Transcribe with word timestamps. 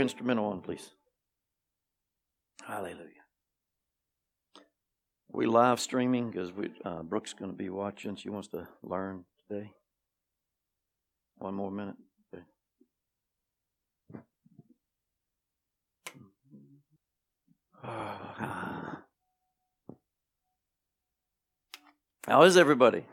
instrumental 0.00 0.48
one, 0.48 0.60
please. 0.60 0.90
Hallelujah. 2.66 3.10
We 5.30 5.46
live 5.46 5.80
streaming 5.80 6.30
because 6.30 6.50
uh, 6.84 7.02
Brooke's 7.02 7.32
going 7.32 7.50
to 7.50 7.56
be 7.56 7.68
watching. 7.68 8.16
She 8.16 8.30
wants 8.30 8.48
to 8.48 8.66
learn 8.82 9.24
today. 9.48 9.72
One 11.38 11.54
more 11.54 11.70
minute. 11.70 11.96
Okay. 12.34 12.44
How 22.26 22.42
is 22.42 22.56
everybody? 22.56 23.04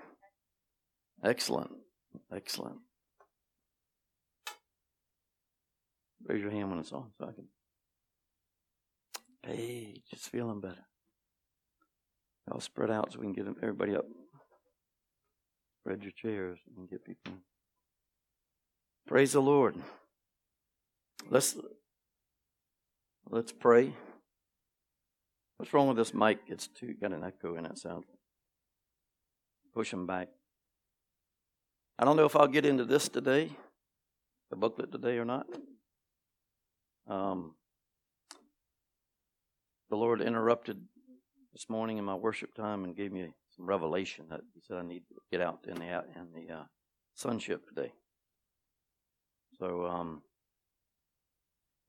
Excellent. 1.24 1.72
Excellent. 2.34 2.78
Raise 6.28 6.42
your 6.42 6.52
hand 6.52 6.70
when 6.70 6.80
it's 6.80 6.92
on 6.92 7.12
so 7.18 7.28
I 7.28 7.32
can. 7.34 7.48
Hey, 9.46 10.02
just 10.10 10.30
feeling 10.30 10.62
better. 10.62 10.86
I'll 12.50 12.62
spread 12.62 12.92
out 12.92 13.12
so 13.12 13.20
we 13.20 13.26
can 13.26 13.34
get 13.34 13.48
everybody 13.62 13.96
up. 13.96 14.06
Spread 15.82 16.02
your 16.02 16.12
chairs 16.12 16.60
and 16.78 16.90
get 16.90 17.04
people. 17.04 17.34
Praise 19.06 19.34
the 19.34 19.42
Lord. 19.42 19.76
Let's 21.30 21.58
let's 23.30 23.52
pray. 23.52 23.94
What's 25.58 25.74
wrong 25.74 25.88
with 25.88 25.98
this 25.98 26.14
mic? 26.14 26.40
It's 26.48 26.68
too 26.68 26.94
got 27.00 27.12
an 27.12 27.24
echo 27.24 27.56
in 27.56 27.66
it 27.66 27.78
sound. 27.78 28.06
Push 29.74 29.92
them 29.92 30.06
back. 30.06 30.30
I 32.00 32.06
don't 32.06 32.16
know 32.16 32.26
if 32.26 32.36
I'll 32.36 32.48
get 32.48 32.66
into 32.66 32.86
this 32.86 33.10
today, 33.10 33.52
the 34.50 34.56
booklet 34.56 34.92
today 34.92 35.18
or 35.18 35.26
not. 35.26 35.48
Um, 37.08 37.56
the 39.90 39.98
Lord 39.98 40.22
interrupted 40.22 40.82
this 41.52 41.70
morning 41.70 41.98
in 41.98 42.06
my 42.06 42.16
worship 42.16 42.54
time 42.56 42.84
and 42.84 42.96
gave 42.96 43.12
me 43.12 43.28
some 43.56 43.66
revelation 43.66 44.26
that 44.30 44.42
He 44.54 44.62
said 44.62 44.78
I 44.78 44.84
need 44.84 45.04
to 45.10 45.16
get 45.32 45.42
out 45.42 45.66
in 45.68 45.76
the 45.76 45.86
in 45.86 46.34
the 46.34 46.54
uh, 46.54 46.64
sonship 47.14 47.68
today. 47.68 47.94
So 49.60 49.86
um, 49.86 50.22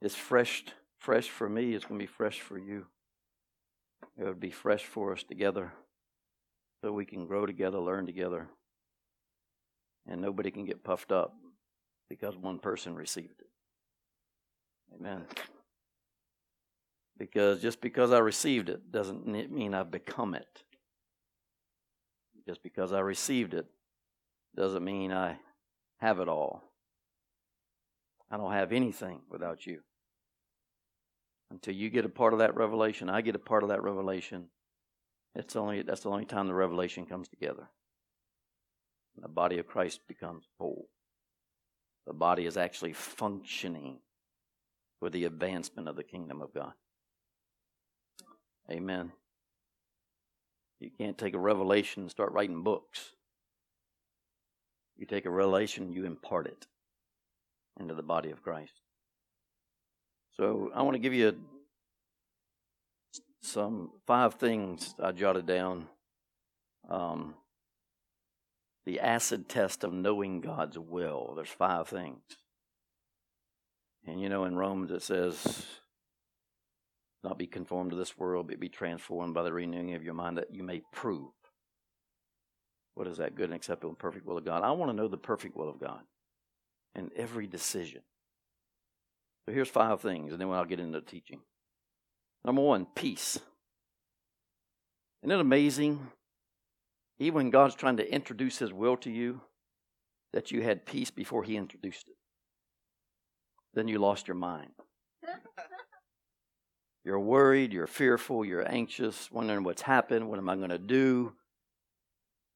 it's 0.02 0.14
fresh, 0.14 0.64
fresh 0.98 1.28
for 1.28 1.48
me. 1.48 1.74
It's 1.74 1.84
going 1.84 1.98
to 1.98 2.02
be 2.02 2.12
fresh 2.12 2.40
for 2.40 2.58
you. 2.58 2.86
It 4.18 4.24
would 4.24 4.40
be 4.40 4.50
fresh 4.50 4.84
for 4.84 5.12
us 5.12 5.24
together, 5.24 5.72
so 6.80 6.92
we 6.92 7.06
can 7.06 7.26
grow 7.26 7.46
together, 7.46 7.78
learn 7.78 8.06
together, 8.06 8.48
and 10.06 10.20
nobody 10.20 10.50
can 10.50 10.66
get 10.66 10.84
puffed 10.84 11.10
up 11.10 11.34
because 12.08 12.36
one 12.36 12.58
person 12.58 12.94
received 12.94 13.40
it. 13.40 13.48
Amen. 14.94 15.24
Because 17.18 17.60
just 17.62 17.80
because 17.80 18.12
I 18.12 18.18
received 18.18 18.68
it 18.68 18.90
doesn't 18.90 19.26
mean 19.26 19.74
I've 19.74 19.90
become 19.90 20.34
it. 20.34 20.62
Just 22.46 22.62
because 22.62 22.92
I 22.92 23.00
received 23.00 23.54
it 23.54 23.66
doesn't 24.56 24.84
mean 24.84 25.12
I 25.12 25.38
have 25.98 26.20
it 26.20 26.28
all. 26.28 26.62
I 28.30 28.36
don't 28.36 28.52
have 28.52 28.72
anything 28.72 29.20
without 29.30 29.66
you. 29.66 29.80
Until 31.50 31.74
you 31.74 31.88
get 31.88 32.04
a 32.04 32.08
part 32.08 32.32
of 32.32 32.40
that 32.40 32.56
revelation, 32.56 33.08
I 33.08 33.20
get 33.20 33.36
a 33.36 33.40
part 33.40 33.62
of 33.62 33.68
that 33.68 33.82
revelation. 33.82 34.46
It's 35.34 35.56
only 35.56 35.82
that's 35.82 36.02
the 36.02 36.10
only 36.10 36.24
time 36.24 36.48
the 36.48 36.54
revelation 36.54 37.06
comes 37.06 37.28
together. 37.28 37.68
And 39.14 39.24
the 39.24 39.28
body 39.28 39.58
of 39.58 39.66
Christ 39.66 40.00
becomes 40.08 40.48
whole. 40.58 40.88
The 42.06 42.12
body 42.12 42.46
is 42.46 42.56
actually 42.56 42.92
functioning 42.92 43.98
for 45.04 45.10
the 45.10 45.26
advancement 45.26 45.86
of 45.86 45.96
the 45.96 46.02
kingdom 46.02 46.40
of 46.40 46.54
God. 46.54 46.72
Amen. 48.70 49.12
You 50.80 50.88
can't 50.96 51.18
take 51.18 51.34
a 51.34 51.38
revelation 51.38 52.04
and 52.04 52.10
start 52.10 52.32
writing 52.32 52.62
books. 52.62 53.12
You 54.96 55.04
take 55.04 55.26
a 55.26 55.30
revelation, 55.30 55.92
you 55.92 56.06
impart 56.06 56.46
it 56.46 56.66
into 57.78 57.94
the 57.94 58.02
body 58.02 58.30
of 58.30 58.42
Christ. 58.42 58.72
So 60.38 60.70
I 60.74 60.80
want 60.80 60.94
to 60.94 61.00
give 61.00 61.12
you 61.12 61.36
some 63.42 63.90
five 64.06 64.36
things 64.36 64.94
I 64.98 65.12
jotted 65.12 65.44
down. 65.44 65.86
Um, 66.88 67.34
the 68.86 69.00
acid 69.00 69.50
test 69.50 69.84
of 69.84 69.92
knowing 69.92 70.40
God's 70.40 70.78
will. 70.78 71.34
There's 71.36 71.50
five 71.50 71.88
things. 71.88 72.22
And 74.06 74.20
you 74.20 74.28
know, 74.28 74.44
in 74.44 74.56
Romans 74.56 74.90
it 74.90 75.02
says, 75.02 75.64
not 77.22 77.38
be 77.38 77.46
conformed 77.46 77.90
to 77.90 77.96
this 77.96 78.18
world, 78.18 78.48
but 78.48 78.60
be 78.60 78.68
transformed 78.68 79.34
by 79.34 79.42
the 79.42 79.52
renewing 79.52 79.94
of 79.94 80.04
your 80.04 80.14
mind 80.14 80.36
that 80.36 80.52
you 80.54 80.62
may 80.62 80.82
prove 80.92 81.30
what 82.94 83.08
is 83.08 83.16
that 83.16 83.34
good 83.34 83.46
and 83.46 83.54
acceptable 83.54 83.90
and 83.90 83.98
perfect 83.98 84.26
will 84.26 84.38
of 84.38 84.44
God. 84.44 84.62
I 84.62 84.70
want 84.72 84.90
to 84.90 84.96
know 84.96 85.08
the 85.08 85.16
perfect 85.16 85.56
will 85.56 85.68
of 85.68 85.80
God 85.80 86.00
in 86.94 87.10
every 87.16 87.46
decision. 87.46 88.02
So 89.46 89.52
here's 89.52 89.68
five 89.68 90.00
things, 90.00 90.32
and 90.32 90.40
then 90.40 90.50
I'll 90.50 90.64
get 90.64 90.80
into 90.80 91.00
teaching. 91.00 91.40
Number 92.44 92.62
one, 92.62 92.86
peace. 92.94 93.40
Isn't 95.22 95.32
it 95.32 95.40
amazing? 95.40 96.06
Even 97.18 97.34
when 97.34 97.50
God's 97.50 97.74
trying 97.74 97.96
to 97.96 98.12
introduce 98.12 98.58
His 98.58 98.72
will 98.72 98.96
to 98.98 99.10
you, 99.10 99.40
that 100.32 100.50
you 100.50 100.62
had 100.62 100.86
peace 100.86 101.10
before 101.10 101.42
He 101.42 101.56
introduced 101.56 102.08
it. 102.08 102.13
Then 103.74 103.88
you 103.88 103.98
lost 103.98 104.28
your 104.28 104.36
mind. 104.36 104.70
You're 107.04 107.20
worried, 107.20 107.74
you're 107.74 107.86
fearful, 107.86 108.46
you're 108.46 108.66
anxious, 108.66 109.30
wondering 109.30 109.62
what's 109.62 109.82
happened, 109.82 110.26
what 110.26 110.38
am 110.38 110.48
I 110.48 110.56
going 110.56 110.70
to 110.70 110.78
do? 110.78 111.34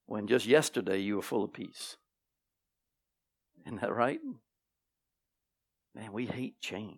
When 0.07 0.25
just 0.25 0.47
yesterday 0.47 0.97
you 0.97 1.17
were 1.17 1.21
full 1.21 1.43
of 1.43 1.53
peace. 1.53 1.97
Isn't 3.63 3.79
that 3.81 3.93
right? 3.93 4.19
Man, 5.93 6.11
we 6.13 6.25
hate 6.25 6.59
change. 6.61 6.97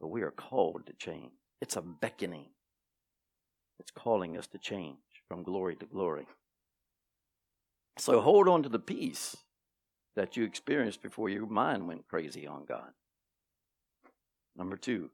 But 0.00 0.08
we 0.08 0.22
are 0.22 0.30
called 0.30 0.86
to 0.86 0.94
change. 0.94 1.32
It's 1.60 1.76
a 1.76 1.82
beckoning. 1.82 2.46
It's 3.78 3.90
calling 3.90 4.38
us 4.38 4.46
to 4.48 4.58
change 4.58 4.96
from 5.28 5.42
glory 5.42 5.76
to 5.76 5.84
glory. 5.84 6.26
So 7.98 8.22
hold 8.22 8.48
on 8.48 8.62
to 8.62 8.70
the 8.70 8.78
peace 8.78 9.36
that 10.16 10.36
you 10.36 10.44
experienced 10.44 11.02
before 11.02 11.28
your 11.28 11.46
mind 11.46 11.86
went 11.86 12.08
crazy 12.08 12.46
on 12.46 12.64
God. 12.64 12.90
Number 14.56 14.76
two, 14.76 15.10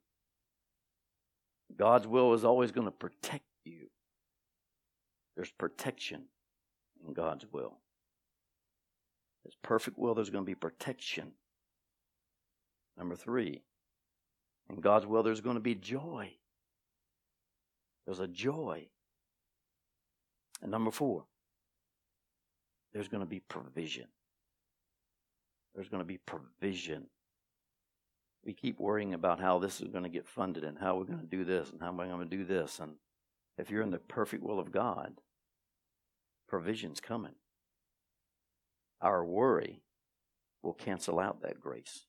God's 1.76 2.06
will 2.06 2.32
is 2.34 2.44
always 2.44 2.72
going 2.72 2.86
to 2.86 2.92
protect 2.92 3.44
you. 3.64 3.88
There's 5.34 5.50
protection 5.50 6.22
in 7.06 7.12
God's 7.12 7.44
will. 7.52 7.78
His 9.44 9.54
perfect 9.62 9.98
will, 9.98 10.14
there's 10.14 10.30
going 10.30 10.44
to 10.44 10.50
be 10.50 10.54
protection. 10.54 11.32
Number 12.96 13.14
three, 13.14 13.62
in 14.70 14.80
God's 14.80 15.06
will, 15.06 15.22
there's 15.22 15.40
going 15.40 15.56
to 15.56 15.60
be 15.60 15.74
joy. 15.74 16.32
There's 18.06 18.20
a 18.20 18.26
joy. 18.26 18.88
And 20.62 20.70
number 20.70 20.90
four, 20.90 21.24
there's 22.92 23.08
going 23.08 23.20
to 23.22 23.28
be 23.28 23.40
provision. 23.40 24.06
There's 25.76 25.88
going 25.88 26.02
to 26.02 26.04
be 26.04 26.18
provision 26.18 27.06
we 28.46 28.54
keep 28.54 28.78
worrying 28.78 29.12
about 29.12 29.40
how 29.40 29.58
this 29.58 29.80
is 29.80 29.88
going 29.88 30.04
to 30.04 30.08
get 30.08 30.28
funded 30.28 30.62
and 30.62 30.78
how 30.78 30.96
we're 30.96 31.04
going 31.04 31.18
to 31.18 31.26
do 31.26 31.44
this 31.44 31.70
and 31.70 31.80
how 31.82 31.88
am 31.88 31.98
I 31.98 32.06
going 32.06 32.20
to 32.20 32.36
do 32.36 32.44
this. 32.44 32.78
And 32.78 32.92
if 33.58 33.70
you're 33.70 33.82
in 33.82 33.90
the 33.90 33.98
perfect 33.98 34.44
will 34.44 34.60
of 34.60 34.70
God, 34.70 35.14
provision's 36.48 37.00
coming. 37.00 37.34
Our 39.00 39.24
worry 39.24 39.82
will 40.62 40.74
cancel 40.74 41.18
out 41.18 41.42
that 41.42 41.60
grace 41.60 42.06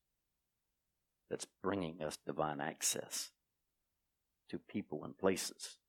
that's 1.27 1.47
bringing 1.63 2.03
us 2.03 2.19
divine 2.23 2.61
access 2.61 3.31
to 4.49 4.59
people 4.59 5.03
and 5.03 5.17
places 5.17 5.79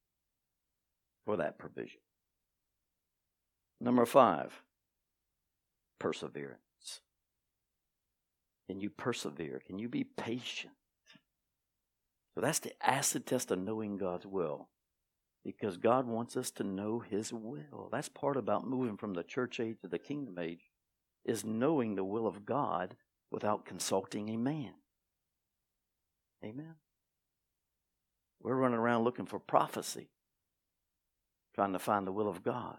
for 1.26 1.36
that 1.36 1.58
provision. 1.58 2.00
Number 3.82 4.06
five, 4.06 4.62
perseverance. 5.98 6.67
Can 8.68 8.80
you 8.80 8.90
persevere? 8.90 9.60
Can 9.66 9.78
you 9.78 9.88
be 9.88 10.04
patient? 10.04 10.74
So 12.34 12.42
that's 12.42 12.58
the 12.58 12.72
acid 12.86 13.26
test 13.26 13.50
of 13.50 13.58
knowing 13.58 13.96
God's 13.96 14.26
will. 14.26 14.68
Because 15.44 15.78
God 15.78 16.06
wants 16.06 16.36
us 16.36 16.50
to 16.52 16.64
know 16.64 16.98
His 16.98 17.32
will. 17.32 17.88
That's 17.90 18.08
part 18.08 18.36
about 18.36 18.66
moving 18.66 18.96
from 18.96 19.14
the 19.14 19.22
church 19.22 19.58
age 19.58 19.76
to 19.80 19.88
the 19.88 19.98
kingdom 19.98 20.38
age, 20.38 20.70
is 21.24 21.44
knowing 21.44 21.94
the 21.94 22.04
will 22.04 22.26
of 22.26 22.44
God 22.44 22.96
without 23.30 23.64
consulting 23.64 24.28
a 24.28 24.36
man. 24.36 24.74
Amen. 26.44 26.74
We're 28.42 28.54
running 28.54 28.78
around 28.78 29.04
looking 29.04 29.26
for 29.26 29.38
prophecy, 29.38 30.10
trying 31.54 31.72
to 31.72 31.78
find 31.78 32.06
the 32.06 32.12
will 32.12 32.28
of 32.28 32.42
God 32.42 32.78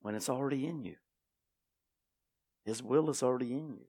when 0.00 0.14
it's 0.14 0.28
already 0.28 0.66
in 0.66 0.84
you. 0.84 0.96
His 2.64 2.82
will 2.82 3.10
is 3.10 3.22
already 3.22 3.52
in 3.52 3.76
you. 3.76 3.86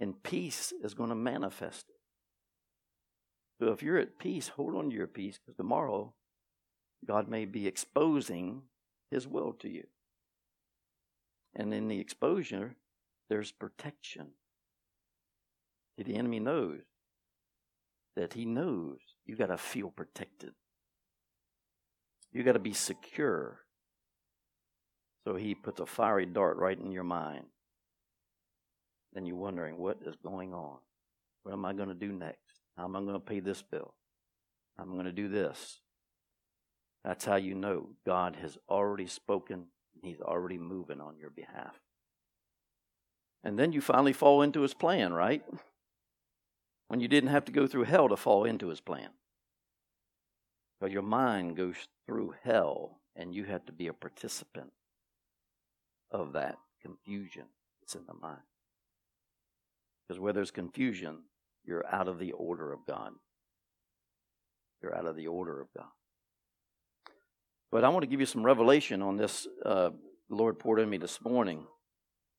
And 0.00 0.22
peace 0.22 0.72
is 0.82 0.94
going 0.94 1.10
to 1.10 1.14
manifest. 1.14 1.86
So 3.60 3.68
if 3.72 3.82
you're 3.82 3.98
at 3.98 4.18
peace, 4.18 4.48
hold 4.48 4.74
on 4.74 4.90
to 4.90 4.96
your 4.96 5.06
peace 5.06 5.38
because 5.38 5.56
tomorrow 5.56 6.14
God 7.06 7.28
may 7.28 7.44
be 7.44 7.66
exposing 7.66 8.62
His 9.10 9.28
will 9.28 9.52
to 9.60 9.68
you. 9.68 9.86
And 11.54 11.74
in 11.74 11.88
the 11.88 12.00
exposure, 12.00 12.76
there's 13.28 13.52
protection. 13.52 14.28
The 15.98 16.16
enemy 16.16 16.40
knows 16.40 16.80
that 18.16 18.32
he 18.32 18.44
knows 18.44 18.98
you 19.26 19.36
got 19.36 19.46
to 19.46 19.58
feel 19.58 19.90
protected. 19.90 20.52
You 22.32 22.42
got 22.42 22.52
to 22.52 22.58
be 22.58 22.72
secure. 22.72 23.60
So 25.26 25.36
he 25.36 25.54
puts 25.54 25.80
a 25.80 25.86
fiery 25.86 26.26
dart 26.26 26.56
right 26.56 26.78
in 26.78 26.90
your 26.90 27.04
mind. 27.04 27.46
Then 29.12 29.26
you're 29.26 29.36
wondering, 29.36 29.76
what 29.78 29.98
is 30.04 30.14
going 30.16 30.54
on? 30.54 30.78
What 31.42 31.52
am 31.52 31.64
I 31.64 31.72
going 31.72 31.88
to 31.88 31.94
do 31.94 32.12
next? 32.12 32.60
How 32.76 32.84
am 32.84 32.96
I 32.96 33.00
going 33.00 33.14
to 33.14 33.20
pay 33.20 33.40
this 33.40 33.62
bill? 33.62 33.94
I'm 34.78 34.92
going 34.92 35.06
to 35.06 35.12
do 35.12 35.28
this. 35.28 35.80
That's 37.04 37.24
how 37.24 37.36
you 37.36 37.54
know 37.54 37.90
God 38.06 38.36
has 38.40 38.58
already 38.68 39.06
spoken. 39.06 39.66
and 39.94 40.04
He's 40.04 40.20
already 40.20 40.58
moving 40.58 41.00
on 41.00 41.18
your 41.18 41.30
behalf. 41.30 41.80
And 43.42 43.58
then 43.58 43.72
you 43.72 43.80
finally 43.80 44.12
fall 44.12 44.42
into 44.42 44.60
his 44.60 44.74
plan, 44.74 45.12
right? 45.12 45.42
When 46.88 47.00
you 47.00 47.08
didn't 47.08 47.30
have 47.30 47.46
to 47.46 47.52
go 47.52 47.66
through 47.66 47.84
hell 47.84 48.08
to 48.08 48.16
fall 48.16 48.44
into 48.44 48.68
his 48.68 48.80
plan. 48.80 49.10
But 50.80 50.90
your 50.90 51.02
mind 51.02 51.56
goes 51.56 51.76
through 52.06 52.34
hell, 52.42 53.00
and 53.16 53.34
you 53.34 53.44
have 53.44 53.64
to 53.66 53.72
be 53.72 53.86
a 53.86 53.92
participant 53.92 54.72
of 56.10 56.32
that 56.32 56.58
confusion 56.82 57.44
that's 57.80 57.94
in 57.94 58.02
the 58.06 58.14
mind. 58.14 58.40
Because 60.10 60.18
where 60.18 60.32
there's 60.32 60.50
confusion, 60.50 61.18
you're 61.64 61.86
out 61.86 62.08
of 62.08 62.18
the 62.18 62.32
order 62.32 62.72
of 62.72 62.80
God. 62.84 63.12
You're 64.82 64.92
out 64.92 65.06
of 65.06 65.14
the 65.14 65.28
order 65.28 65.60
of 65.60 65.68
God. 65.72 65.86
But 67.70 67.84
I 67.84 67.90
want 67.90 68.02
to 68.02 68.08
give 68.08 68.18
you 68.18 68.26
some 68.26 68.42
revelation 68.44 69.02
on 69.02 69.16
this. 69.16 69.46
Uh, 69.64 69.90
the 70.28 70.34
Lord 70.34 70.58
poured 70.58 70.80
in 70.80 70.90
me 70.90 70.96
this 70.96 71.22
morning 71.22 71.64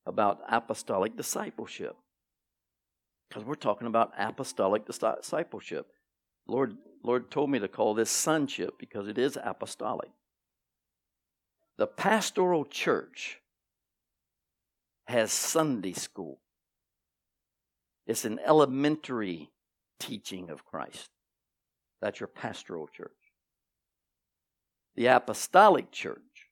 about 0.05 0.39
apostolic 0.49 1.15
discipleship. 1.15 1.95
Because 3.29 3.45
we're 3.45 3.55
talking 3.55 3.87
about 3.87 4.11
apostolic 4.17 4.85
discipleship. 4.85 5.87
Lord, 6.49 6.75
Lord 7.05 7.31
told 7.31 7.49
me 7.49 7.59
to 7.59 7.69
call 7.69 7.93
this 7.93 8.11
sonship 8.11 8.73
because 8.79 9.07
it 9.07 9.17
is 9.17 9.37
apostolic. 9.41 10.09
The 11.77 11.87
pastoral 11.87 12.65
church 12.65 13.39
has 15.07 15.31
Sunday 15.31 15.93
school. 15.93 16.40
It's 18.11 18.25
an 18.25 18.41
elementary 18.45 19.51
teaching 19.97 20.49
of 20.49 20.65
Christ. 20.65 21.11
That's 22.01 22.19
your 22.19 22.27
pastoral 22.27 22.89
church. 22.89 23.15
The 24.97 25.05
apostolic 25.05 25.93
church 25.93 26.49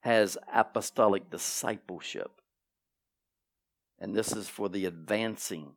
has 0.00 0.38
apostolic 0.50 1.30
discipleship. 1.30 2.40
And 3.98 4.14
this 4.14 4.32
is 4.32 4.48
for 4.48 4.70
the 4.70 4.86
advancing 4.86 5.72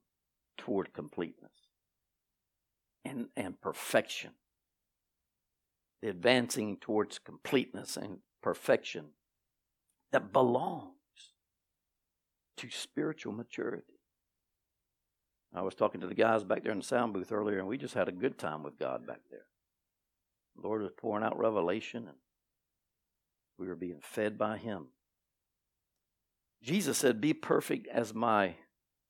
toward 0.58 0.94
completeness 0.94 1.68
and, 3.04 3.28
and 3.36 3.60
perfection. 3.60 4.32
The 6.02 6.08
advancing 6.08 6.78
towards 6.78 7.20
completeness 7.20 7.98
and 7.98 8.20
perfection 8.42 9.08
that 10.14 10.32
belongs 10.32 10.94
to 12.56 12.70
spiritual 12.70 13.34
maturity. 13.34 13.97
I 15.58 15.62
was 15.62 15.76
talking 15.76 16.02
to 16.02 16.08
the 16.08 16.14
guys 16.14 16.44
back 16.44 16.64
there 16.64 16.72
in 16.72 16.78
the 16.78 16.86
sound 16.86 17.14
booth 17.14 17.32
earlier, 17.32 17.58
and 17.58 17.68
we 17.68 17.78
just 17.78 17.96
had 17.96 18.08
a 18.08 18.12
good 18.12 18.38
time 18.38 18.62
with 18.62 18.78
God 18.78 19.08
back 19.08 19.22
there. 19.32 19.46
The 20.56 20.68
Lord 20.68 20.84
was 20.84 20.92
pouring 20.96 21.24
out 21.24 21.38
revelation, 21.38 22.08
and 22.08 22.18
we 23.58 23.68
were 23.68 23.76
being 23.76 24.00
fed 24.02 24.38
by 24.38 24.58
him. 24.58 24.88
Jesus 26.62 26.98
said, 26.98 27.22
Be 27.22 27.34
perfect 27.34 27.88
as 27.88 28.14
my 28.14 28.56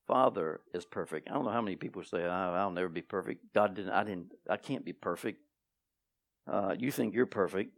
Father 0.07 0.61
is 0.73 0.85
perfect. 0.85 1.29
I 1.29 1.33
don't 1.33 1.43
know 1.43 1.51
how 1.51 1.61
many 1.61 1.75
people 1.75 2.01
say, 2.03 2.23
I'll 2.23 2.71
never 2.71 2.89
be 2.89 3.01
perfect. 3.01 3.53
God 3.53 3.75
didn't, 3.75 3.91
I 3.91 4.03
didn't, 4.03 4.31
I 4.49 4.55
can't 4.55 4.85
be 4.85 4.93
perfect. 4.93 5.39
Uh, 6.49 6.75
you 6.79 6.91
think 6.91 7.13
you're 7.13 7.25
perfect. 7.25 7.77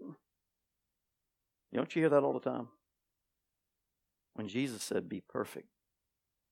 Don't 1.73 1.95
you 1.95 2.03
hear 2.03 2.09
that 2.09 2.23
all 2.23 2.33
the 2.33 2.39
time? 2.39 2.67
When 4.35 4.47
Jesus 4.47 4.83
said, 4.83 5.09
Be 5.09 5.21
perfect. 5.27 5.67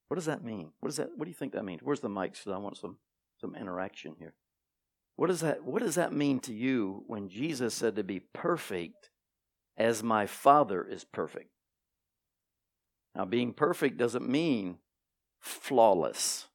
What 0.08 0.16
does 0.16 0.26
that 0.26 0.44
mean? 0.44 0.72
What 0.80 0.90
does 0.90 0.98
that 0.98 1.10
what 1.16 1.26
do 1.26 1.30
you 1.30 1.36
think 1.36 1.54
that 1.54 1.66
means? 1.66 1.82
Where's 1.84 2.00
the 2.00 2.10
mic? 2.10 2.36
So 2.36 2.52
I 2.54 2.58
want 2.58 2.78
some 2.78 2.98
some 3.40 3.56
interaction 3.56 4.16
here. 4.18 4.36
What 5.16 5.28
does 5.28 5.42
that 5.42 5.64
what 5.64 5.82
does 5.82 5.96
that 5.96 6.14
mean 6.14 6.40
to 6.42 6.54
you 6.54 7.04
when 7.08 7.30
Jesus 7.30 7.74
said 7.74 7.96
to 7.96 8.04
be 8.04 8.20
perfect 8.20 9.10
as 9.78 10.02
my 10.02 10.26
Father 10.26 10.84
is 10.84 11.04
perfect. 11.04 11.52
Now, 13.16 13.26
being 13.26 13.54
perfect 13.54 13.98
doesn't 13.98 14.28
mean 14.28 14.80
flawless. 15.40 16.48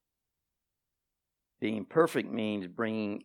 Being 1.60 1.84
perfect 1.84 2.30
means 2.30 2.66
bringing 2.66 3.22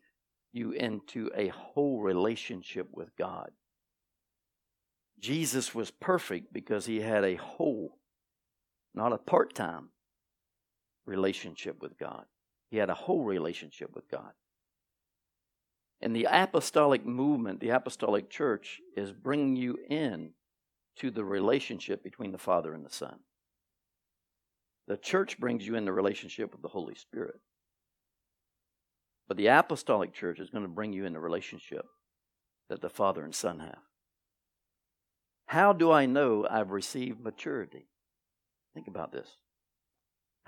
you 0.54 0.72
into 0.72 1.32
a 1.36 1.48
whole 1.50 2.02
relationship 2.02 2.88
with 2.92 3.16
God. 3.18 3.50
Jesus 5.20 5.74
was 5.74 5.90
perfect 5.90 6.54
because 6.54 6.86
he 6.86 7.02
had 7.02 7.24
a 7.24 7.36
whole, 7.36 7.98
not 8.94 9.14
a 9.14 9.18
part 9.18 9.56
time 9.56 9.90
relationship 11.07 11.81
with 11.81 11.98
God. 11.98 12.25
He 12.69 12.77
had 12.77 12.89
a 12.89 12.95
whole 12.95 13.24
relationship 13.24 13.95
with 13.95 14.09
God. 14.12 14.33
And 16.01 16.15
the 16.15 16.27
apostolic 16.30 17.06
movement, 17.06 17.59
the 17.59 17.69
apostolic 17.69 18.30
church, 18.30 18.80
is 18.95 19.12
bringing 19.12 19.56
you 19.56 19.77
in 19.89 20.31
to 20.98 21.09
the 21.09 21.25
relationship 21.25 22.04
between 22.04 22.31
the 22.31 22.38
Father 22.38 22.74
and 22.74 22.86
the 22.86 22.94
Son. 22.94 23.19
The 24.88 24.98
church 24.98 25.39
brings 25.39 25.65
you 25.65 25.75
in 25.75 25.86
the 25.86 25.92
relationship 25.92 26.51
with 26.51 26.62
the 26.62 26.68
Holy 26.68 26.95
Spirit. 26.95 27.39
But 29.27 29.38
the 29.38 29.48
apostolic 29.48 30.13
church 30.13 30.39
is 30.39 30.50
going 30.50 30.63
to 30.63 30.69
bring 30.69 30.94
you 30.94 31.06
in 31.06 31.13
the 31.13 31.19
relationship 31.19 31.86
that 32.69 32.81
the 32.81 32.89
Father 32.89 33.24
and 33.24 33.33
Son 33.33 33.59
have. 33.59 33.80
How 35.48 35.74
do 35.74 35.92
I 35.92 36.06
know 36.06 36.45
I've 36.50 36.71
received 36.71 37.21
maturity? 37.21 37.88
Think 38.74 38.88
about 38.88 39.12
this. 39.12 39.27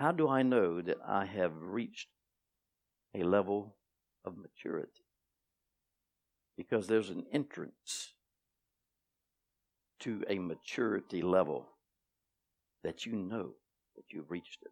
How 0.00 0.10
do 0.10 0.28
I 0.28 0.42
know 0.42 0.80
that 0.82 0.98
I 1.06 1.26
have 1.26 1.52
reached 1.60 2.08
a 3.14 3.22
level 3.22 3.76
of 4.24 4.36
maturity? 4.36 5.04
because 6.60 6.86
there's 6.86 7.08
an 7.08 7.24
entrance 7.32 8.12
to 9.98 10.22
a 10.28 10.38
maturity 10.38 11.22
level 11.22 11.66
that 12.84 13.06
you 13.06 13.16
know 13.16 13.52
that 13.96 14.04
you've 14.10 14.30
reached 14.30 14.58
it. 14.60 14.70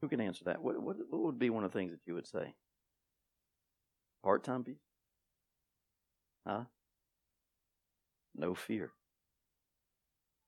Who 0.00 0.08
can 0.08 0.20
answer 0.20 0.42
that? 0.46 0.60
What, 0.60 0.82
what, 0.82 0.96
what 1.08 1.22
would 1.22 1.38
be 1.38 1.50
one 1.50 1.62
of 1.62 1.70
the 1.70 1.78
things 1.78 1.92
that 1.92 2.00
you 2.04 2.14
would 2.14 2.26
say? 2.26 2.52
Part 4.24 4.42
time 4.42 4.64
peace? 4.64 4.74
Huh? 6.44 6.64
No 8.34 8.56
fear. 8.56 8.90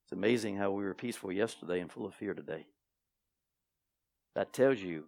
It's 0.05 0.13
amazing 0.13 0.57
how 0.57 0.73
we 0.73 0.83
were 0.83 0.95
peaceful 0.95 1.31
yesterday 1.31 1.79
and 1.79 1.93
full 1.93 2.07
of 2.07 2.15
fear 2.17 2.35
today. 2.35 2.67
That 4.35 4.53
tells 4.53 4.81
you 4.81 5.05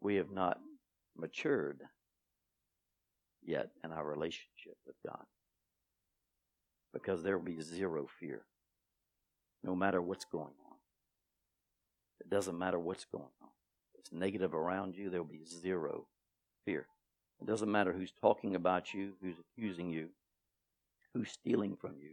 we 0.00 0.16
have 0.16 0.30
not 0.30 0.58
matured 1.16 1.82
yet 3.44 3.70
in 3.84 3.92
our 3.92 4.04
relationship 4.04 4.76
with 4.86 4.96
God. 5.06 5.24
Because 6.92 7.22
there 7.22 7.36
will 7.36 7.44
be 7.44 7.60
zero 7.60 8.06
fear, 8.20 8.42
no 9.62 9.74
matter 9.74 10.00
what's 10.00 10.24
going 10.24 10.44
on. 10.44 10.76
It 12.20 12.30
doesn't 12.30 12.58
matter 12.58 12.78
what's 12.78 13.04
going 13.04 13.24
on. 13.42 13.48
It's 13.98 14.12
negative 14.12 14.54
around 14.54 14.96
you, 14.96 15.10
there 15.10 15.22
will 15.22 15.30
be 15.30 15.44
zero 15.44 16.06
fear. 16.64 16.86
It 17.40 17.46
doesn't 17.46 17.70
matter 17.70 17.92
who's 17.92 18.12
talking 18.20 18.54
about 18.54 18.94
you, 18.94 19.12
who's 19.20 19.36
accusing 19.38 19.90
you, 19.90 20.08
who's 21.12 21.30
stealing 21.30 21.76
from 21.76 21.96
you, 22.00 22.12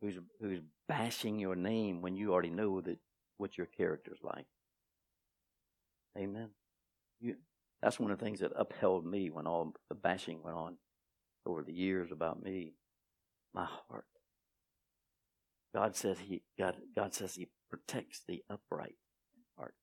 who's 0.00 0.18
who's 0.40 0.60
bashing 0.88 1.38
your 1.38 1.56
name 1.56 2.02
when 2.02 2.16
you 2.16 2.32
already 2.32 2.50
know 2.50 2.80
that 2.82 2.98
what 3.42 3.58
your 3.58 3.66
character's 3.66 4.20
like. 4.22 4.46
Amen. 6.16 6.50
You 7.20 7.34
that's 7.82 7.98
one 7.98 8.12
of 8.12 8.18
the 8.20 8.24
things 8.24 8.38
that 8.38 8.52
upheld 8.56 9.04
me 9.04 9.28
when 9.30 9.48
all 9.48 9.74
the 9.88 9.96
bashing 9.96 10.40
went 10.44 10.56
on 10.56 10.76
over 11.44 11.64
the 11.64 11.72
years 11.72 12.12
about 12.12 12.40
me. 12.40 12.74
My 13.52 13.66
heart. 13.88 14.06
God 15.74 15.96
says 15.96 16.18
he 16.20 16.42
God, 16.56 16.76
God 16.94 17.14
says 17.14 17.34
he 17.34 17.48
protects 17.68 18.22
the 18.28 18.44
upright 18.48 18.94
heart. 19.58 19.74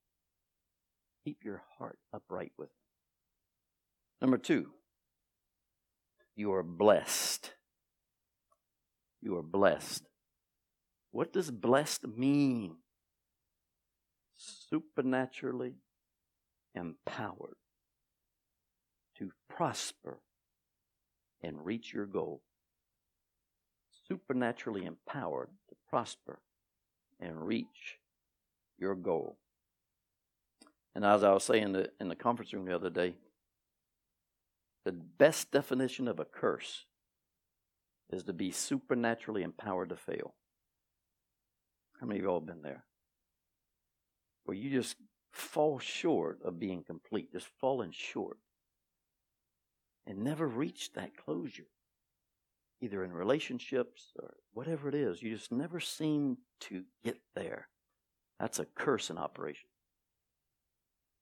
Keep 1.25 1.43
your 1.43 1.61
heart 1.77 1.99
upright 2.13 2.53
with 2.57 2.69
him. 2.69 2.75
Number 4.21 4.37
two, 4.37 4.69
you 6.37 6.53
are 6.53 6.63
blessed. 6.63 7.51
You 9.21 9.35
are 9.35 9.43
blessed. 9.43 10.03
What 11.11 11.33
does 11.33 11.51
blessed 11.51 12.07
mean? 12.07 12.77
Supernaturally 14.71 15.75
empowered 16.75 17.55
to 19.17 19.31
prosper 19.49 20.19
and 21.41 21.65
reach 21.65 21.93
your 21.93 22.05
goal. 22.05 22.41
Supernaturally 24.07 24.85
empowered 24.85 25.49
to 25.69 25.75
prosper 25.89 26.39
and 27.19 27.45
reach 27.45 27.99
your 28.77 28.95
goal. 28.95 29.37
And 30.95 31.05
as 31.05 31.23
I 31.23 31.31
was 31.31 31.43
saying 31.43 31.63
in 31.63 31.71
the, 31.73 31.89
in 31.99 32.07
the 32.07 32.15
conference 32.15 32.53
room 32.53 32.65
the 32.65 32.75
other 32.75 32.89
day, 32.89 33.15
the 34.85 34.91
best 34.91 35.51
definition 35.51 36.07
of 36.07 36.19
a 36.19 36.25
curse 36.25 36.85
is 38.11 38.23
to 38.23 38.33
be 38.33 38.51
supernaturally 38.51 39.43
empowered 39.43 39.89
to 39.89 39.95
fail. 39.95 40.33
How 41.99 42.07
many 42.07 42.19
of 42.19 42.25
y'all 42.25 42.39
have 42.39 42.47
been 42.47 42.61
there? 42.63 42.85
Where 44.49 44.57
you 44.57 44.71
just 44.71 44.95
fall 45.31 45.77
short 45.77 46.39
of 46.43 46.59
being 46.59 46.81
complete, 46.81 47.31
just 47.31 47.45
falling 47.61 47.91
short, 47.91 48.39
and 50.07 50.23
never 50.23 50.47
reach 50.47 50.91
that 50.93 51.15
closure, 51.15 51.67
either 52.81 53.03
in 53.03 53.13
relationships 53.13 54.11
or 54.19 54.33
whatever 54.53 54.89
it 54.89 54.95
is. 54.95 55.21
You 55.21 55.35
just 55.35 55.51
never 55.51 55.79
seem 55.79 56.37
to 56.61 56.85
get 57.03 57.19
there. 57.35 57.67
That's 58.39 58.57
a 58.57 58.65
curse 58.65 59.11
in 59.11 59.19
operation 59.19 59.69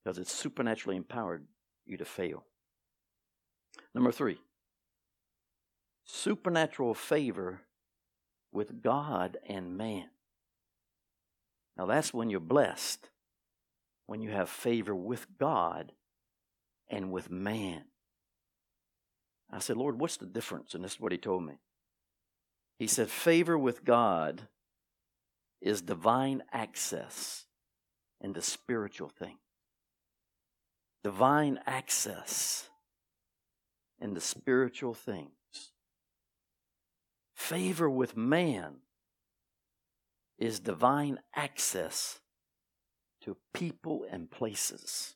because 0.02 0.16
it's 0.16 0.32
supernaturally 0.32 0.96
empowered 0.96 1.44
you 1.84 1.98
to 1.98 2.06
fail. 2.06 2.46
Number 3.94 4.10
three, 4.10 4.38
supernatural 6.06 6.94
favor 6.94 7.60
with 8.52 8.82
God 8.82 9.36
and 9.46 9.76
man. 9.76 10.08
Now, 11.76 11.84
that's 11.84 12.14
when 12.14 12.30
you're 12.30 12.40
blessed, 12.40 13.10
when 14.08 14.22
you 14.22 14.30
have 14.30 14.48
favor 14.48 14.94
with 14.94 15.26
God 15.38 15.92
and 16.88 17.12
with 17.12 17.30
man. 17.30 17.84
I 19.52 19.58
said, 19.58 19.76
Lord, 19.76 20.00
what's 20.00 20.16
the 20.16 20.24
difference? 20.24 20.74
And 20.74 20.82
this 20.82 20.94
is 20.94 21.00
what 21.00 21.12
he 21.12 21.18
told 21.18 21.44
me. 21.44 21.60
He 22.78 22.86
said, 22.86 23.10
favor 23.10 23.58
with 23.58 23.84
God 23.84 24.48
is 25.60 25.82
divine 25.82 26.42
access 26.52 27.44
in 28.18 28.32
the 28.32 28.40
spiritual 28.40 29.10
things. 29.10 29.38
Divine 31.04 31.60
access 31.66 32.70
in 34.00 34.14
the 34.14 34.22
spiritual 34.22 34.94
things. 34.94 35.32
Favor 37.34 37.90
with 37.90 38.16
man 38.16 38.76
is 40.38 40.60
divine 40.60 41.18
access 41.36 42.20
to 43.28 43.36
people 43.52 44.06
and 44.10 44.30
places. 44.30 45.14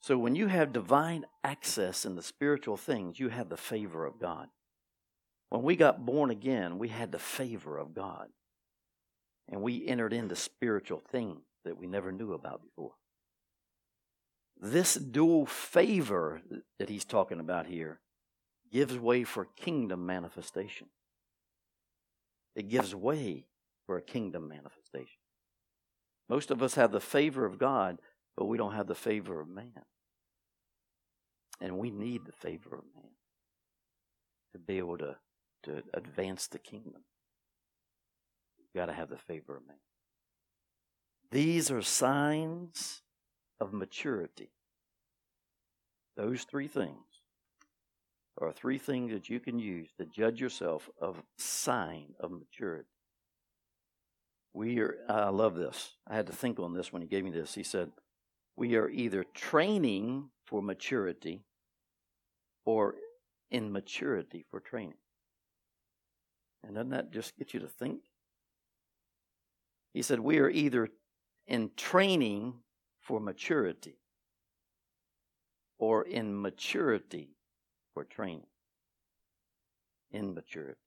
So 0.00 0.16
when 0.16 0.34
you 0.34 0.46
have 0.46 0.72
divine 0.72 1.26
access 1.44 2.06
in 2.06 2.16
the 2.16 2.22
spiritual 2.22 2.78
things, 2.78 3.20
you 3.20 3.28
have 3.28 3.50
the 3.50 3.56
favor 3.58 4.06
of 4.06 4.18
God. 4.18 4.48
When 5.50 5.62
we 5.62 5.76
got 5.76 6.06
born 6.06 6.30
again, 6.30 6.78
we 6.78 6.88
had 6.88 7.12
the 7.12 7.18
favor 7.18 7.76
of 7.76 7.94
God. 7.94 8.28
And 9.50 9.60
we 9.60 9.86
entered 9.86 10.14
into 10.14 10.36
spiritual 10.36 11.02
things 11.12 11.42
that 11.66 11.76
we 11.76 11.86
never 11.86 12.12
knew 12.12 12.32
about 12.32 12.62
before. 12.62 12.92
This 14.58 14.94
dual 14.94 15.44
favor 15.44 16.40
that 16.78 16.88
he's 16.88 17.04
talking 17.04 17.40
about 17.40 17.66
here 17.66 18.00
gives 18.72 18.98
way 18.98 19.22
for 19.22 19.48
kingdom 19.56 20.06
manifestation. 20.06 20.86
It 22.56 22.70
gives 22.70 22.94
way 22.94 23.44
for 23.86 23.98
a 23.98 24.02
kingdom 24.02 24.48
manifestation. 24.48 25.20
Most 26.28 26.50
of 26.50 26.62
us 26.62 26.74
have 26.74 26.92
the 26.92 27.00
favor 27.00 27.44
of 27.44 27.58
God, 27.58 28.00
but 28.36 28.46
we 28.46 28.58
don't 28.58 28.74
have 28.74 28.86
the 28.86 28.94
favor 28.94 29.40
of 29.40 29.48
man. 29.48 29.84
And 31.60 31.78
we 31.78 31.90
need 31.90 32.24
the 32.24 32.32
favor 32.32 32.76
of 32.76 32.84
man 32.94 33.10
to 34.52 34.58
be 34.58 34.78
able 34.78 34.98
to, 34.98 35.16
to 35.64 35.82
advance 35.94 36.46
the 36.46 36.58
kingdom. 36.58 37.02
You've 38.58 38.80
got 38.80 38.86
to 38.86 38.92
have 38.92 39.08
the 39.08 39.16
favor 39.16 39.56
of 39.56 39.66
man. 39.66 39.76
These 41.30 41.70
are 41.70 41.82
signs 41.82 43.02
of 43.60 43.72
maturity. 43.72 44.50
Those 46.16 46.44
three 46.44 46.68
things 46.68 47.04
are 48.40 48.52
three 48.52 48.78
things 48.78 49.12
that 49.12 49.28
you 49.28 49.40
can 49.40 49.58
use 49.58 49.88
to 49.98 50.06
judge 50.06 50.40
yourself 50.40 50.88
of 51.00 51.22
sign 51.36 52.14
of 52.20 52.30
maturity. 52.30 52.88
We 54.52 54.80
are, 54.80 54.96
I 55.08 55.28
love 55.28 55.54
this. 55.54 55.94
I 56.06 56.16
had 56.16 56.26
to 56.26 56.32
think 56.32 56.58
on 56.58 56.74
this 56.74 56.92
when 56.92 57.02
he 57.02 57.08
gave 57.08 57.24
me 57.24 57.30
this. 57.30 57.54
He 57.54 57.62
said, 57.62 57.90
We 58.56 58.76
are 58.76 58.88
either 58.88 59.24
training 59.34 60.30
for 60.46 60.62
maturity 60.62 61.44
or 62.64 62.94
in 63.50 63.72
maturity 63.72 64.44
for 64.50 64.60
training. 64.60 64.98
And 66.64 66.74
doesn't 66.74 66.90
that 66.90 67.12
just 67.12 67.36
get 67.38 67.54
you 67.54 67.60
to 67.60 67.68
think? 67.68 68.00
He 69.92 70.02
said, 70.02 70.20
We 70.20 70.38
are 70.38 70.50
either 70.50 70.88
in 71.46 71.70
training 71.76 72.54
for 73.00 73.20
maturity 73.20 73.98
or 75.78 76.02
in 76.02 76.40
maturity 76.40 77.30
for 77.94 78.04
training. 78.04 78.46
In 80.10 80.34
maturity. 80.34 80.80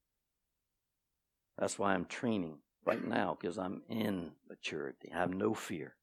That's 1.58 1.77
why 1.77 1.94
I'm 1.94 2.06
training 2.06 2.58
right 2.85 3.05
now 3.05 3.38
because 3.39 3.57
I'm 3.57 3.81
in 3.89 4.31
maturity. 4.50 5.11
I 5.13 5.19
have 5.19 5.33
no 5.33 5.53
fear. 5.53 5.95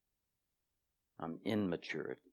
I'm 1.19 1.39
in 1.43 1.69
maturity. 1.69 2.31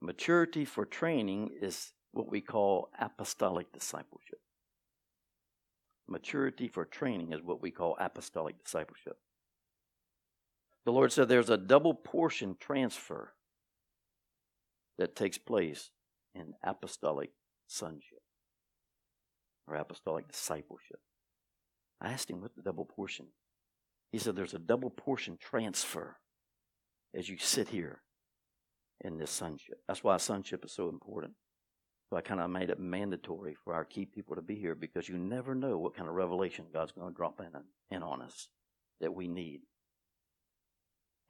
Maturity 0.00 0.64
for 0.64 0.84
training 0.84 1.50
is 1.60 1.92
what 2.12 2.30
we 2.30 2.40
call 2.40 2.90
apostolic 3.00 3.72
discipleship. 3.72 4.40
Maturity 6.06 6.68
for 6.68 6.84
training 6.84 7.32
is 7.32 7.42
what 7.42 7.60
we 7.60 7.70
call 7.70 7.96
apostolic 8.00 8.62
discipleship. 8.64 9.18
The 10.84 10.92
Lord 10.92 11.12
said 11.12 11.28
there's 11.28 11.50
a 11.50 11.58
double 11.58 11.92
portion 11.92 12.56
transfer 12.58 13.34
that 14.96 15.16
takes 15.16 15.36
place 15.36 15.90
in 16.34 16.54
apostolic 16.64 17.30
sonship 17.66 18.22
or 19.66 19.74
apostolic 19.74 20.28
discipleship. 20.28 21.00
I 22.00 22.08
asked 22.12 22.30
him 22.30 22.40
what 22.40 22.54
the 22.54 22.62
double 22.62 22.84
portion. 22.84 23.26
He 24.12 24.18
said 24.18 24.36
there's 24.36 24.54
a 24.54 24.58
double 24.58 24.90
portion 24.90 25.36
transfer 25.40 26.16
as 27.14 27.28
you 27.28 27.36
sit 27.38 27.68
here 27.68 28.02
in 29.00 29.18
this 29.18 29.30
sonship. 29.30 29.80
That's 29.86 30.04
why 30.04 30.16
sonship 30.16 30.64
is 30.64 30.72
so 30.72 30.88
important. 30.88 31.34
So 32.08 32.16
I 32.16 32.22
kind 32.22 32.40
of 32.40 32.50
made 32.50 32.70
it 32.70 32.80
mandatory 32.80 33.54
for 33.64 33.74
our 33.74 33.84
key 33.84 34.06
people 34.06 34.36
to 34.36 34.42
be 34.42 34.54
here 34.54 34.74
because 34.74 35.08
you 35.08 35.18
never 35.18 35.54
know 35.54 35.76
what 35.76 35.94
kind 35.94 36.08
of 36.08 36.14
revelation 36.14 36.66
God's 36.72 36.92
going 36.92 37.08
to 37.08 37.14
drop 37.14 37.40
in, 37.40 37.48
in 37.94 38.02
on 38.02 38.22
us 38.22 38.48
that 39.00 39.14
we 39.14 39.28
need. 39.28 39.60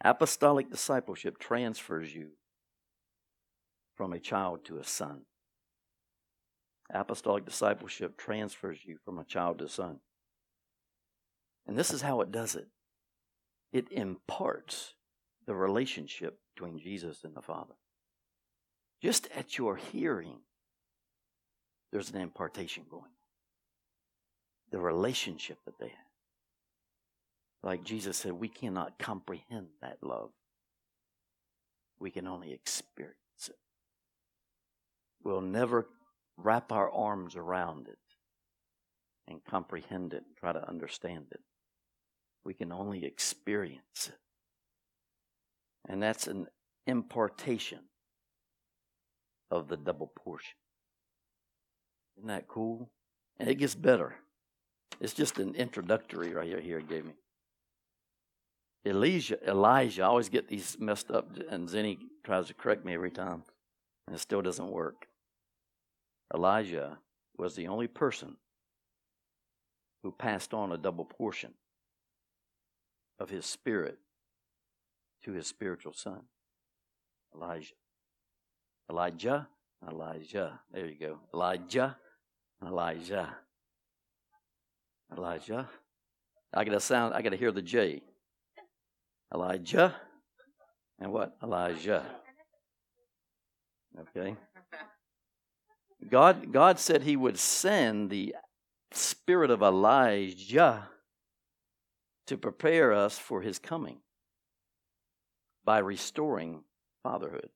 Apostolic 0.05 0.71
discipleship 0.71 1.39
transfers 1.39 2.15
you 2.15 2.29
from 3.97 4.13
a 4.13 4.21
child 4.21 4.65
to 4.67 4.79
a 4.79 4.85
son. 4.85 5.23
Apostolic 6.95 7.45
discipleship 7.45 8.17
transfers 8.17 8.79
you 8.85 8.99
from 9.05 9.19
a 9.19 9.25
child 9.25 9.59
to 9.59 9.65
a 9.65 9.69
son. 9.69 9.99
And 11.69 11.79
this 11.79 11.93
is 11.93 12.03
how 12.03 12.23
it 12.23 12.33
does 12.33 12.57
it 12.57 12.67
it 13.73 13.93
imparts 13.93 14.95
the 15.47 15.55
relationship 15.55 16.39
between 16.55 16.79
Jesus 16.79 17.23
and 17.23 17.35
the 17.35 17.43
Father. 17.43 17.75
Just 19.03 19.29
at 19.35 19.59
your 19.59 19.77
hearing, 19.77 20.39
there's 21.93 22.11
an 22.11 22.21
impartation 22.21 22.85
going 22.91 23.05
on. 23.05 23.11
The 24.71 24.79
relationship 24.79 25.59
that 25.65 25.79
they 25.79 25.89
have. 25.89 26.09
Like 27.63 27.85
Jesus 27.85 28.17
said, 28.17 28.33
we 28.33 28.49
cannot 28.49 28.99
comprehend 28.99 29.69
that 29.83 29.99
love. 30.03 30.31
We 31.99 32.11
can 32.11 32.27
only 32.27 32.53
experience 32.53 33.15
it. 33.49 33.57
We'll 35.23 35.41
never 35.41 35.89
wrap 36.37 36.73
our 36.73 36.91
arms 36.91 37.37
around 37.37 37.89
it 37.89 37.99
and 39.27 39.45
comprehend 39.45 40.15
it 40.15 40.25
and 40.27 40.37
try 40.37 40.53
to 40.53 40.69
understand 40.69 41.27
it. 41.33 41.41
We 42.45 42.55
can 42.55 42.73
only 42.73 43.05
experience 43.05 44.09
it. 44.09 44.15
And 45.89 46.03
that's 46.03 46.27
an 46.27 46.47
impartation 46.87 47.81
of 49.51 49.69
the 49.69 49.77
double 49.77 50.13
portion. 50.15 50.57
Isn't 52.17 52.29
that 52.29 52.49
cool? 52.49 52.91
And 53.39 53.49
it 53.49 53.57
gets 53.57 53.75
better. 53.75 54.17
It's 55.01 55.15
just 55.15 55.39
an 55.39 55.55
introductory 55.55 56.33
right 56.33 56.47
here, 56.47 56.61
here 56.61 56.79
it 56.79 56.89
gave 56.89 57.05
me. 57.05 57.15
Elijah, 58.85 59.39
Elijah, 59.49 60.03
I 60.03 60.07
always 60.07 60.29
get 60.29 60.49
these 60.49 60.77
messed 60.79 61.11
up, 61.11 61.37
and 61.51 61.69
Zenny 61.69 61.99
tries 62.25 62.47
to 62.47 62.55
correct 62.55 62.85
me 62.85 62.95
every 62.95 63.11
time, 63.11 63.43
and 64.07 64.17
it 64.17 64.19
still 64.19 64.43
doesn't 64.43 64.71
work. 64.71 65.07
Elijah 66.35 66.99
was 67.37 67.55
the 67.55 67.69
only 67.69 67.87
person 67.87 68.37
who 70.03 70.11
passed 70.13 70.55
on 70.55 70.73
a 70.73 70.79
double 70.79 71.05
portion 71.05 71.55
of 73.19 73.31
his 73.31 73.47
spirit 73.47 73.99
to 75.25 75.33
his 75.33 75.47
spiritual 75.47 75.93
son, 75.93 76.23
Elijah. 77.35 77.75
Elijah, 78.91 79.49
Elijah. 79.87 80.61
There 80.73 80.87
you 80.87 80.99
go. 80.99 81.19
Elijah, 81.35 81.97
Elijah. 82.67 83.37
Elijah. 85.17 85.69
I 86.55 86.65
gotta 86.65 86.81
sound 86.81 87.15
I 87.15 87.23
gotta 87.23 87.37
hear 87.37 87.53
the 87.53 87.63
J. 87.63 88.03
Elijah. 89.35 89.95
And 90.99 91.13
what? 91.13 91.37
Elijah. 91.43 92.05
Okay. 94.01 94.37
God 96.09 96.53
God 96.53 96.79
said 96.79 97.03
he 97.03 97.17
would 97.17 97.39
send 97.39 98.11
the 98.11 98.35
spirit 98.93 99.51
of 99.51 99.63
Elijah 99.63 100.89
to 102.29 102.37
prepare 102.37 102.93
us 102.93 103.19
for 103.19 103.43
his 103.43 103.59
coming 103.59 103.99
by 105.65 105.79
restoring 105.79 106.63
fatherhood. 107.03 107.49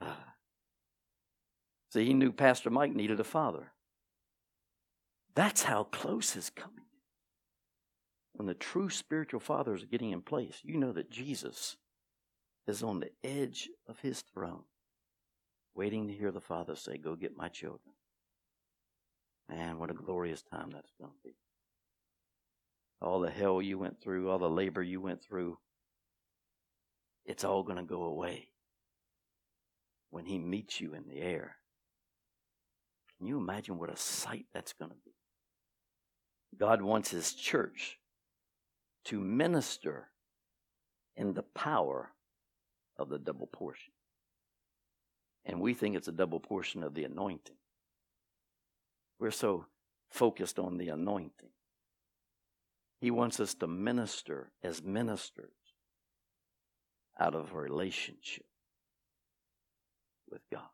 See, 1.92 2.04
he 2.04 2.14
knew 2.14 2.32
Pastor 2.32 2.70
Mike 2.70 2.94
needed 2.94 3.18
a 3.18 3.24
father. 3.24 3.72
That's 5.34 5.62
how 5.62 5.84
close 5.84 6.32
his 6.32 6.50
coming 6.50 6.76
is. 6.78 6.84
When 8.34 8.46
the 8.46 8.54
true 8.54 8.90
spiritual 8.90 9.40
fathers 9.40 9.82
are 9.82 9.86
getting 9.86 10.10
in 10.10 10.20
place, 10.20 10.60
you 10.62 10.76
know 10.76 10.92
that 10.92 11.10
Jesus 11.10 11.76
is 12.66 12.82
on 12.82 13.00
the 13.00 13.10
edge 13.24 13.70
of 13.88 14.00
his 14.00 14.22
throne, 14.34 14.64
waiting 15.74 16.06
to 16.08 16.12
hear 16.12 16.30
the 16.30 16.40
Father 16.40 16.76
say, 16.76 16.98
Go 16.98 17.16
get 17.16 17.36
my 17.36 17.48
children. 17.48 17.94
Man, 19.48 19.78
what 19.78 19.90
a 19.90 19.94
glorious 19.94 20.42
time 20.42 20.70
that's 20.70 20.92
going 21.00 21.10
to 21.12 21.18
be. 21.24 21.34
All 23.00 23.20
the 23.20 23.30
hell 23.30 23.62
you 23.62 23.78
went 23.78 24.00
through, 24.00 24.28
all 24.28 24.38
the 24.38 24.50
labor 24.50 24.82
you 24.82 25.00
went 25.00 25.22
through, 25.22 25.58
it's 27.24 27.44
all 27.44 27.62
going 27.62 27.76
to 27.76 27.84
go 27.84 28.04
away 28.04 28.48
when 30.10 30.24
He 30.24 30.38
meets 30.38 30.80
you 30.80 30.94
in 30.94 31.06
the 31.06 31.20
air. 31.20 31.56
Can 33.16 33.26
you 33.26 33.38
imagine 33.38 33.78
what 33.78 33.92
a 33.92 33.96
sight 33.96 34.46
that's 34.52 34.72
going 34.72 34.90
to 34.90 34.96
be? 35.04 35.12
God 36.58 36.82
wants 36.82 37.10
His 37.10 37.34
church 37.34 37.98
to 39.04 39.20
minister 39.20 40.08
in 41.16 41.34
the 41.34 41.42
power 41.42 42.10
of 42.96 43.08
the 43.08 43.18
double 43.18 43.46
portion. 43.46 43.92
And 45.44 45.60
we 45.60 45.74
think 45.74 45.96
it's 45.96 46.08
a 46.08 46.12
double 46.12 46.40
portion 46.40 46.82
of 46.82 46.94
the 46.94 47.04
anointing. 47.04 47.56
We're 49.18 49.30
so 49.30 49.66
focused 50.10 50.58
on 50.58 50.78
the 50.78 50.88
anointing. 50.88 51.50
He 53.00 53.10
wants 53.10 53.38
us 53.38 53.54
to 53.54 53.66
minister 53.66 54.50
as 54.62 54.82
ministers 54.82 55.52
out 57.18 57.34
of 57.34 57.54
relationship 57.54 58.46
with 60.30 60.42
God, 60.52 60.68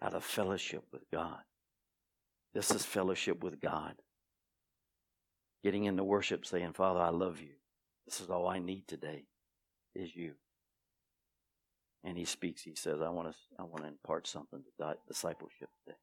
out 0.00 0.14
of 0.14 0.24
fellowship 0.24 0.84
with 0.92 1.02
God. 1.12 1.38
This 2.54 2.70
is 2.70 2.84
fellowship 2.84 3.42
with 3.42 3.60
God. 3.60 3.94
Getting 5.64 5.84
into 5.84 6.04
worship 6.04 6.44
saying, 6.44 6.72
Father, 6.72 7.00
I 7.00 7.10
love 7.10 7.40
you. 7.40 7.54
This 8.06 8.20
is 8.20 8.28
all 8.28 8.48
I 8.48 8.58
need 8.58 8.86
today 8.86 9.24
is 9.94 10.14
you. 10.14 10.32
And 12.04 12.18
he 12.18 12.24
speaks, 12.24 12.62
he 12.62 12.74
says, 12.74 13.00
I 13.00 13.08
want 13.10 13.30
to, 13.30 13.36
I 13.58 13.62
want 13.62 13.84
to 13.84 13.88
impart 13.88 14.26
something 14.26 14.60
to 14.80 14.94
discipleship 15.06 15.68
today. 15.84 15.96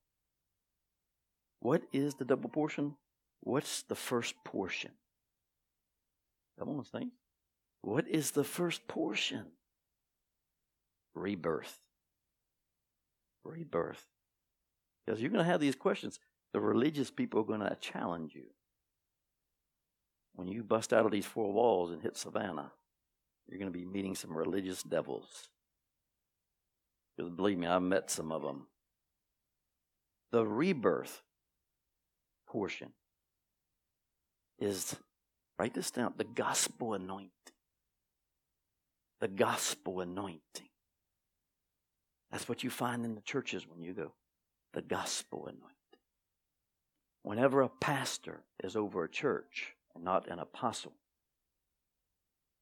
What 1.60 1.82
is 1.92 2.16
the 2.16 2.26
double 2.26 2.50
portion? 2.50 2.96
What's 3.42 3.84
the 3.84 3.96
first 3.96 4.36
portion? 4.44 4.92
Come 6.58 6.70
on, 6.70 6.86
saints. 6.86 7.16
What 7.82 8.08
is 8.08 8.32
the 8.32 8.44
first 8.44 8.88
portion? 8.88 9.46
Rebirth. 11.16 11.80
Rebirth. 13.44 14.06
Because 15.06 15.22
you're 15.22 15.32
going 15.32 15.44
to 15.44 15.50
have 15.50 15.62
these 15.62 15.76
questions. 15.76 16.20
The 16.54 16.60
religious 16.60 17.10
people 17.10 17.42
are 17.42 17.46
going 17.46 17.62
to 17.62 17.78
challenge 17.80 18.36
you. 18.36 18.46
When 20.36 20.48
you 20.48 20.64
bust 20.64 20.94
out 20.94 21.06
of 21.06 21.12
these 21.12 21.26
four 21.26 21.52
walls 21.52 21.92
and 21.92 22.02
hit 22.02 22.18
Savannah, 22.18 22.72
you're 23.48 23.60
going 23.60 23.72
to 23.72 23.78
be 23.78 23.86
meeting 23.86 24.16
some 24.16 24.36
religious 24.36 24.84
devils. 24.84 25.50
Because 27.16 27.32
believe 27.32 27.58
me, 27.58 27.68
I've 27.68 27.82
met 27.82 28.12
some 28.12 28.32
of 28.32 28.42
them. 28.42 28.68
The 30.32 30.46
rebirth 30.46 31.22
portion 32.48 32.94
is, 34.60 34.96
write 35.58 35.74
this 35.74 35.92
down, 35.92 36.14
the 36.18 36.24
gospel 36.24 36.94
anointing. 36.94 37.32
The 39.20 39.28
gospel 39.28 40.02
anointing. 40.02 40.70
That's 42.32 42.48
what 42.48 42.64
you 42.64 42.70
find 42.70 43.06
in 43.06 43.16
the 43.16 43.22
churches 43.22 43.68
when 43.68 43.82
you 43.82 43.94
go. 43.94 44.14
The 44.74 44.82
gospel 44.82 45.48
anointing. 45.48 45.76
Whenever 47.24 47.62
a 47.62 47.70
pastor 47.70 48.44
is 48.64 48.76
over 48.76 49.04
a 49.04 49.10
church 49.10 49.76
and 49.94 50.04
not 50.04 50.30
an 50.30 50.40
apostle, 50.40 50.94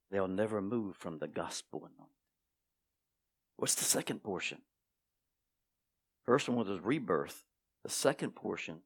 they'll 0.10 0.28
never 0.28 0.62
move 0.62 0.96
from 0.96 1.20
the 1.20 1.28
gospel 1.28 1.80
anointing. 1.80 2.14
What's 3.58 3.76
the 3.76 3.84
second 3.84 4.24
portion? 4.24 4.60
First 6.26 6.50
one 6.50 6.68
was 6.68 6.80
rebirth. 6.80 7.44
The 7.84 7.90
second 7.90 8.32
portion 8.32 8.80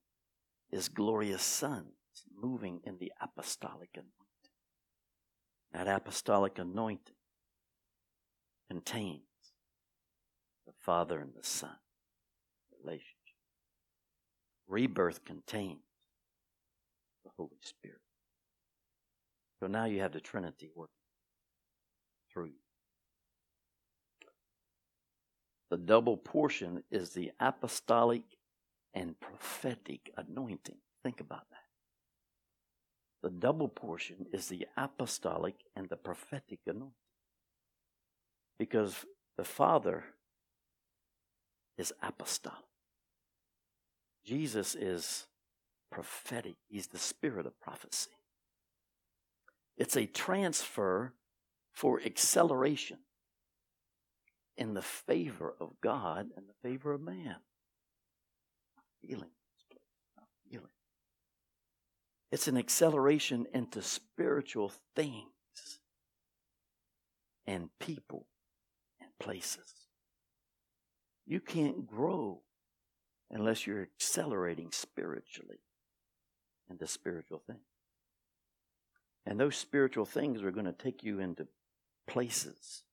is 0.72 0.90
glorious 0.90 1.42
sons 1.42 2.01
moving 2.36 2.82
in 2.84 2.98
the 3.00 3.12
apostolic 3.22 3.90
anointing. 3.94 4.12
That 5.74 5.88
apostolic 5.88 6.60
anointing 6.60 7.16
contains 8.70 9.22
the 10.66 10.74
Father 10.80 11.20
and 11.20 11.32
the 11.34 11.48
Son 11.48 11.76
relationship. 12.84 13.16
Rebirth 14.68 15.24
contains 15.26 15.84
the 17.24 17.32
Holy 17.38 17.60
Spirit. 17.62 18.02
So 19.60 19.68
now 19.68 19.86
you 19.86 20.02
have 20.02 20.14
the 20.14 20.20
Trinity 20.20 20.70
working 20.76 20.94
through 22.34 22.46
you. 22.46 22.54
The 25.70 25.78
double 25.78 26.18
portion 26.18 26.84
is 26.92 27.12
the 27.12 27.32
apostolic 27.40 28.24
and 28.94 29.20
prophetic 29.20 30.12
anointing. 30.18 30.78
Think 31.04 31.22
about 31.22 31.50
that. 31.50 31.61
The 33.22 33.30
double 33.30 33.68
portion 33.68 34.26
is 34.34 34.48
the 34.48 34.68
apostolic 34.76 35.56
and 35.76 35.90
the 35.90 35.96
prophetic 35.96 36.60
anointing. 36.66 36.94
Because 38.58 39.06
the 39.38 39.44
Father 39.44 40.04
is 41.78 41.94
apostolic. 42.02 42.60
Jesus 44.24 44.76
is 44.76 45.28
prophetic. 45.92 46.56
He's 46.68 46.88
the 46.88 47.00
spirit 47.00 47.46
of 47.46 47.60
prophecy. 47.60 48.12
It's 49.78 49.96
a 49.96 50.06
transfer 50.06 51.14
for 51.72 52.02
acceleration 52.02 53.00
in 54.58 54.74
the 54.74 54.82
favor 54.82 55.56
of 55.60 55.82
God 55.82 56.30
and 56.36 56.46
the 56.48 56.70
favor 56.70 56.94
of 56.94 57.02
man. 57.02 57.38
Feeling. 59.02 59.32
It's 62.32 62.48
an 62.48 62.58
acceleration 62.58 63.46
into 63.54 63.82
spiritual 63.82 64.72
things 64.96 65.26
and 67.46 67.70
people 67.80 68.26
and 69.02 69.10
places. 69.20 69.74
You 71.28 71.42
can't 71.42 71.86
grow 71.86 72.42
unless 73.30 73.68
you're 73.68 73.82
accelerating 73.82 74.70
spiritually 74.72 75.60
into 76.70 76.88
spiritual 76.88 77.42
things. 77.46 77.60
And 79.26 79.40
those 79.40 79.56
spiritual 79.56 80.06
things 80.06 80.42
are 80.42 80.52
going 80.52 80.66
to 80.66 80.72
take 80.72 81.04
you 81.04 81.20
into 81.20 81.48
places 82.08 82.84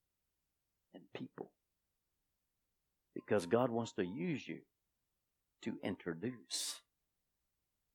and 0.95 1.03
people. 1.15 1.53
Because 3.15 3.47
God 3.47 3.71
wants 3.71 3.93
to 3.93 4.05
use 4.05 4.47
you 4.47 4.59
to 5.63 5.79
introduce 5.83 6.81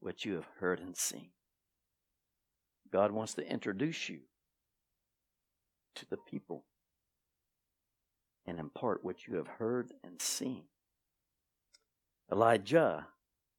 what 0.03 0.25
you 0.25 0.35
have 0.35 0.47
heard 0.59 0.81
and 0.81 0.97
seen. 0.97 1.29
God 2.91 3.11
wants 3.11 3.33
to 3.35 3.49
introduce 3.49 4.09
you 4.09 4.19
to 5.95 6.05
the 6.09 6.17
people 6.17 6.65
and 8.45 8.59
impart 8.59 9.03
what 9.03 9.25
you 9.25 9.35
have 9.37 9.47
heard 9.47 9.93
and 10.03 10.21
seen. 10.21 10.63
Elijah, 12.29 13.07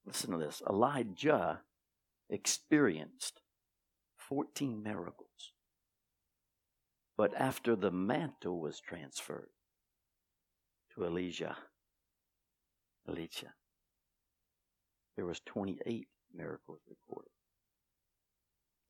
listen 0.04 0.32
to 0.32 0.38
this 0.38 0.62
Elisha 0.68 1.60
experienced 2.28 3.40
14 4.18 4.82
miracles. 4.82 5.52
But 7.16 7.32
after 7.38 7.74
the 7.74 7.90
mantle 7.90 8.60
was 8.60 8.80
transferred 8.80 9.50
to 10.94 11.06
Elisha, 11.06 11.56
Elijah, 13.08 13.54
there 15.16 15.24
was 15.24 15.40
28 15.46 16.08
miracles 16.34 16.80
recorded. 16.88 17.30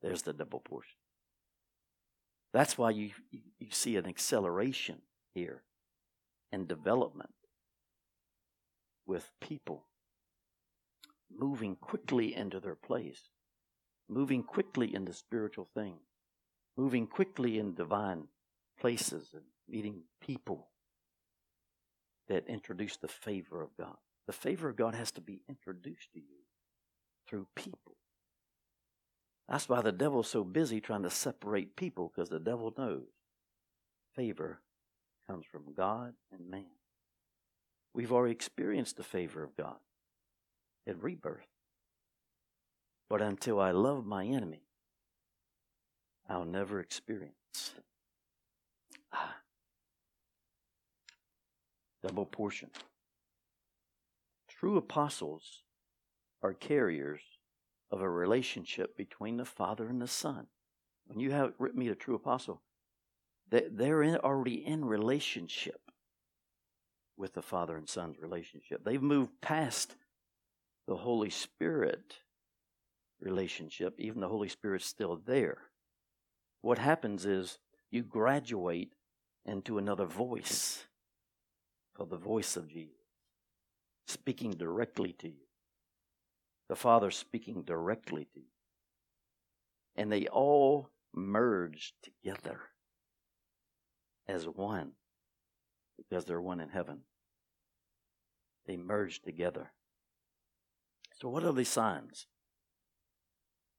There's 0.01 0.21
the 0.21 0.33
double 0.33 0.59
portion. 0.59 0.97
That's 2.53 2.77
why 2.77 2.91
you, 2.91 3.11
you 3.31 3.67
see 3.71 3.97
an 3.97 4.05
acceleration 4.05 5.01
here 5.33 5.63
and 6.51 6.67
development 6.67 7.33
with 9.05 9.31
people 9.41 9.87
moving 11.35 11.75
quickly 11.75 12.33
into 12.33 12.59
their 12.59 12.75
place, 12.75 13.29
moving 14.07 14.43
quickly 14.43 14.93
into 14.93 15.11
spiritual 15.11 15.67
things, 15.73 16.01
moving 16.77 17.07
quickly 17.07 17.59
in 17.59 17.73
divine 17.73 18.27
places 18.79 19.29
and 19.33 19.43
meeting 19.67 20.03
people 20.21 20.67
that 22.27 22.47
introduce 22.47 22.97
the 22.97 23.07
favor 23.07 23.61
of 23.61 23.75
God. 23.77 23.97
The 24.27 24.33
favor 24.33 24.69
of 24.69 24.75
God 24.75 24.95
has 24.95 25.11
to 25.11 25.21
be 25.21 25.41
introduced 25.49 26.13
to 26.13 26.19
you 26.19 26.44
through 27.27 27.47
people. 27.55 27.95
That's 29.47 29.69
why 29.69 29.81
the 29.81 29.91
devil's 29.91 30.29
so 30.29 30.43
busy 30.43 30.81
trying 30.81 31.03
to 31.03 31.09
separate 31.09 31.75
people 31.75 32.11
because 32.13 32.29
the 32.29 32.39
devil 32.39 32.73
knows 32.77 33.03
favor 34.15 34.61
comes 35.27 35.45
from 35.45 35.73
God 35.75 36.13
and 36.31 36.49
man. 36.49 36.65
We've 37.93 38.11
already 38.11 38.33
experienced 38.33 38.97
the 38.97 39.03
favor 39.03 39.43
of 39.43 39.55
God 39.55 39.77
at 40.87 41.01
rebirth. 41.01 41.47
But 43.09 43.21
until 43.21 43.59
I 43.59 43.71
love 43.71 44.05
my 44.05 44.25
enemy, 44.25 44.63
I'll 46.27 46.45
never 46.45 46.79
experience. 46.79 47.75
Ah. 49.13 49.35
Double 52.03 52.25
portion. 52.25 52.69
True 54.47 54.77
apostles 54.77 55.61
are 56.45 56.53
carriers 56.53 57.21
of 57.89 58.01
a 58.01 58.09
relationship 58.09 58.95
between 58.95 59.37
the 59.37 59.45
Father 59.45 59.87
and 59.87 59.99
the 59.99 60.07
Son. 60.07 60.45
When 61.07 61.19
you 61.19 61.31
have 61.31 61.53
written 61.57 61.79
me 61.79 61.87
a 61.87 61.95
true 61.95 62.13
apostle, 62.15 62.61
they're 63.49 64.03
in, 64.03 64.17
already 64.17 64.65
in 64.65 64.85
relationship 64.85 65.81
with 67.17 67.33
the 67.33 67.41
Father 67.41 67.75
and 67.75 67.89
Son's 67.89 68.19
relationship. 68.19 68.83
They've 68.83 69.01
moved 69.01 69.41
past 69.41 69.95
the 70.87 70.97
Holy 70.97 71.31
Spirit 71.31 72.17
relationship, 73.19 73.95
even 73.97 74.21
the 74.21 74.27
Holy 74.27 74.49
Spirit's 74.49 74.85
still 74.85 75.19
there. 75.25 75.57
What 76.61 76.77
happens 76.77 77.25
is 77.25 77.57
you 77.89 78.03
graduate 78.03 78.93
into 79.45 79.79
another 79.79 80.05
voice 80.05 80.85
called 81.95 82.11
the 82.11 82.17
voice 82.17 82.55
of 82.55 82.67
Jesus, 82.67 82.97
speaking 84.07 84.51
directly 84.51 85.13
to 85.13 85.27
you. 85.27 85.44
The 86.67 86.75
Father 86.75 87.11
speaking 87.11 87.63
directly 87.63 88.27
to 88.33 88.39
you. 88.39 88.45
And 89.95 90.11
they 90.11 90.27
all 90.27 90.89
merge 91.13 91.93
together 92.03 92.59
as 94.27 94.45
one 94.45 94.91
because 95.97 96.25
they're 96.25 96.41
one 96.41 96.59
in 96.59 96.69
heaven. 96.69 97.01
They 98.67 98.77
merge 98.77 99.21
together. 99.21 99.71
So, 101.13 101.29
what 101.29 101.43
are 101.43 101.53
these 101.53 101.69
signs? 101.69 102.27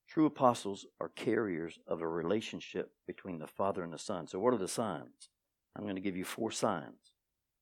True 0.09 0.27
apostles 0.27 0.87
are 1.01 1.09
carriers 1.09 1.79
of 1.87 2.01
a 2.01 2.09
relationship 2.09 2.93
between 3.07 3.39
the 3.39 3.47
Father 3.47 3.83
and 3.83 3.93
the 3.93 3.99
Son. 3.99 4.27
So, 4.27 4.39
what 4.39 4.55
are 4.55 4.59
the 4.59 4.69
signs? 4.69 5.29
I'm 5.77 5.83
going 5.83 5.97
to 5.97 6.01
give 6.01 6.17
you 6.17 6.25
four 6.25 6.51
signs. 6.51 7.13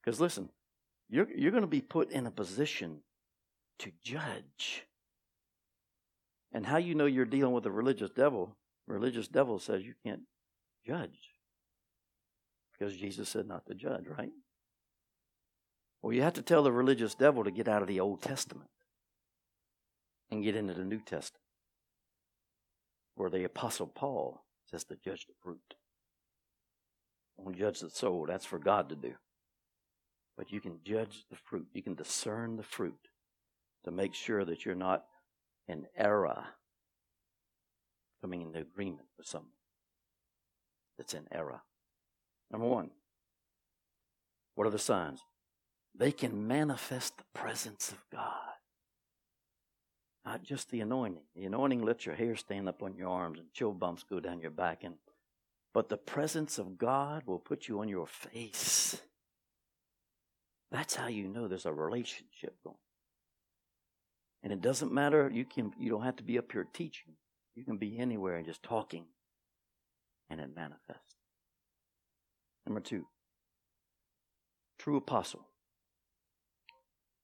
Because 0.05 0.21
listen, 0.21 0.51
you're, 1.09 1.29
you're 1.35 1.51
going 1.51 1.63
to 1.63 1.67
be 1.67 1.81
put 1.81 2.11
in 2.11 2.27
a 2.27 2.31
position 2.31 3.01
to 3.79 3.91
judge. 4.03 4.87
And 6.55 6.65
how 6.65 6.77
you 6.77 6.95
know 6.95 7.07
you're 7.07 7.25
dealing 7.25 7.53
with 7.53 7.67
a 7.67 7.71
religious 7.71 8.11
devil, 8.11 8.57
religious 8.87 9.27
devil 9.27 9.59
says 9.59 9.85
you 9.85 9.95
can't 10.07 10.23
judge. 10.87 11.19
Because 12.73 12.97
Jesus 12.97 13.29
said 13.29 13.49
not 13.49 13.67
to 13.67 13.75
judge, 13.75 14.05
right? 14.07 14.31
Well, 16.01 16.13
you 16.13 16.23
have 16.23 16.35
to 16.35 16.43
tell 16.43 16.63
the 16.63 16.73
religious 16.73 17.15
devil 17.17 17.43
to 17.43 17.51
get 17.51 17.67
out 17.67 17.83
of 17.83 17.89
the 17.89 17.99
Old 17.99 18.23
Testament 18.23 18.71
and 20.31 20.45
get 20.45 20.55
into 20.55 20.75
the 20.75 20.85
New 20.85 21.01
Testament, 21.01 21.43
where 23.17 23.31
the 23.31 23.45
Apostle 23.45 23.89
Paul 23.89 24.45
says 24.71 24.85
to 24.85 24.97
judge 24.97 25.27
the 25.27 25.35
fruit. 25.43 25.75
Don't 27.37 27.57
judge 27.57 27.81
the 27.81 27.91
soul, 27.91 28.27
that's 28.29 28.47
for 28.47 28.61
God 28.61 28.89
to 28.91 28.97
do. 28.97 29.15
But 30.37 30.53
you 30.53 30.61
can 30.61 30.79
judge 30.85 31.25
the 31.31 31.37
fruit, 31.37 31.67
you 31.73 31.83
can 31.83 31.95
discern 31.95 32.57
the 32.57 32.63
fruit 32.63 33.09
to 33.85 33.91
make 33.91 34.15
sure 34.15 34.45
that 34.45 34.65
you're 34.65 34.75
not 34.75 35.05
in 35.69 35.87
error 35.97 36.45
coming 38.21 38.43
into 38.43 38.59
agreement 38.59 39.07
with 39.19 39.27
someone 39.27 39.51
that's 40.97 41.15
in 41.15 41.27
error. 41.31 41.61
Number 42.51 42.67
one, 42.67 42.91
what 44.55 44.67
are 44.67 44.71
the 44.71 44.79
signs? 44.79 45.21
They 45.95 46.13
can 46.13 46.47
manifest 46.47 47.19
the 47.19 47.25
presence 47.35 47.93
of 47.93 47.99
God. 48.11 48.55
Not 50.25 50.43
just 50.43 50.71
the 50.71 50.81
anointing. 50.81 51.25
The 51.37 51.45
anointing 51.45 51.83
lets 51.83 52.07
your 52.07 52.15
hair 52.15 52.35
stand 52.35 52.69
up 52.69 52.83
on 52.83 52.97
your 52.97 53.09
arms 53.09 53.39
and 53.39 53.53
chill 53.53 53.73
bumps 53.73 54.05
go 54.09 54.21
down 54.21 54.41
your 54.41 54.51
back. 54.51 54.83
And, 54.85 54.95
but 55.73 55.89
the 55.89 55.99
presence 55.99 56.59
of 56.59 56.79
God 56.79 57.25
will 57.27 57.39
put 57.39 57.69
you 57.69 57.81
on 57.81 57.89
your 57.89 58.07
face. 58.07 59.01
That's 60.71 60.95
how 60.95 61.09
you 61.09 61.29
know 61.29 61.47
there's 61.47 61.67
a 61.67 61.73
relationship 61.73 62.57
going. 62.65 62.77
And 64.45 64.53
it 64.53 64.61
doesn't 64.61 64.93
matter, 64.93 65.31
you 65.33 65.47
can 65.47 65.73
you 65.79 65.91
don't 65.91 66.05
have 66.05 66.17
to 66.17 66.23
be 66.23 66.39
up 66.39 66.53
here 66.53 66.67
teaching. 66.73 67.15
You 67.57 67.65
can 67.65 67.79
be 67.79 67.99
anywhere 67.99 68.37
and 68.37 68.47
just 68.47 68.63
talking 68.63 69.07
and 70.31 70.39
it 70.39 70.55
manifests. 70.55 71.17
Number 72.67 72.81
two, 72.81 73.07
true 74.79 74.97
apostle. 74.97 75.49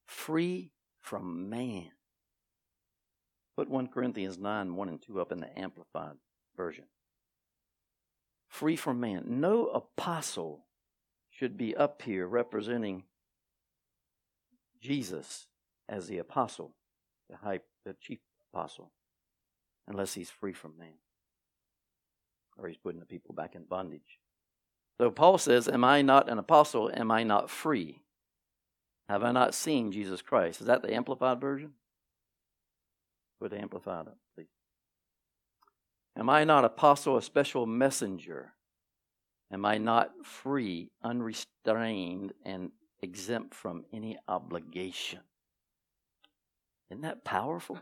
Free 0.07 0.73
from 1.01 1.51
man. 1.51 1.91
Put 3.57 3.69
1 3.69 3.89
Corinthians 3.89 4.39
9, 4.39 4.75
1 4.75 4.89
and 4.89 5.03
2 5.03 5.21
up 5.21 5.33
in 5.33 5.41
the 5.41 5.59
Amplified 5.59 6.17
version. 6.57 6.85
Free 8.49 8.77
from 8.77 8.99
man. 8.99 9.25
No 9.27 9.67
apostle 9.67 10.67
should 11.31 11.57
be 11.57 11.77
up 11.77 12.03
here 12.03 12.27
representing 12.27 13.05
Jesus 14.81 15.47
as 15.89 16.07
the 16.07 16.19
apostle, 16.19 16.75
the 17.31 17.37
high, 17.37 17.61
the 17.85 17.95
chief 18.01 18.19
apostle, 18.53 18.91
unless 19.89 20.15
he's 20.15 20.31
free 20.31 20.53
from 20.53 20.79
man. 20.79 20.99
Or 22.59 22.69
he's 22.69 22.77
putting 22.77 23.01
the 23.01 23.07
people 23.07 23.35
back 23.35 23.55
in 23.55 23.65
bondage. 23.65 24.21
So 25.01 25.11
Paul 25.11 25.39
says, 25.39 25.69
Am 25.69 25.85
I 25.85 26.03
not 26.03 26.29
an 26.29 26.39
apostle? 26.39 26.91
Am 26.95 27.11
I 27.11 27.23
not 27.23 27.49
free? 27.49 28.03
Have 29.09 29.25
I 29.25 29.33
not 29.33 29.55
seen 29.55 29.93
Jesus 29.93 30.21
Christ? 30.21 30.61
Is 30.61 30.67
that 30.67 30.83
the 30.83 30.95
Amplified 30.95 31.41
version? 31.41 31.73
Put 33.41 33.53
the 33.53 33.59
amplified 33.59 34.07
up, 34.07 34.19
please. 34.35 34.49
Am 36.17 36.29
I 36.29 36.45
not 36.45 36.65
apostle, 36.65 37.17
a 37.17 37.23
special 37.23 37.67
messenger? 37.67 38.53
Am 39.51 39.65
I 39.65 39.79
not 39.79 40.11
free, 40.25 40.91
unrestrained, 41.03 42.35
and 42.45 42.71
exempt 43.01 43.55
from 43.55 43.85
any 43.93 44.19
obligation? 44.29 45.21
Isn't 46.91 47.03
that 47.03 47.25
powerful? 47.25 47.79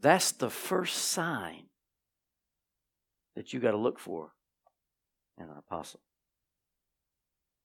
That's 0.00 0.32
the 0.32 0.50
first 0.50 0.96
sign 0.96 1.64
that 3.34 3.52
you 3.52 3.60
got 3.60 3.72
to 3.72 3.76
look 3.76 3.98
for 3.98 4.32
in 5.38 5.44
an 5.44 5.56
apostle. 5.58 6.00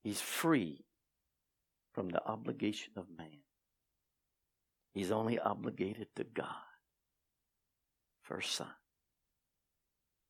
He's 0.03 0.21
free 0.21 0.85
from 1.93 2.09
the 2.09 2.25
obligation 2.25 2.93
of 2.97 3.05
man. 3.17 3.39
He's 4.93 5.11
only 5.11 5.39
obligated 5.39 6.07
to 6.15 6.23
God. 6.23 6.47
First 8.21 8.55
sign. 8.55 8.67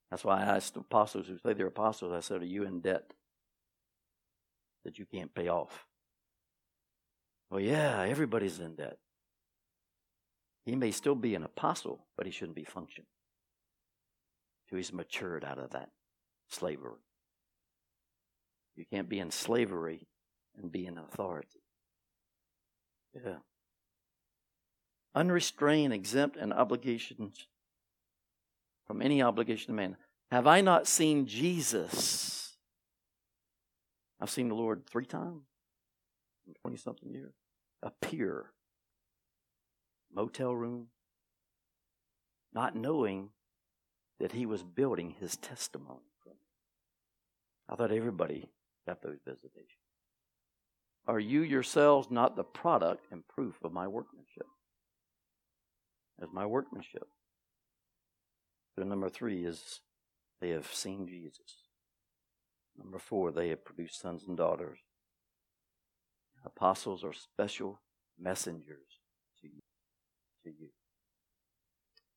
That's 0.10 0.24
why 0.24 0.41
I 0.41 0.56
asked 0.56 0.76
apostles 0.76 1.28
who 1.28 1.38
say 1.38 1.54
they're 1.54 1.68
apostles, 1.68 2.13
I 2.13 2.20
said, 2.20 2.41
Are 2.41 2.46
you 2.46 2.63
in 2.63 2.82
debt 2.82 3.13
that 4.84 5.00
you 5.00 5.06
can't 5.06 5.34
pay 5.34 5.48
off? 5.48 5.86
Well, 7.50 7.60
yeah, 7.60 8.02
everybody's 8.02 8.60
in 8.60 8.76
debt. 8.76 8.98
He 10.65 10.75
may 10.75 10.91
still 10.91 11.15
be 11.15 11.36
an 11.36 11.43
apostle, 11.43 12.06
but 12.17 12.25
he 12.25 12.32
shouldn't 12.32 12.56
be 12.56 12.63
functioning 12.63 13.08
till 14.67 14.78
he's 14.78 14.93
matured 14.93 15.45
out 15.45 15.60
of 15.60 15.71
that 15.71 15.89
slavery. 16.49 16.99
You 18.75 18.86
can't 18.91 19.08
be 19.08 19.19
in 19.19 19.32
slavery 19.32 20.08
and 20.58 20.71
be 20.71 20.86
in 20.86 20.97
authority. 20.97 21.62
Yeah 23.13 23.38
unrestrained, 25.15 25.93
exempt, 25.93 26.36
and 26.36 26.54
obligations 26.54 27.47
from 28.86 29.01
any 29.01 29.21
obligation 29.21 29.67
to 29.67 29.73
man. 29.73 29.95
Have 30.30 30.45
I 30.45 30.62
not 30.62 30.88
seen 30.88 31.25
Jesus? 31.25 32.58
I've 34.19 34.30
seen 34.30 34.49
the 34.49 34.56
Lord 34.56 34.86
three 34.86 35.06
times 35.06 35.43
in 36.45 36.54
20 36.62 36.78
something 36.78 37.10
years 37.10 37.34
appear, 37.82 38.51
motel 40.15 40.56
room, 40.56 40.88
not 42.54 42.75
knowing 42.75 43.30
that 44.19 44.32
he 44.32 44.45
was 44.45 44.63
building 44.63 45.15
his 45.19 45.36
testimony 45.36 46.13
from. 46.23 46.34
I 47.69 47.75
thought 47.75 47.91
everybody 47.91 48.49
got 48.88 49.01
those 49.01 49.19
visitations. 49.28 49.69
Are 51.08 51.19
you 51.19 51.41
yourselves 51.41 52.10
not 52.10 52.36
the 52.36 52.43
product 52.43 53.06
and 53.12 53.28
proof 53.28 53.56
of 53.63 53.73
my 53.73 53.88
workmanship? 53.88 54.47
As 56.21 56.30
my 56.32 56.45
workmanship. 56.45 57.08
So 58.75 58.84
number 58.84 59.10
three 59.10 59.45
is 59.45 59.82
they 60.41 60.49
have 60.49 60.73
seen 60.73 61.08
Jesus. 61.08 61.65
Number 62.78 62.99
four, 62.99 63.32
they 63.32 63.49
have 63.49 63.63
produced 63.63 64.01
sons 64.01 64.23
and 64.28 64.36
daughters. 64.36 64.80
Apostles 66.45 67.04
are 67.04 67.13
special 67.13 67.82
messengers. 68.19 68.95
To 70.46 70.52
you. 70.52 70.70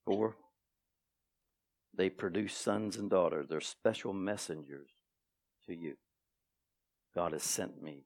Four, 0.05 0.37
they 1.97 2.11
produce 2.11 2.55
sons 2.55 2.97
and 2.97 3.09
daughters. 3.09 3.47
They're 3.49 3.61
special 3.61 4.12
messengers 4.12 4.91
to 5.67 5.75
you. 5.75 5.95
God 7.14 7.33
has 7.33 7.43
sent 7.43 7.83
me 7.83 8.05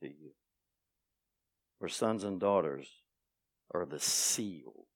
to 0.00 0.08
you. 0.08 0.30
For 1.80 1.88
sons 1.88 2.22
and 2.22 2.38
daughters 2.38 2.88
are 3.74 3.84
the 3.84 3.98
seal, 3.98 4.86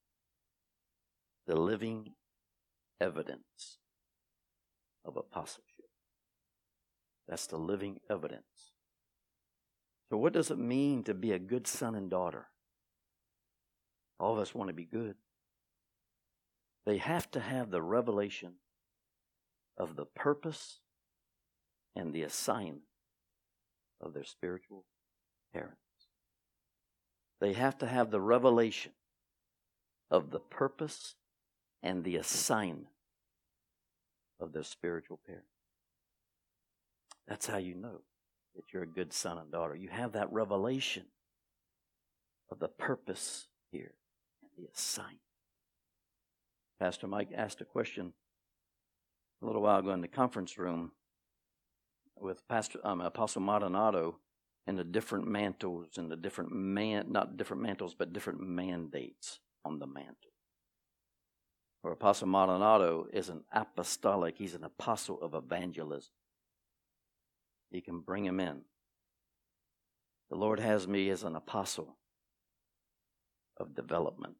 the 1.45 1.55
living 1.55 2.13
evidence 3.01 3.79
of 5.03 5.17
apostleship. 5.17 5.89
That's 7.27 7.47
the 7.47 7.57
living 7.57 7.99
evidence. 8.09 8.71
So, 10.09 10.17
what 10.17 10.31
does 10.31 10.51
it 10.51 10.57
mean 10.57 11.03
to 11.03 11.13
be 11.13 11.33
a 11.33 11.39
good 11.39 11.67
son 11.67 11.95
and 11.95 12.09
daughter? 12.09 12.47
All 14.19 14.33
of 14.33 14.39
us 14.39 14.55
want 14.55 14.69
to 14.69 14.73
be 14.73 14.85
good. 14.85 15.15
They 16.85 16.97
have 16.97 17.29
to 17.31 17.39
have 17.39 17.69
the 17.69 17.81
revelation 17.81 18.53
of 19.77 19.95
the 19.95 20.05
purpose 20.05 20.79
and 21.95 22.13
the 22.13 22.23
assignment 22.23 22.83
of 24.01 24.13
their 24.13 24.23
spiritual 24.23 24.85
parents. 25.53 25.77
They 27.39 27.53
have 27.53 27.77
to 27.79 27.87
have 27.87 28.09
the 28.09 28.21
revelation 28.21 28.93
of 30.09 30.31
the 30.31 30.39
purpose 30.39 31.15
and 31.83 32.03
the 32.03 32.15
assignment 32.15 32.87
of 34.39 34.53
their 34.53 34.63
spiritual 34.63 35.19
parents. 35.25 35.47
That's 37.27 37.47
how 37.47 37.57
you 37.57 37.75
know 37.75 38.01
that 38.55 38.63
you're 38.73 38.83
a 38.83 38.87
good 38.87 39.13
son 39.13 39.37
and 39.37 39.51
daughter. 39.51 39.75
You 39.75 39.89
have 39.89 40.13
that 40.13 40.31
revelation 40.31 41.03
of 42.49 42.59
the 42.59 42.69
purpose 42.69 43.47
here 43.71 43.93
the 44.57 44.67
assignment. 44.73 45.19
Pastor 46.79 47.07
Mike 47.07 47.29
asked 47.35 47.61
a 47.61 47.65
question 47.65 48.13
a 49.41 49.45
little 49.45 49.61
while 49.61 49.79
ago 49.79 49.91
in 49.91 50.01
the 50.01 50.07
conference 50.07 50.57
room 50.57 50.91
with 52.19 52.47
Pastor 52.47 52.79
um, 52.83 53.01
Apostle 53.01 53.41
Maldonado 53.41 54.19
and 54.65 54.77
the 54.77 54.83
different 54.83 55.27
mantles 55.27 55.97
and 55.97 56.11
the 56.11 56.15
different 56.15 56.51
man 56.51 57.05
not 57.09 57.37
different 57.37 57.61
mantles 57.61 57.95
but 57.97 58.13
different 58.13 58.41
mandates 58.41 59.39
on 59.63 59.79
the 59.79 59.87
mantle. 59.87 60.15
Where 61.81 61.93
Apostle 61.93 62.27
Maldonado 62.27 63.07
is 63.13 63.29
an 63.29 63.43
apostolic, 63.51 64.37
he's 64.37 64.55
an 64.55 64.63
apostle 64.63 65.21
of 65.21 65.35
evangelism. 65.35 66.11
He 67.69 67.81
can 67.81 67.99
bring 67.99 68.25
him 68.25 68.39
in. 68.39 68.61
The 70.29 70.37
Lord 70.37 70.59
has 70.59 70.87
me 70.87 71.09
as 71.09 71.23
an 71.23 71.35
apostle 71.35 71.97
of 73.57 73.75
development 73.75 74.35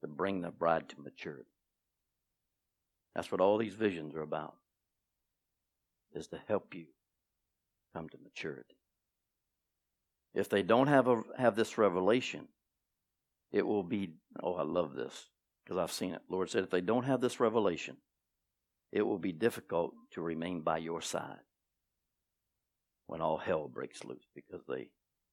to 0.00 0.08
bring 0.08 0.40
the 0.40 0.50
bride 0.50 0.88
to 0.90 1.00
maturity. 1.00 1.50
That's 3.14 3.32
what 3.32 3.40
all 3.40 3.58
these 3.58 3.74
visions 3.74 4.14
are 4.14 4.22
about 4.22 4.54
is 6.14 6.28
to 6.28 6.40
help 6.46 6.74
you 6.74 6.86
come 7.94 8.08
to 8.08 8.18
maturity. 8.22 8.76
If 10.34 10.48
they 10.48 10.62
don't 10.62 10.86
have 10.86 11.08
a, 11.08 11.22
have 11.36 11.56
this 11.56 11.78
revelation, 11.78 12.46
it 13.50 13.66
will 13.66 13.82
be 13.82 14.14
oh 14.42 14.54
I 14.54 14.62
love 14.62 14.94
this 14.94 15.26
because 15.64 15.78
I've 15.78 15.92
seen 15.92 16.14
it. 16.14 16.22
Lord 16.28 16.50
said 16.50 16.64
if 16.64 16.70
they 16.70 16.80
don't 16.80 17.04
have 17.04 17.20
this 17.20 17.40
revelation, 17.40 17.96
it 18.92 19.02
will 19.02 19.18
be 19.18 19.32
difficult 19.32 19.94
to 20.12 20.20
remain 20.20 20.60
by 20.60 20.78
your 20.78 21.00
side 21.00 21.40
when 23.06 23.20
all 23.20 23.38
hell 23.38 23.68
breaks 23.68 24.04
loose 24.04 24.26
because 24.34 24.62
they 24.68 24.90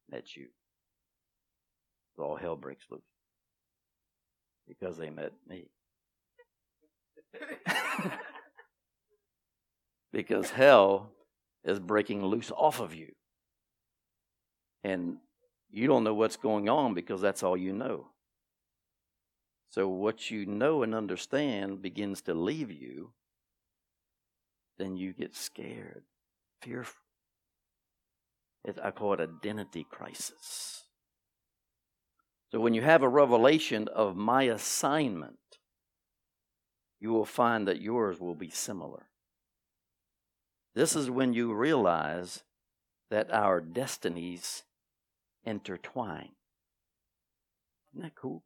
met 0.09 0.35
you. 0.35 0.47
All 2.17 2.37
hell 2.37 2.55
breaks 2.55 2.85
loose 2.89 3.03
because 4.67 4.97
they 4.97 5.09
met 5.09 5.31
me. 5.47 5.69
because 10.13 10.49
hell 10.49 11.11
is 11.63 11.79
breaking 11.79 12.25
loose 12.25 12.51
off 12.51 12.79
of 12.79 12.93
you. 12.93 13.11
And 14.83 15.17
you 15.71 15.87
don't 15.87 16.03
know 16.03 16.13
what's 16.13 16.37
going 16.37 16.69
on 16.69 16.93
because 16.93 17.21
that's 17.21 17.43
all 17.43 17.57
you 17.57 17.73
know. 17.73 18.07
So, 19.69 19.89
what 19.89 20.31
you 20.31 20.45
know 20.45 20.83
and 20.83 20.95
understand 20.95 21.81
begins 21.81 22.21
to 22.23 22.33
leave 22.33 22.71
you, 22.71 23.11
then 24.77 24.95
you 24.95 25.11
get 25.11 25.35
scared, 25.35 26.03
fearful. 26.61 27.01
It, 28.63 28.79
I 28.81 28.91
call 28.91 29.13
it 29.13 29.19
identity 29.19 29.85
crisis. 29.89 30.84
So, 32.55 32.61
when 32.61 32.73
you 32.73 32.83
have 32.83 33.03
a 33.03 33.09
revelation 33.09 33.89
of 33.89 34.15
my 34.15 34.43
assignment, 34.43 35.57
you 37.01 37.11
will 37.11 37.25
find 37.25 37.67
that 37.67 37.81
yours 37.81 38.17
will 38.17 38.33
be 38.33 38.49
similar. 38.49 39.07
This 40.73 40.95
is 40.95 41.09
when 41.09 41.33
you 41.33 41.53
realize 41.53 42.43
that 43.11 43.29
our 43.29 43.59
destinies 43.59 44.63
intertwine. 45.43 46.29
Isn't 47.91 48.03
that 48.03 48.15
cool? 48.15 48.45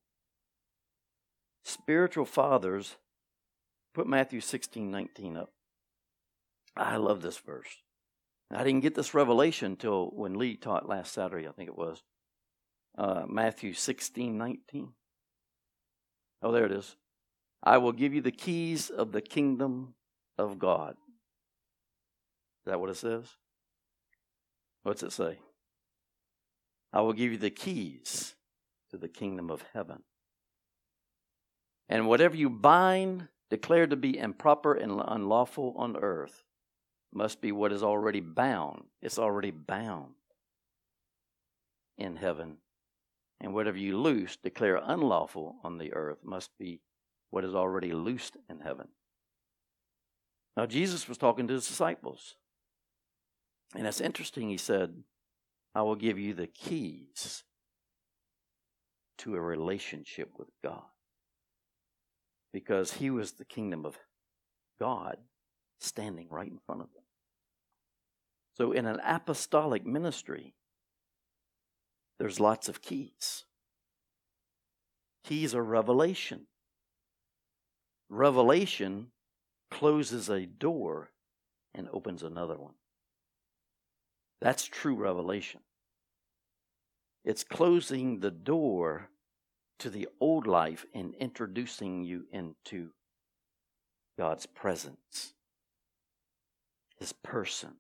Spiritual 1.64 2.26
fathers, 2.26 2.96
put 3.94 4.08
Matthew 4.08 4.42
16 4.42 4.90
19 4.90 5.38
up. 5.38 5.52
I 6.76 6.96
love 6.96 7.22
this 7.22 7.38
verse. 7.38 7.84
I 8.50 8.64
didn't 8.64 8.82
get 8.82 8.96
this 8.96 9.14
revelation 9.14 9.74
until 9.74 10.08
when 10.08 10.34
Lee 10.34 10.56
taught 10.56 10.90
last 10.90 11.14
Saturday, 11.14 11.48
I 11.48 11.52
think 11.52 11.70
it 11.70 11.78
was. 11.78 12.02
Uh, 13.00 13.24
Matthew 13.30 13.72
16 13.74 14.38
19. 14.38 14.90
Oh, 16.42 16.52
there 16.52 16.66
it 16.66 16.74
is. 16.74 16.98
I 17.64 17.78
will 17.78 17.94
give 17.94 18.14
you 18.14 18.20
the 18.20 18.32
keys 18.32 18.90
of 18.90 19.14
the 19.14 19.22
kingdom 19.22 19.94
of 20.38 20.60
God 20.60 20.92
Is 20.92 22.66
that 22.66 22.80
what 22.82 22.90
it 22.90 22.98
says? 22.98 23.26
What's 24.84 25.04
it 25.04 25.14
say? 25.14 25.40
I 26.92 27.00
will 27.00 27.14
give 27.14 27.32
you 27.32 27.38
the 27.38 27.50
keys 27.50 28.36
to 28.92 28.98
the 28.98 29.08
kingdom 29.08 29.50
of 29.50 29.64
heaven. 29.74 30.04
And 31.88 32.08
whatever 32.08 32.36
you 32.36 32.50
bind, 32.50 33.30
declared 33.50 33.92
to 33.92 33.96
be 33.96 34.18
improper 34.18 34.74
and 34.74 35.02
unlawful 35.06 35.74
on 35.78 35.96
earth, 35.96 36.44
must 37.14 37.40
be 37.40 37.54
what 37.54 37.72
is 37.72 37.82
already 37.82 38.20
bound. 38.20 38.84
It's 39.02 39.20
already 39.20 39.52
bound 39.52 40.16
in 41.98 42.18
heaven. 42.18 42.58
And 43.42 43.54
whatever 43.54 43.78
you 43.78 43.98
loose, 43.98 44.36
declare 44.36 44.82
unlawful 44.84 45.56
on 45.64 45.78
the 45.78 45.94
earth, 45.94 46.20
must 46.24 46.52
be 46.60 46.82
what 47.30 47.46
is 47.46 47.56
already 47.56 47.94
loosed 47.94 48.36
in 48.50 48.60
heaven. 48.60 48.90
Now, 50.58 50.66
Jesus 50.66 51.08
was 51.08 51.18
talking 51.18 51.48
to 51.48 51.54
his 51.54 51.68
disciples. 51.68 52.36
And 53.76 53.88
it's 53.88 54.02
interesting, 54.02 54.50
he 54.50 54.58
said, 54.58 55.04
I 55.74 55.84
will 55.84 55.96
give 55.96 56.18
you 56.18 56.34
the 56.34 56.48
keys 56.48 57.44
to 59.20 59.36
a 59.36 59.42
relationship 59.42 60.32
with 60.38 60.50
God. 60.64 60.84
Because 62.52 62.94
he 62.94 63.10
was 63.10 63.34
the 63.34 63.46
kingdom 63.46 63.86
of 63.86 63.98
God 64.80 65.18
standing 65.80 66.28
right 66.30 66.50
in 66.50 66.60
front 66.66 66.82
of 66.82 66.88
them. 66.94 67.04
So, 68.58 68.72
in 68.72 68.86
an 68.86 69.00
apostolic 69.06 69.86
ministry, 69.86 70.56
there's 72.20 72.40
lots 72.40 72.68
of 72.68 72.82
keys. 72.82 73.46
Keys 75.24 75.56
are 75.56 75.64
revelation. 75.64 76.48
Revelation 78.10 79.08
closes 79.72 80.30
a 80.30 80.46
door 80.46 81.12
and 81.74 81.88
opens 81.94 82.24
another 82.24 82.58
one. 82.58 82.74
That's 84.42 84.66
true 84.66 84.96
revelation. 84.96 85.62
It's 87.24 87.44
closing 87.44 88.20
the 88.20 88.32
door 88.32 89.10
to 89.80 89.90
the 89.90 90.08
old 90.20 90.48
life 90.48 90.86
and 90.94 91.14
introducing 91.16 92.04
you 92.04 92.26
into 92.32 92.90
God's 94.18 94.46
presence, 94.46 95.34
His 96.98 97.14
person, 97.14 97.76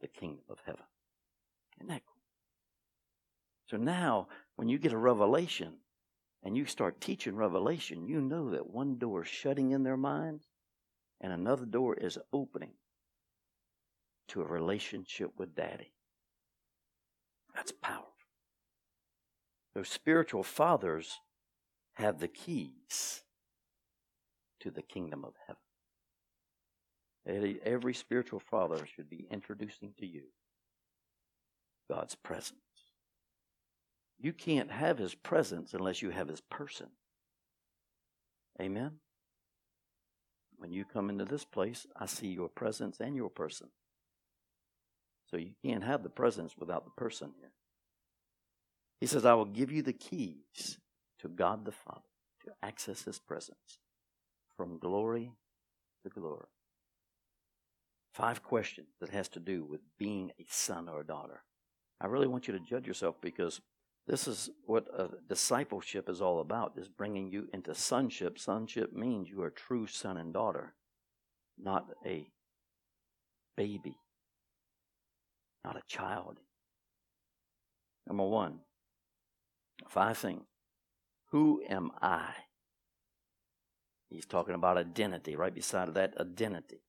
the 0.00 0.08
kingdom 0.08 0.44
of 0.48 0.58
heaven. 0.64 0.84
Isn't 1.78 1.88
that 1.88 2.02
cool? 2.06 2.15
So 3.68 3.76
now, 3.76 4.28
when 4.54 4.68
you 4.68 4.78
get 4.78 4.92
a 4.92 4.98
revelation 4.98 5.72
and 6.42 6.56
you 6.56 6.66
start 6.66 7.00
teaching 7.00 7.34
Revelation, 7.34 8.06
you 8.06 8.20
know 8.20 8.50
that 8.50 8.70
one 8.70 8.98
door 8.98 9.22
is 9.22 9.28
shutting 9.28 9.72
in 9.72 9.82
their 9.82 9.96
minds 9.96 10.44
and 11.20 11.32
another 11.32 11.66
door 11.66 11.94
is 11.94 12.18
opening 12.32 12.74
to 14.28 14.42
a 14.42 14.46
relationship 14.46 15.32
with 15.36 15.56
Daddy. 15.56 15.92
That's 17.54 17.72
powerful. 17.72 18.12
Those 19.74 19.88
spiritual 19.88 20.42
fathers 20.42 21.18
have 21.94 22.20
the 22.20 22.28
keys 22.28 23.22
to 24.60 24.70
the 24.70 24.82
kingdom 24.82 25.24
of 25.24 25.32
heaven. 25.46 25.62
Every 27.64 27.94
spiritual 27.94 28.40
father 28.40 28.86
should 28.94 29.10
be 29.10 29.26
introducing 29.30 29.92
to 29.98 30.06
you 30.06 30.22
God's 31.90 32.14
presence. 32.14 32.60
You 34.18 34.32
can't 34.32 34.70
have 34.70 34.98
his 34.98 35.14
presence 35.14 35.74
unless 35.74 36.02
you 36.02 36.10
have 36.10 36.28
his 36.28 36.40
person. 36.40 36.88
Amen? 38.60 38.92
When 40.56 40.72
you 40.72 40.84
come 40.84 41.10
into 41.10 41.26
this 41.26 41.44
place, 41.44 41.86
I 41.96 42.06
see 42.06 42.28
your 42.28 42.48
presence 42.48 42.98
and 42.98 43.14
your 43.14 43.28
person. 43.28 43.68
So 45.30 45.36
you 45.36 45.52
can't 45.64 45.84
have 45.84 46.02
the 46.02 46.08
presence 46.08 46.54
without 46.56 46.84
the 46.84 46.90
person 46.92 47.32
here. 47.38 47.52
He 49.00 49.06
says, 49.06 49.26
I 49.26 49.34
will 49.34 49.44
give 49.44 49.70
you 49.70 49.82
the 49.82 49.92
keys 49.92 50.78
to 51.20 51.28
God 51.28 51.64
the 51.64 51.72
Father 51.72 52.00
to 52.44 52.52
access 52.62 53.04
his 53.04 53.18
presence 53.18 53.78
from 54.56 54.78
glory 54.78 55.32
to 56.04 56.08
glory. 56.08 56.46
Five 58.14 58.42
questions 58.42 58.88
that 59.00 59.10
has 59.10 59.28
to 59.30 59.40
do 59.40 59.64
with 59.64 59.80
being 59.98 60.30
a 60.40 60.46
son 60.48 60.88
or 60.88 61.00
a 61.00 61.06
daughter. 61.06 61.42
I 62.00 62.06
really 62.06 62.26
want 62.26 62.46
you 62.46 62.54
to 62.54 62.60
judge 62.60 62.86
yourself 62.86 63.16
because 63.20 63.60
this 64.06 64.28
is 64.28 64.50
what 64.66 65.28
discipleship 65.28 66.08
is 66.08 66.20
all 66.20 66.40
about, 66.40 66.74
is 66.76 66.88
bringing 66.88 67.30
you 67.30 67.48
into 67.52 67.74
sonship. 67.74 68.38
Sonship 68.38 68.92
means 68.92 69.28
you 69.28 69.42
are 69.42 69.48
a 69.48 69.52
true 69.52 69.86
son 69.86 70.16
and 70.16 70.32
daughter, 70.32 70.74
not 71.58 71.86
a 72.04 72.30
baby, 73.56 73.96
not 75.64 75.76
a 75.76 75.82
child. 75.88 76.38
Number 78.06 78.24
one, 78.24 78.60
five 79.88 80.18
things. 80.18 80.44
Who 81.32 81.60
am 81.68 81.90
I? 82.00 82.28
He's 84.08 84.26
talking 84.26 84.54
about 84.54 84.78
identity. 84.78 85.34
Right 85.34 85.52
beside 85.52 85.92
that, 85.94 86.14
identity. 86.20 86.82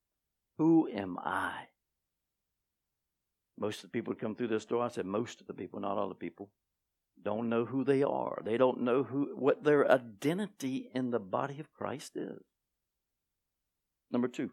Who 0.60 0.88
am 0.88 1.18
I? 1.18 1.52
Most 3.60 3.78
of 3.78 3.82
the 3.84 3.90
people 3.90 4.14
come 4.14 4.36
through 4.36 4.50
this 4.50 4.66
door, 4.66 4.84
I 4.84 4.90
said 4.90 5.08
most 5.08 5.42
of 5.42 5.48
the 5.48 5.54
people, 5.56 5.80
not 5.80 5.98
all 5.98 6.10
the 6.10 6.14
people, 6.16 6.52
don't 7.24 7.50
know 7.50 7.66
who 7.66 7.84
they 7.84 8.04
are. 8.04 8.42
They 8.46 8.58
don't 8.58 8.82
know 8.82 9.04
who 9.04 9.36
what 9.36 9.64
their 9.64 9.90
identity 9.90 10.90
in 10.94 11.12
the 11.12 11.20
body 11.20 11.60
of 11.60 11.74
Christ 11.74 12.16
is. 12.16 12.44
Number 14.12 14.28
two, 14.28 14.52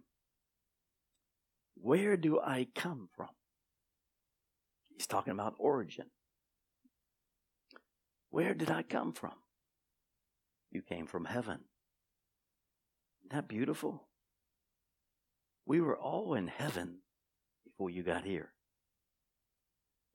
where 1.74 2.16
do 2.16 2.40
I 2.40 2.66
come 2.74 3.08
from? 3.14 3.28
He's 4.96 5.06
talking 5.06 5.32
about 5.32 5.54
origin. 5.58 6.06
Where 8.30 8.54
did 8.54 8.70
I 8.70 8.82
come 8.82 9.12
from? 9.12 9.34
You 10.70 10.82
came 10.82 11.06
from 11.06 11.26
heaven. 11.26 11.60
Isn't 13.20 13.32
that 13.32 13.48
beautiful? 13.48 14.08
We 15.66 15.80
were 15.80 15.96
all 15.96 16.34
in 16.34 16.48
heaven 16.48 16.98
before 17.64 17.90
you 17.90 18.02
got 18.02 18.24
here. 18.24 18.52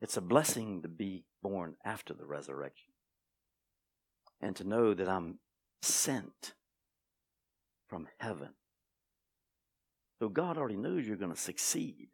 It's 0.01 0.17
a 0.17 0.21
blessing 0.21 0.81
to 0.81 0.87
be 0.87 1.25
born 1.41 1.75
after 1.83 2.13
the 2.13 2.25
resurrection 2.25 2.91
and 4.41 4.55
to 4.55 4.63
know 4.63 4.93
that 4.93 5.07
I'm 5.07 5.39
sent 5.81 6.53
from 7.87 8.07
heaven. 8.17 8.49
So 10.19 10.29
God 10.29 10.57
already 10.57 10.77
knows 10.77 11.07
you're 11.07 11.17
going 11.17 11.33
to 11.33 11.39
succeed 11.39 12.09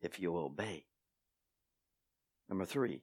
if 0.00 0.20
you 0.20 0.36
obey. 0.36 0.84
Number 2.48 2.64
three, 2.64 3.02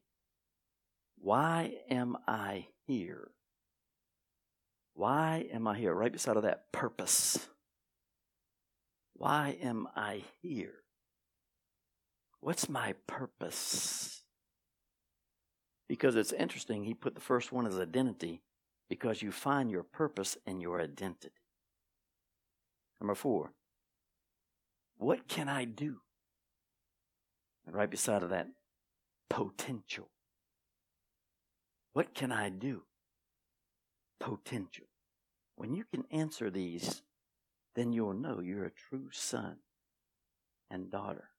why 1.18 1.74
am 1.90 2.18
I 2.28 2.68
here? 2.88 3.32
Why 4.94 5.48
am 5.52 5.68
I 5.68 5.78
here? 5.78 5.94
Right 5.94 6.12
beside 6.12 6.38
of 6.38 6.44
that, 6.44 6.72
purpose. 6.72 7.48
Why 9.14 9.58
am 9.62 9.88
I 9.96 10.24
here? 10.42 10.76
What's 12.40 12.70
my 12.70 12.94
purpose? 13.08 14.25
Because 15.88 16.16
it's 16.16 16.34
interesting, 16.34 16.84
he 16.84 16.94
put 16.94 17.16
the 17.16 17.22
first 17.22 17.52
one 17.52 17.68
as 17.68 17.78
identity 17.78 18.42
because 18.90 19.22
you 19.22 19.32
find 19.32 19.70
your 19.70 19.84
purpose 19.84 20.38
in 20.46 20.60
your 20.60 20.82
identity. 20.82 21.32
Number 23.00 23.16
four, 23.16 23.52
what 24.98 25.28
can 25.28 25.50
I 25.50 25.66
do? 25.66 25.98
And 27.66 27.76
right 27.76 27.90
beside 27.90 28.24
of 28.24 28.30
that, 28.30 28.48
potential. 29.30 30.10
What 31.94 32.14
can 32.14 32.32
I 32.32 32.50
do? 32.50 32.84
Potential. 34.20 34.86
When 35.56 35.74
you 35.74 35.86
can 35.92 36.06
answer 36.12 36.50
these, 36.50 37.02
then 37.76 37.94
you'll 37.94 38.14
know 38.14 38.40
you're 38.40 38.66
a 38.66 38.72
true 38.72 39.10
son 39.12 39.58
and 40.70 40.92
daughter 40.92 41.30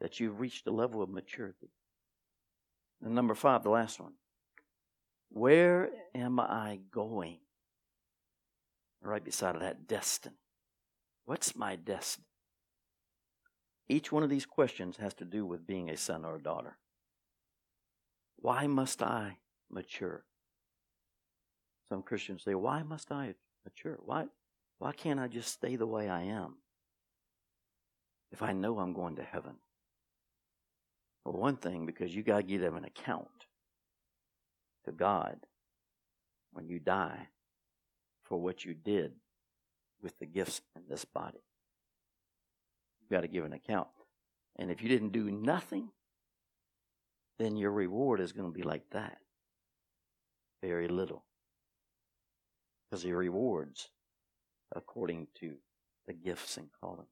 that 0.00 0.20
you've 0.20 0.40
reached 0.40 0.66
a 0.66 0.72
level 0.72 1.02
of 1.02 1.10
maturity. 1.10 1.70
And 3.02 3.14
number 3.14 3.34
five, 3.34 3.62
the 3.62 3.70
last 3.70 4.00
one. 4.00 4.12
Where 5.30 5.90
am 6.14 6.40
I 6.40 6.80
going? 6.90 7.38
Right 9.02 9.24
beside 9.24 9.54
of 9.54 9.60
that, 9.60 9.86
destiny. 9.86 10.36
What's 11.24 11.54
my 11.54 11.76
destiny? 11.76 12.26
Each 13.88 14.10
one 14.10 14.22
of 14.22 14.30
these 14.30 14.46
questions 14.46 14.96
has 14.96 15.14
to 15.14 15.24
do 15.24 15.46
with 15.46 15.66
being 15.66 15.90
a 15.90 15.96
son 15.96 16.24
or 16.24 16.36
a 16.36 16.42
daughter. 16.42 16.78
Why 18.36 18.66
must 18.66 19.02
I 19.02 19.38
mature? 19.70 20.24
Some 21.88 22.02
Christians 22.02 22.42
say, 22.42 22.54
Why 22.54 22.82
must 22.82 23.12
I 23.12 23.34
mature? 23.64 23.98
Why, 24.04 24.24
why 24.78 24.92
can't 24.92 25.20
I 25.20 25.28
just 25.28 25.52
stay 25.52 25.76
the 25.76 25.86
way 25.86 26.08
I 26.08 26.22
am 26.22 26.56
if 28.32 28.42
I 28.42 28.52
know 28.52 28.78
I'm 28.78 28.92
going 28.92 29.16
to 29.16 29.22
heaven? 29.22 29.56
Well, 31.26 31.40
one 31.40 31.56
thing, 31.56 31.86
because 31.86 32.14
you 32.14 32.22
got 32.22 32.36
to 32.36 32.42
give 32.44 32.60
them 32.60 32.76
an 32.76 32.84
account 32.84 33.26
to 34.84 34.92
God 34.92 35.38
when 36.52 36.68
you 36.68 36.78
die 36.78 37.26
for 38.22 38.38
what 38.38 38.64
you 38.64 38.74
did 38.74 39.10
with 40.00 40.16
the 40.20 40.26
gifts 40.26 40.60
in 40.76 40.82
this 40.88 41.04
body. 41.04 41.42
You 43.00 43.16
got 43.16 43.22
to 43.22 43.28
give 43.28 43.44
an 43.44 43.54
account. 43.54 43.88
And 44.54 44.70
if 44.70 44.80
you 44.80 44.88
didn't 44.88 45.10
do 45.10 45.28
nothing, 45.28 45.88
then 47.40 47.56
your 47.56 47.72
reward 47.72 48.20
is 48.20 48.30
going 48.30 48.48
to 48.48 48.56
be 48.56 48.62
like 48.62 48.88
that. 48.92 49.18
Very 50.62 50.86
little. 50.86 51.24
Because 52.88 53.02
he 53.02 53.10
rewards 53.10 53.88
according 54.76 55.26
to 55.40 55.54
the 56.06 56.14
gifts 56.14 56.56
and 56.56 56.68
calling 56.80 57.08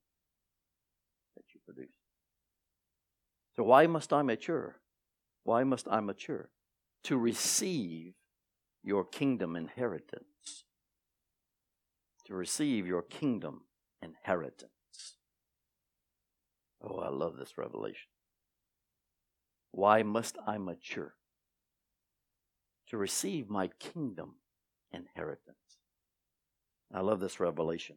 that 1.35 1.44
you 1.53 1.59
produce. 1.64 2.03
So, 3.56 3.62
why 3.62 3.86
must 3.86 4.12
I 4.12 4.22
mature? 4.22 4.76
Why 5.44 5.62
must 5.64 5.86
I 5.88 6.00
mature? 6.00 6.50
To 7.04 7.16
receive 7.16 8.14
your 8.82 9.04
kingdom 9.04 9.56
inheritance. 9.56 10.64
To 12.26 12.34
receive 12.34 12.86
your 12.86 13.02
kingdom 13.02 13.62
inheritance. 14.02 14.70
Oh, 16.82 16.98
I 16.98 17.08
love 17.08 17.36
this 17.36 17.56
revelation. 17.56 18.10
Why 19.70 20.02
must 20.02 20.37
I 20.46 20.58
mature? 20.58 21.14
To 22.88 22.96
receive 22.96 23.48
my 23.48 23.68
kingdom 23.79 24.37
inheritance. 24.92 25.56
I 26.92 27.00
love 27.00 27.20
this 27.20 27.40
revelation. 27.40 27.96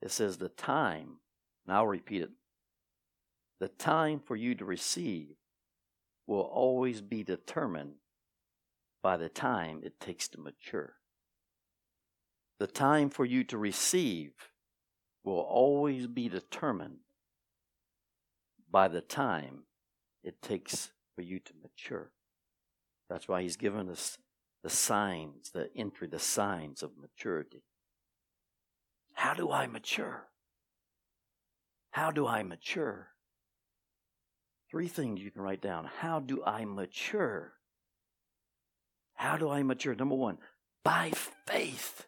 It 0.00 0.10
says, 0.10 0.38
The 0.38 0.48
time, 0.48 1.18
and 1.66 1.76
I'll 1.76 1.86
repeat 1.86 2.22
it 2.22 2.30
the 3.60 3.68
time 3.68 4.20
for 4.20 4.36
you 4.36 4.54
to 4.54 4.64
receive 4.64 5.36
will 6.26 6.40
always 6.40 7.00
be 7.00 7.22
determined 7.24 7.94
by 9.02 9.16
the 9.16 9.28
time 9.28 9.80
it 9.82 9.98
takes 10.00 10.28
to 10.28 10.40
mature. 10.40 10.94
The 12.58 12.66
time 12.66 13.10
for 13.10 13.24
you 13.24 13.44
to 13.44 13.58
receive 13.58 14.32
will 15.24 15.40
always 15.40 16.06
be 16.06 16.28
determined 16.28 16.98
by 18.70 18.88
the 18.88 19.00
time 19.00 19.62
it 20.22 20.42
takes 20.42 20.90
for 21.14 21.22
you 21.22 21.38
to 21.38 21.52
mature. 21.62 22.10
That's 23.08 23.28
why 23.28 23.42
he's 23.42 23.56
given 23.56 23.88
us 23.88 24.18
the 24.62 24.70
signs, 24.70 25.50
the 25.52 25.70
entry, 25.74 26.08
the 26.08 26.18
signs 26.18 26.82
of 26.82 26.90
maturity. 27.00 27.62
How 29.14 29.34
do 29.34 29.50
I 29.50 29.66
mature? 29.66 30.28
How 31.90 32.10
do 32.10 32.26
I 32.26 32.42
mature? 32.42 33.08
Three 34.70 34.88
things 34.88 35.20
you 35.20 35.30
can 35.30 35.42
write 35.42 35.62
down. 35.62 35.88
How 36.00 36.20
do 36.20 36.42
I 36.44 36.64
mature? 36.64 37.52
How 39.14 39.36
do 39.36 39.48
I 39.48 39.62
mature? 39.62 39.94
Number 39.94 40.14
one, 40.14 40.38
by 40.84 41.12
faith. 41.46 42.06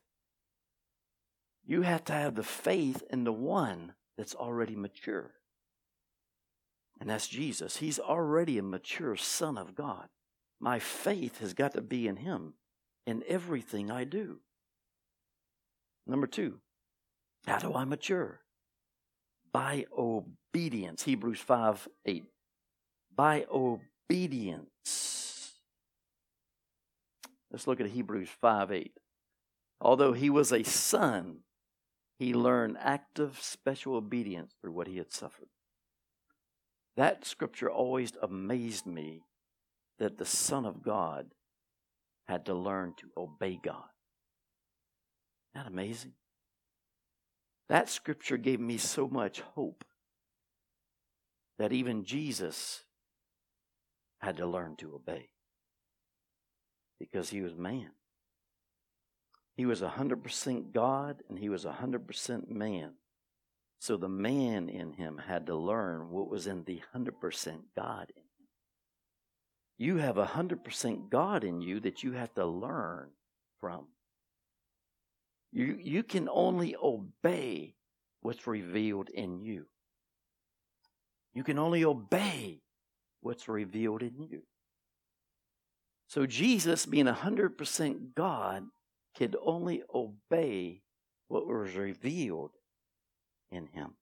You 1.66 1.82
have 1.82 2.04
to 2.04 2.12
have 2.12 2.34
the 2.34 2.42
faith 2.42 3.02
in 3.10 3.24
the 3.24 3.32
one 3.32 3.94
that's 4.16 4.34
already 4.34 4.76
mature. 4.76 5.32
And 7.00 7.08
that's 7.08 7.28
Jesus. 7.28 7.78
He's 7.78 7.98
already 7.98 8.58
a 8.58 8.62
mature 8.62 9.16
Son 9.16 9.56
of 9.56 9.74
God. 9.74 10.08
My 10.60 10.78
faith 10.78 11.38
has 11.38 11.54
got 11.54 11.72
to 11.74 11.80
be 11.80 12.06
in 12.06 12.16
Him 12.16 12.54
in 13.06 13.24
everything 13.26 13.90
I 13.90 14.04
do. 14.04 14.40
Number 16.06 16.26
two, 16.26 16.60
how 17.46 17.58
do 17.58 17.74
I 17.74 17.84
mature? 17.84 18.40
By 19.52 19.86
obedience. 19.96 21.04
Hebrews 21.04 21.40
5 21.40 21.88
8. 22.04 22.24
By 23.14 23.46
obedience. 23.50 24.68
Let's 27.50 27.66
look 27.66 27.80
at 27.80 27.88
Hebrews 27.88 28.28
5 28.40 28.72
8. 28.72 28.92
Although 29.80 30.12
he 30.12 30.30
was 30.30 30.52
a 30.52 30.62
son, 30.62 31.38
he 32.18 32.34
learned 32.34 32.76
active 32.78 33.38
special 33.40 33.94
obedience 33.94 34.54
through 34.60 34.72
what 34.72 34.86
he 34.86 34.98
had 34.98 35.12
suffered. 35.12 35.48
That 36.96 37.24
scripture 37.24 37.70
always 37.70 38.12
amazed 38.20 38.86
me 38.86 39.22
that 39.98 40.18
the 40.18 40.26
Son 40.26 40.66
of 40.66 40.82
God 40.82 41.30
had 42.28 42.44
to 42.46 42.54
learn 42.54 42.94
to 42.98 43.10
obey 43.16 43.58
God. 43.62 43.88
Isn't 45.54 45.64
that 45.64 45.66
amazing? 45.66 46.12
That 47.68 47.88
scripture 47.88 48.36
gave 48.36 48.60
me 48.60 48.76
so 48.76 49.08
much 49.08 49.40
hope 49.40 49.84
that 51.58 51.72
even 51.72 52.04
Jesus 52.04 52.84
had 54.20 54.36
to 54.36 54.46
learn 54.46 54.76
to 54.76 54.94
obey 54.94 55.30
because 56.98 57.30
he 57.30 57.40
was 57.40 57.54
man. 57.54 57.90
He 59.56 59.66
was 59.66 59.80
100% 59.80 60.72
God 60.72 61.22
and 61.28 61.38
he 61.38 61.48
was 61.48 61.64
100% 61.64 62.48
man. 62.48 62.92
So 63.78 63.96
the 63.96 64.08
man 64.08 64.68
in 64.68 64.92
him 64.92 65.20
had 65.26 65.46
to 65.46 65.56
learn 65.56 66.10
what 66.10 66.28
was 66.28 66.46
in 66.46 66.64
the 66.64 66.80
100% 66.94 67.60
God 67.74 68.12
in 68.14 68.22
him. 68.22 68.28
You 69.78 69.96
have 69.96 70.16
100% 70.16 71.10
God 71.10 71.44
in 71.44 71.62
you 71.62 71.80
that 71.80 72.02
you 72.02 72.12
have 72.12 72.34
to 72.34 72.44
learn 72.44 73.08
from. 73.60 73.86
You, 75.52 75.78
you 75.80 76.02
can 76.02 76.28
only 76.30 76.76
obey 76.76 77.74
what's 78.20 78.46
revealed 78.46 79.08
in 79.08 79.40
you. 79.40 79.66
You 81.32 81.42
can 81.42 81.58
only 81.58 81.84
obey 81.84 82.60
what's 83.20 83.48
revealed 83.48 84.02
in 84.02 84.14
you. 84.18 84.42
So 86.06 86.26
Jesus, 86.26 86.86
being 86.86 87.06
100% 87.06 88.14
God, 88.14 88.64
could 89.16 89.36
only 89.44 89.82
obey 89.94 90.82
what 91.28 91.46
was 91.46 91.74
revealed 91.74 92.50
in 93.50 93.66
him. 93.66 93.94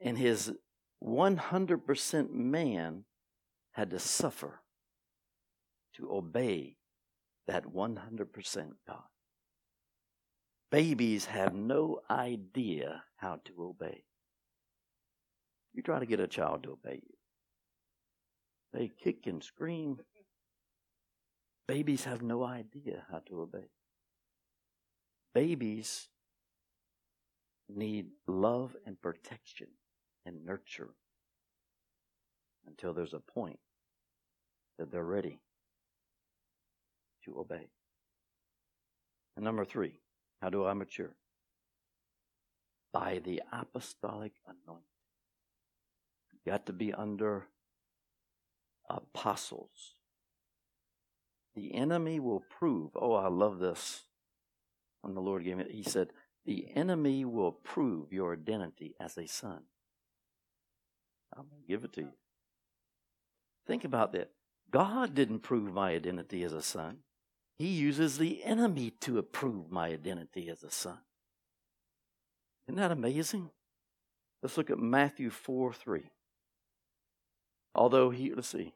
And 0.00 0.18
his 0.18 0.52
100% 1.02 2.30
man 2.30 3.04
had 3.72 3.90
to 3.90 3.98
suffer 3.98 4.60
to 5.94 6.12
obey 6.12 6.76
that 7.46 7.64
100% 7.64 8.70
God. 8.86 9.02
Babies 10.70 11.26
have 11.26 11.54
no 11.54 12.00
idea 12.08 13.04
how 13.16 13.40
to 13.44 13.52
obey. 13.62 14.04
You 15.74 15.82
try 15.82 15.98
to 15.98 16.06
get 16.06 16.20
a 16.20 16.26
child 16.26 16.64
to 16.64 16.72
obey 16.72 17.02
you, 17.02 17.16
they 18.72 18.90
kick 19.02 19.26
and 19.26 19.42
scream. 19.42 19.98
Babies 21.68 22.04
have 22.04 22.22
no 22.22 22.44
idea 22.44 23.04
how 23.10 23.20
to 23.28 23.42
obey. 23.42 23.70
Babies 25.34 26.08
need 27.68 28.06
love 28.26 28.76
and 28.84 29.00
protection 29.00 29.68
and 30.26 30.44
nurture 30.44 30.90
until 32.66 32.92
there's 32.92 33.14
a 33.14 33.20
point 33.20 33.58
that 34.78 34.90
they're 34.90 35.04
ready 35.04 35.40
to 37.24 37.38
obey. 37.38 37.68
And 39.36 39.44
number 39.44 39.64
three, 39.64 40.00
how 40.40 40.50
do 40.50 40.66
I 40.66 40.74
mature? 40.74 41.14
By 42.92 43.20
the 43.24 43.42
apostolic 43.52 44.32
anointing. 44.46 44.91
You 46.44 46.52
got 46.52 46.66
to 46.66 46.72
be 46.72 46.92
under 46.92 47.46
apostles. 48.88 49.94
The 51.54 51.74
enemy 51.74 52.18
will 52.18 52.40
prove, 52.40 52.90
oh, 52.96 53.14
I 53.14 53.28
love 53.28 53.58
this. 53.58 54.02
When 55.02 55.14
the 55.14 55.20
Lord 55.20 55.44
gave 55.44 55.58
me, 55.58 55.64
He 55.70 55.82
said, 55.82 56.08
the 56.44 56.68
enemy 56.74 57.24
will 57.24 57.52
prove 57.52 58.12
your 58.12 58.32
identity 58.32 58.94
as 58.98 59.16
a 59.16 59.26
son. 59.26 59.62
I'm 61.36 61.44
going 61.48 61.62
to 61.62 61.68
give 61.68 61.84
it 61.84 61.92
to 61.94 62.00
you. 62.02 62.12
Think 63.66 63.84
about 63.84 64.12
that. 64.12 64.30
God 64.70 65.14
didn't 65.14 65.40
prove 65.40 65.72
my 65.72 65.92
identity 65.92 66.42
as 66.42 66.52
a 66.52 66.62
son. 66.62 66.98
He 67.58 67.68
uses 67.68 68.18
the 68.18 68.42
enemy 68.42 68.90
to 69.00 69.18
approve 69.18 69.70
my 69.70 69.88
identity 69.88 70.48
as 70.48 70.62
a 70.62 70.70
son. 70.70 70.98
Isn't 72.66 72.80
that 72.80 72.90
amazing? 72.90 73.50
Let's 74.42 74.56
look 74.56 74.70
at 74.70 74.78
Matthew 74.78 75.30
4 75.30 75.72
3. 75.72 76.10
Although 77.74 78.10
he, 78.10 78.32
let's 78.34 78.48
see. 78.48 78.74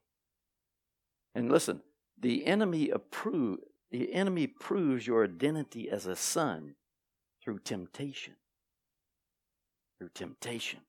And 1.34 1.50
listen, 1.50 1.82
the 2.18 2.46
enemy 2.46 2.90
approve, 2.90 3.58
the 3.90 4.12
enemy 4.14 4.46
proves 4.46 5.06
your 5.06 5.24
identity 5.24 5.90
as 5.90 6.06
a 6.06 6.16
son 6.16 6.74
through 7.42 7.60
temptation. 7.60 8.34
Through 9.98 10.10
temptation. 10.14 10.80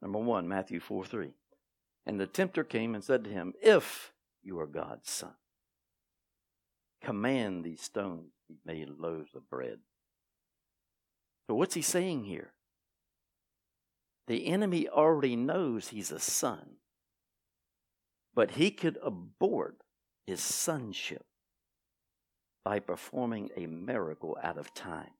Number 0.00 0.18
one, 0.18 0.48
Matthew 0.48 0.80
4 0.80 1.04
3. 1.04 1.32
And 2.06 2.20
the 2.20 2.26
tempter 2.26 2.62
came 2.62 2.94
and 2.94 3.02
said 3.02 3.24
to 3.24 3.30
him, 3.30 3.54
If 3.60 4.12
you 4.42 4.58
are 4.60 4.66
God's 4.66 5.10
son, 5.10 5.34
command 7.02 7.64
these 7.64 7.82
stones 7.82 8.32
to 8.46 8.52
be 8.52 8.58
made 8.64 8.88
loaves 8.88 9.34
of 9.34 9.50
bread. 9.50 9.78
So, 11.46 11.54
what's 11.54 11.74
he 11.74 11.82
saying 11.82 12.24
here? 12.24 12.52
The 14.26 14.46
enemy 14.46 14.88
already 14.88 15.36
knows 15.36 15.88
he's 15.88 16.10
a 16.10 16.18
son, 16.18 16.76
but 18.34 18.52
he 18.52 18.70
could 18.70 18.98
abort 19.02 19.82
his 20.26 20.40
sonship 20.40 21.26
by 22.64 22.80
performing 22.80 23.50
a 23.56 23.66
miracle 23.66 24.36
out 24.42 24.58
of 24.58 24.74
time 24.74 25.12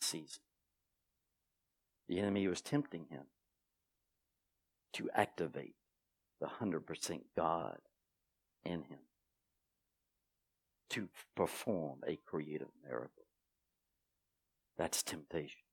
season. 0.00 0.42
The 2.08 2.18
enemy 2.18 2.48
was 2.48 2.60
tempting 2.60 3.06
him 3.10 3.24
to 4.94 5.10
activate 5.14 5.74
the 6.40 6.46
100% 6.46 7.20
God 7.36 7.78
in 8.64 8.84
him 8.84 9.00
to 10.90 11.08
perform 11.34 12.00
a 12.06 12.16
creative 12.16 12.68
miracle. 12.86 13.26
That's 14.78 15.02
temptation. 15.02 15.63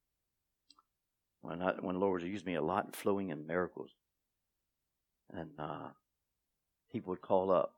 When 1.42 1.62
I, 1.62 1.74
when 1.80 2.00
Lord 2.00 2.22
used 2.24 2.46
me 2.46 2.56
a 2.56 2.62
lot 2.62 2.86
in 2.86 2.92
flowing 2.92 3.30
in 3.30 3.48
miracles, 3.48 3.92
and 5.34 5.52
uh, 5.58 5.90
people 6.92 7.12
would 7.12 7.22
call 7.22 7.52
up, 7.52 7.74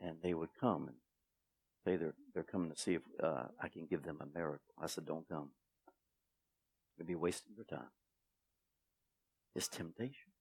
and 0.00 0.16
they 0.22 0.34
would 0.34 0.50
come 0.58 0.88
and 0.88 0.96
say 1.84 1.96
they're 1.96 2.14
they're 2.34 2.42
coming 2.42 2.70
to 2.70 2.78
see 2.78 2.94
if 2.94 3.02
uh, 3.22 3.44
I 3.60 3.68
can 3.68 3.86
give 3.86 4.02
them 4.02 4.18
a 4.20 4.38
miracle. 4.38 4.74
I 4.80 4.86
said, 4.86 5.06
don't 5.06 5.28
come. 5.28 5.50
You'd 6.96 7.06
be 7.06 7.14
wasting 7.14 7.54
your 7.56 7.64
time. 7.64 7.90
It's 9.54 9.68
temptation. 9.68 10.32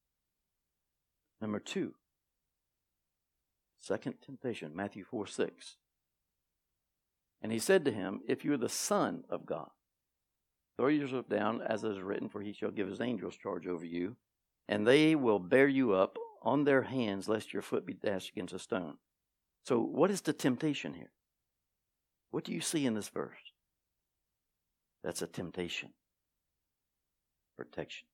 Number 1.42 1.60
two, 1.60 1.96
second 3.80 4.16
temptation, 4.24 4.76
Matthew 4.76 5.04
4 5.04 5.28
6. 5.28 5.76
And 7.42 7.52
he 7.52 7.60
said 7.60 7.84
to 7.86 7.92
him, 7.92 8.22
If 8.28 8.46
you 8.46 8.54
are 8.54 8.58
the 8.58 8.70
Son 8.70 9.24
of 9.30 9.46
God, 9.46 9.72
throw 10.82 10.88
yourself 10.88 11.30
down, 11.30 11.62
as 11.62 11.84
it 11.84 11.92
is 11.92 12.02
written, 12.02 12.28
for 12.28 12.42
he 12.42 12.54
shall 12.54 12.72
give 12.72 12.88
his 12.88 13.02
angels 13.02 13.38
charge 13.38 13.68
over 13.68 13.86
you, 13.86 14.16
and 14.68 14.88
they 14.88 15.14
will 15.14 15.38
bear 15.38 15.68
you 15.68 15.94
up 15.94 16.18
on 16.42 16.64
their 16.64 16.82
hands, 16.82 17.30
lest 17.30 17.54
your 17.54 17.62
foot 17.62 17.86
be 17.86 17.94
dashed 17.94 18.32
against 18.32 18.56
a 18.56 18.58
stone. 18.58 18.96
So, 19.64 19.80
what 19.80 20.10
is 20.10 20.22
the 20.22 20.34
temptation 20.34 20.96
here? 20.96 21.12
What 22.32 22.46
do 22.46 22.52
you 22.52 22.62
see 22.62 22.88
in 22.88 22.96
this 22.96 23.10
verse? 23.10 23.54
That's 25.04 25.22
a 25.22 25.28
temptation. 25.28 25.90
Protection. 27.56 28.08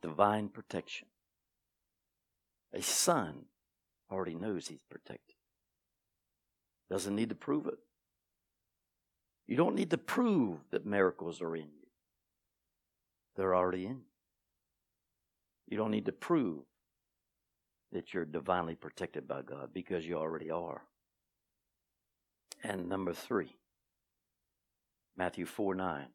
Divine 0.00 0.48
protection. 0.48 1.08
A 2.72 2.80
son 2.80 3.44
already 4.10 4.34
knows 4.34 4.68
he's 4.68 4.80
protected. 4.90 5.36
Doesn't 6.90 7.14
need 7.14 7.28
to 7.28 7.34
prove 7.34 7.66
it. 7.66 7.78
You 9.46 9.56
don't 9.56 9.74
need 9.74 9.90
to 9.90 9.98
prove 9.98 10.58
that 10.70 10.86
miracles 10.86 11.42
are 11.42 11.54
in 11.54 11.62
you. 11.62 11.88
They're 13.36 13.54
already 13.54 13.84
in 13.84 13.96
you. 13.96 14.12
You 15.68 15.76
don't 15.76 15.90
need 15.90 16.06
to 16.06 16.12
prove 16.12 16.64
that 17.92 18.12
you're 18.12 18.24
divinely 18.24 18.74
protected 18.74 19.28
by 19.28 19.42
God 19.42 19.70
because 19.72 20.06
you 20.06 20.16
already 20.16 20.50
are. 20.50 20.82
And 22.62 22.88
number 22.88 23.12
three, 23.12 23.56
Matthew 25.16 25.46
4 25.46 25.74
9. 25.74 26.06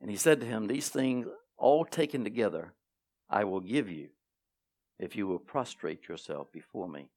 And 0.00 0.10
he 0.10 0.16
said 0.16 0.40
to 0.40 0.46
him, 0.46 0.66
These 0.66 0.88
things 0.88 1.26
all 1.56 1.84
taken 1.84 2.22
together 2.22 2.74
I 3.28 3.44
will 3.44 3.60
give 3.60 3.90
you 3.90 4.08
if 4.98 5.16
you 5.16 5.26
will 5.26 5.38
prostrate 5.38 6.08
yourself 6.08 6.52
before 6.52 6.88
me 6.88 7.08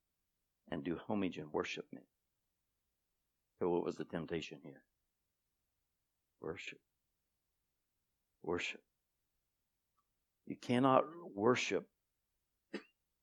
and 0.72 0.84
do 0.84 1.00
homage 1.08 1.38
and 1.38 1.52
worship 1.54 1.86
me. 1.94 2.02
So, 3.60 3.70
what 3.70 3.84
was 3.84 3.96
the 3.96 4.06
temptation 4.06 4.60
here? 4.64 4.82
Worship. 6.42 6.80
Worship. 8.42 8.82
You 10.48 10.56
cannot 10.56 11.04
worship 11.36 11.86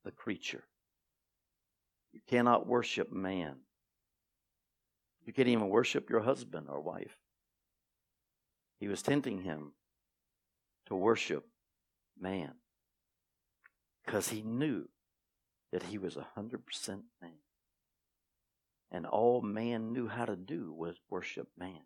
the 0.05 0.13
creature. 0.13 0.65
You 2.13 2.21
cannot 2.29 2.67
worship 2.67 3.11
man. 3.11 3.57
You 5.25 5.33
can't 5.33 5.49
even 5.49 5.69
worship 5.69 6.09
your 6.09 6.21
husband 6.21 6.69
or 6.69 6.81
wife. 6.81 7.19
He 8.79 8.89
was 8.89 9.03
tempting 9.03 9.43
him 9.43 9.73
to 10.87 10.95
worship 10.95 11.45
man 12.19 12.53
because 14.05 14.29
he 14.29 14.43
knew 14.43 14.89
that 15.73 15.83
he 15.85 15.99
was 15.99 16.17
a 16.17 16.27
100% 16.39 16.61
man. 17.21 17.33
And 18.91 19.07
all 19.07 19.43
man 19.43 19.93
knew 19.93 20.09
how 20.09 20.25
to 20.25 20.37
do 20.37 20.73
was 20.73 20.97
worship 21.11 21.49
man. 21.59 21.81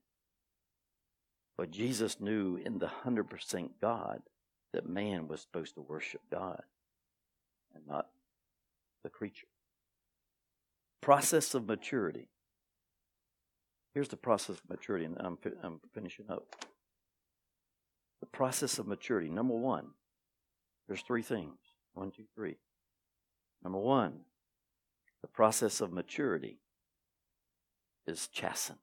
But 1.57 1.71
Jesus 1.71 2.21
knew 2.21 2.57
in 2.57 2.79
the 2.79 2.91
100% 3.05 3.71
God 3.81 4.23
that 4.73 4.89
man 4.89 5.29
was 5.29 5.41
supposed 5.41 5.75
to 5.75 5.81
worship 5.81 6.23
God 6.31 6.63
and 7.75 7.87
not 7.87 8.09
the 9.03 9.11
creature. 9.11 9.47
Process 11.01 11.55
of 11.55 11.67
maturity. 11.67 12.29
Here's 13.95 14.09
the 14.09 14.17
process 14.17 14.57
of 14.57 14.71
maturity, 14.71 15.05
and 15.05 15.17
I'm, 15.19 15.39
I'm 15.63 15.81
finishing 15.93 16.27
up. 16.31 16.45
The 18.21 18.27
process 18.27 18.79
of 18.79 18.87
maturity. 18.87 19.29
Number 19.29 19.55
one, 19.55 19.89
there's 20.87 21.03
three 21.03 21.23
things. 21.23 21.57
One, 21.95 22.11
two, 22.11 22.25
three. 22.35 22.57
Number 23.63 23.79
one, 23.79 24.21
the 25.23 25.29
process 25.29 25.81
of 25.81 25.93
maturity 25.93 26.59
is 28.07 28.29
chasten. 28.29 28.77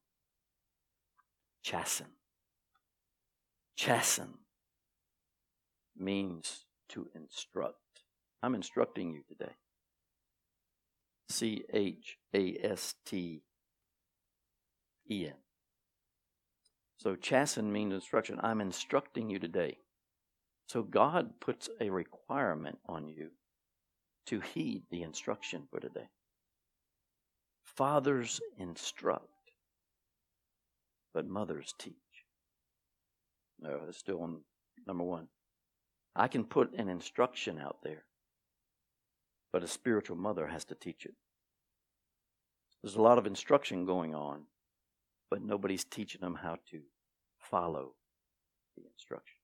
Chasten. 1.63 2.07
Chasten 3.75 4.33
means 5.97 6.65
to 6.89 7.07
instruct. 7.13 7.75
I'm 8.41 8.55
instructing 8.55 9.13
you 9.13 9.23
today. 9.27 9.53
C 11.29 11.63
H 11.73 12.17
A 12.33 12.57
S 12.63 12.95
T 13.05 13.41
E 15.09 15.25
N. 15.27 15.33
So 16.97 17.15
chasten 17.15 17.71
means 17.71 17.93
instruction. 17.93 18.39
I'm 18.41 18.61
instructing 18.61 19.29
you 19.29 19.39
today. 19.39 19.77
So 20.67 20.83
God 20.83 21.39
puts 21.39 21.69
a 21.79 21.89
requirement 21.89 22.79
on 22.87 23.07
you 23.07 23.29
to 24.27 24.39
heed 24.39 24.83
the 24.89 25.03
instruction 25.03 25.67
for 25.69 25.79
today. 25.79 26.09
Fathers 27.75 28.39
instruct, 28.57 29.51
but 31.13 31.27
mothers 31.27 31.73
teach. 31.77 31.93
No, 33.59 33.81
it's 33.87 33.97
still 33.97 34.23
on 34.23 34.41
number 34.87 35.03
one. 35.03 35.27
I 36.15 36.27
can 36.27 36.45
put 36.45 36.73
an 36.73 36.89
instruction 36.89 37.59
out 37.59 37.77
there, 37.83 38.05
but 39.51 39.63
a 39.63 39.67
spiritual 39.67 40.17
mother 40.17 40.47
has 40.47 40.65
to 40.65 40.75
teach 40.75 41.05
it. 41.05 41.13
There's 42.81 42.95
a 42.95 43.01
lot 43.01 43.17
of 43.17 43.27
instruction 43.27 43.85
going 43.85 44.15
on, 44.15 44.43
but 45.29 45.43
nobody's 45.43 45.83
teaching 45.83 46.21
them 46.21 46.35
how 46.41 46.57
to 46.71 46.81
follow 47.37 47.93
the 48.75 48.83
instruction. 48.85 49.37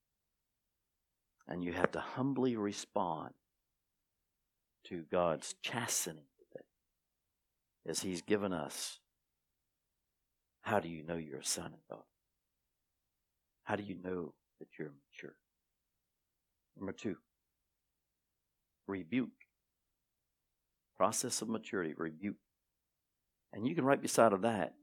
And 1.47 1.63
you 1.63 1.73
have 1.73 1.91
to 1.91 1.99
humbly 1.99 2.55
respond 2.55 3.33
to 4.85 5.03
God's 5.11 5.55
chastening 5.61 6.25
as 7.87 8.01
He's 8.01 8.21
given 8.21 8.53
us. 8.53 8.99
How 10.61 10.79
do 10.79 10.87
you 10.87 11.03
know 11.03 11.17
you're 11.17 11.39
a 11.39 11.45
son 11.45 11.65
and 11.65 11.87
daughter? 11.89 12.03
How 13.63 13.75
do 13.75 13.83
you 13.83 13.95
know 14.01 14.33
that 14.59 14.67
you're 14.77 14.91
mature? 15.11 15.35
Number 16.77 16.93
two, 16.93 17.17
rebuke. 18.87 19.29
Process 20.97 21.41
of 21.41 21.49
maturity, 21.49 21.93
rebuke. 21.95 22.35
And 23.51 23.67
you 23.67 23.75
can 23.75 23.85
write 23.85 24.01
beside 24.01 24.33
of 24.33 24.41
that, 24.41 24.73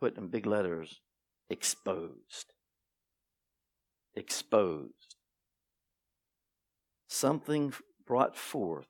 put 0.00 0.16
in 0.16 0.28
big 0.28 0.46
letters, 0.46 1.00
exposed. 1.50 2.52
Exposed. 4.14 5.16
Something 7.08 7.72
brought 8.06 8.36
forth 8.36 8.88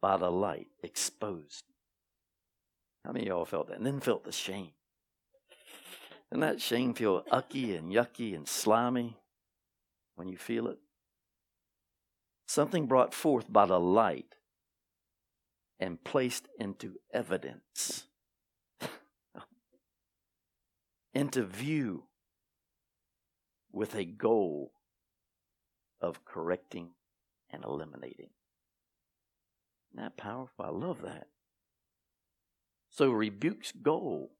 by 0.00 0.16
the 0.16 0.30
light, 0.30 0.68
exposed. 0.82 1.64
How 3.04 3.12
many 3.12 3.26
y'all 3.26 3.44
felt 3.44 3.68
that? 3.68 3.76
And 3.76 3.86
then 3.86 4.00
felt 4.00 4.24
the 4.24 4.32
shame. 4.32 4.70
And 6.30 6.42
that 6.42 6.60
shame 6.60 6.94
feel 6.94 7.24
ucky 7.30 7.76
and 7.76 7.92
yucky 7.92 8.34
and 8.34 8.48
slimy 8.48 9.18
when 10.16 10.28
you 10.28 10.36
feel 10.36 10.68
it? 10.68 10.78
Something 12.46 12.86
brought 12.86 13.14
forth 13.14 13.52
by 13.52 13.66
the 13.66 13.80
light 13.80 14.34
and 15.78 16.02
placed 16.02 16.48
into 16.58 16.94
evidence, 17.12 18.06
into 21.14 21.44
view 21.44 22.04
with 23.72 23.94
a 23.94 24.04
goal 24.04 24.72
of 26.00 26.24
correcting 26.24 26.90
and 27.50 27.64
eliminating. 27.64 28.30
Isn't 29.92 30.04
that 30.04 30.16
powerful? 30.16 30.64
I 30.64 30.70
love 30.70 31.02
that. 31.02 31.28
So, 32.94 33.10
rebuke's 33.10 33.72
goal 33.72 34.30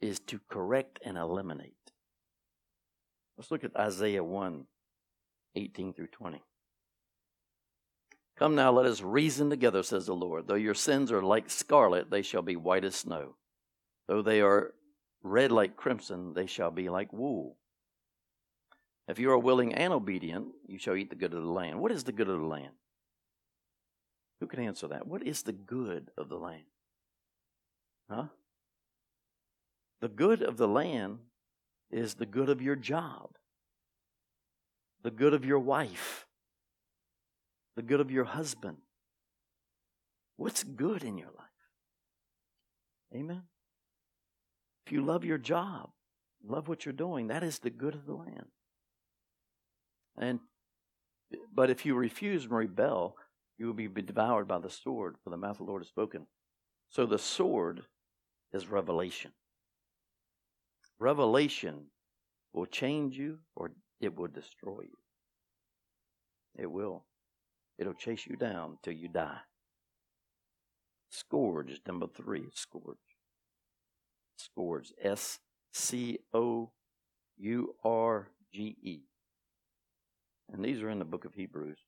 is 0.00 0.20
to 0.28 0.38
correct 0.48 1.00
and 1.04 1.18
eliminate. 1.18 1.74
Let's 3.36 3.50
look 3.50 3.64
at 3.64 3.74
Isaiah 3.74 4.22
1 4.22 4.64
18 5.56 5.92
through 5.92 6.06
20. 6.06 6.40
Come 8.38 8.54
now, 8.54 8.70
let 8.70 8.86
us 8.86 9.02
reason 9.02 9.50
together, 9.50 9.82
says 9.82 10.06
the 10.06 10.14
Lord. 10.14 10.46
Though 10.46 10.54
your 10.54 10.74
sins 10.74 11.10
are 11.10 11.20
like 11.20 11.50
scarlet, 11.50 12.12
they 12.12 12.22
shall 12.22 12.42
be 12.42 12.54
white 12.54 12.84
as 12.84 12.94
snow. 12.94 13.34
Though 14.06 14.22
they 14.22 14.40
are 14.40 14.72
red 15.24 15.50
like 15.50 15.76
crimson, 15.76 16.32
they 16.32 16.46
shall 16.46 16.70
be 16.70 16.88
like 16.88 17.12
wool. 17.12 17.56
If 19.08 19.18
you 19.18 19.32
are 19.32 19.38
willing 19.38 19.74
and 19.74 19.92
obedient, 19.92 20.46
you 20.68 20.78
shall 20.78 20.94
eat 20.94 21.10
the 21.10 21.16
good 21.16 21.34
of 21.34 21.42
the 21.42 21.50
land. 21.50 21.80
What 21.80 21.90
is 21.90 22.04
the 22.04 22.12
good 22.12 22.28
of 22.28 22.38
the 22.38 22.46
land? 22.46 22.74
Who 24.38 24.46
can 24.46 24.60
answer 24.60 24.86
that? 24.86 25.08
What 25.08 25.26
is 25.26 25.42
the 25.42 25.52
good 25.52 26.12
of 26.16 26.28
the 26.28 26.38
land? 26.38 26.69
Huh? 28.10 28.24
The 30.00 30.08
good 30.08 30.42
of 30.42 30.56
the 30.56 30.66
land 30.66 31.18
is 31.90 32.14
the 32.14 32.26
good 32.26 32.48
of 32.48 32.60
your 32.60 32.76
job, 32.76 33.30
the 35.02 35.10
good 35.10 35.34
of 35.34 35.44
your 35.44 35.58
wife, 35.58 36.26
the 37.76 37.82
good 37.82 38.00
of 38.00 38.10
your 38.10 38.24
husband. 38.24 38.78
What's 40.36 40.64
good 40.64 41.04
in 41.04 41.18
your 41.18 41.28
life? 41.28 41.46
Amen. 43.14 43.42
If 44.86 44.92
you 44.92 45.04
love 45.04 45.24
your 45.24 45.38
job, 45.38 45.90
love 46.44 46.66
what 46.66 46.84
you're 46.84 46.92
doing, 46.92 47.28
that 47.28 47.44
is 47.44 47.58
the 47.58 47.70
good 47.70 47.94
of 47.94 48.06
the 48.06 48.14
land. 48.14 48.46
And 50.18 50.40
but 51.54 51.70
if 51.70 51.86
you 51.86 51.94
refuse 51.94 52.44
and 52.44 52.52
rebel, 52.52 53.16
you 53.56 53.66
will 53.66 53.74
be 53.74 53.86
devoured 53.86 54.48
by 54.48 54.58
the 54.58 54.70
sword, 54.70 55.16
for 55.22 55.30
the 55.30 55.36
mouth 55.36 55.60
of 55.60 55.66
the 55.66 55.70
Lord 55.70 55.82
has 55.82 55.88
spoken. 55.88 56.26
So 56.88 57.06
the 57.06 57.18
sword 57.18 57.82
is 58.52 58.68
revelation. 58.68 59.32
Revelation 60.98 61.86
will 62.52 62.66
change 62.66 63.16
you 63.16 63.38
or 63.56 63.70
it 64.00 64.16
will 64.16 64.28
destroy 64.28 64.82
you. 64.82 64.98
It 66.56 66.70
will. 66.70 67.04
It'll 67.78 67.94
chase 67.94 68.26
you 68.26 68.36
down 68.36 68.78
till 68.82 68.92
you 68.92 69.08
die. 69.08 69.40
Scourge 71.10 71.80
number 71.86 72.06
three. 72.06 72.48
Scourge. 72.54 72.98
Scourge. 74.36 74.92
S 75.02 75.38
C 75.72 76.18
O 76.32 76.70
U 77.38 77.74
R 77.84 78.28
G 78.52 78.76
E. 78.82 79.00
And 80.52 80.64
these 80.64 80.82
are 80.82 80.90
in 80.90 80.98
the 80.98 81.04
book 81.04 81.24
of 81.24 81.34
Hebrews. 81.34 81.78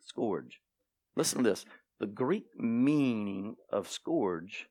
Scourge. 0.00 0.60
Listen 1.16 1.44
to 1.44 1.50
this. 1.50 1.64
The 2.00 2.06
Greek 2.06 2.46
meaning 2.58 3.56
of 3.70 3.88
scourge 3.88 4.66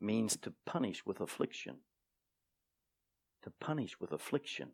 means 0.00 0.36
to 0.38 0.52
punish 0.64 1.04
with 1.06 1.20
affliction. 1.20 1.76
To 3.42 3.52
punish 3.60 3.98
with 4.00 4.12
affliction. 4.12 4.70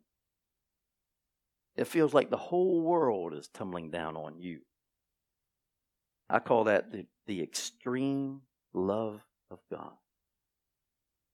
It 1.75 1.85
feels 1.85 2.13
like 2.13 2.29
the 2.29 2.37
whole 2.37 2.81
world 2.81 3.33
is 3.33 3.47
tumbling 3.47 3.89
down 3.89 4.15
on 4.15 4.39
you. 4.39 4.59
I 6.29 6.39
call 6.39 6.65
that 6.65 6.91
the, 6.91 7.05
the 7.27 7.41
extreme 7.41 8.41
love 8.73 9.21
of 9.49 9.59
God 9.71 9.93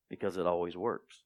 because 0.10 0.38
it 0.38 0.48
always 0.48 0.76
works. 0.76 1.24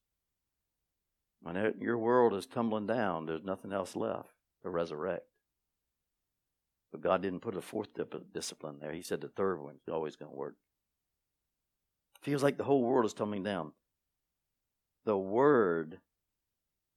When 1.41 1.55
it, 1.55 1.76
your 1.80 1.97
world 1.97 2.34
is 2.34 2.45
tumbling 2.45 2.88
down, 2.88 3.26
there's 3.26 3.43
nothing 3.43 3.74
else 3.74 3.95
left 3.95 4.30
to 4.64 4.70
resurrect. 4.70 5.26
But 6.91 7.01
God 7.01 7.22
didn't 7.22 7.41
put 7.41 7.57
a 7.57 7.61
fourth 7.61 7.89
discipline 8.34 8.78
there. 8.80 8.93
He 8.93 9.01
said 9.01 9.22
the 9.22 9.28
third 9.28 9.59
one's 9.59 9.82
always 9.91 10.16
going 10.16 10.32
to 10.32 10.38
work. 10.38 10.55
Feels 12.24 12.41
like 12.41 12.57
the 12.57 12.63
whole 12.63 12.82
world 12.82 13.05
is 13.05 13.13
tumbling 13.13 13.43
down. 13.43 13.74
The 15.05 15.17
word, 15.17 15.99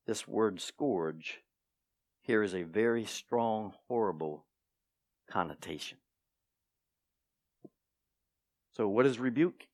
this 0.06 0.28
word 0.28 0.60
scourge, 0.60 1.40
here 2.22 2.44
is 2.44 2.54
a 2.54 2.62
very 2.62 3.04
strong, 3.04 3.72
horrible 3.88 4.46
connotation. 5.28 5.98
So, 8.76 8.86
what 8.86 9.04
is 9.04 9.18
rebuke? 9.18 9.66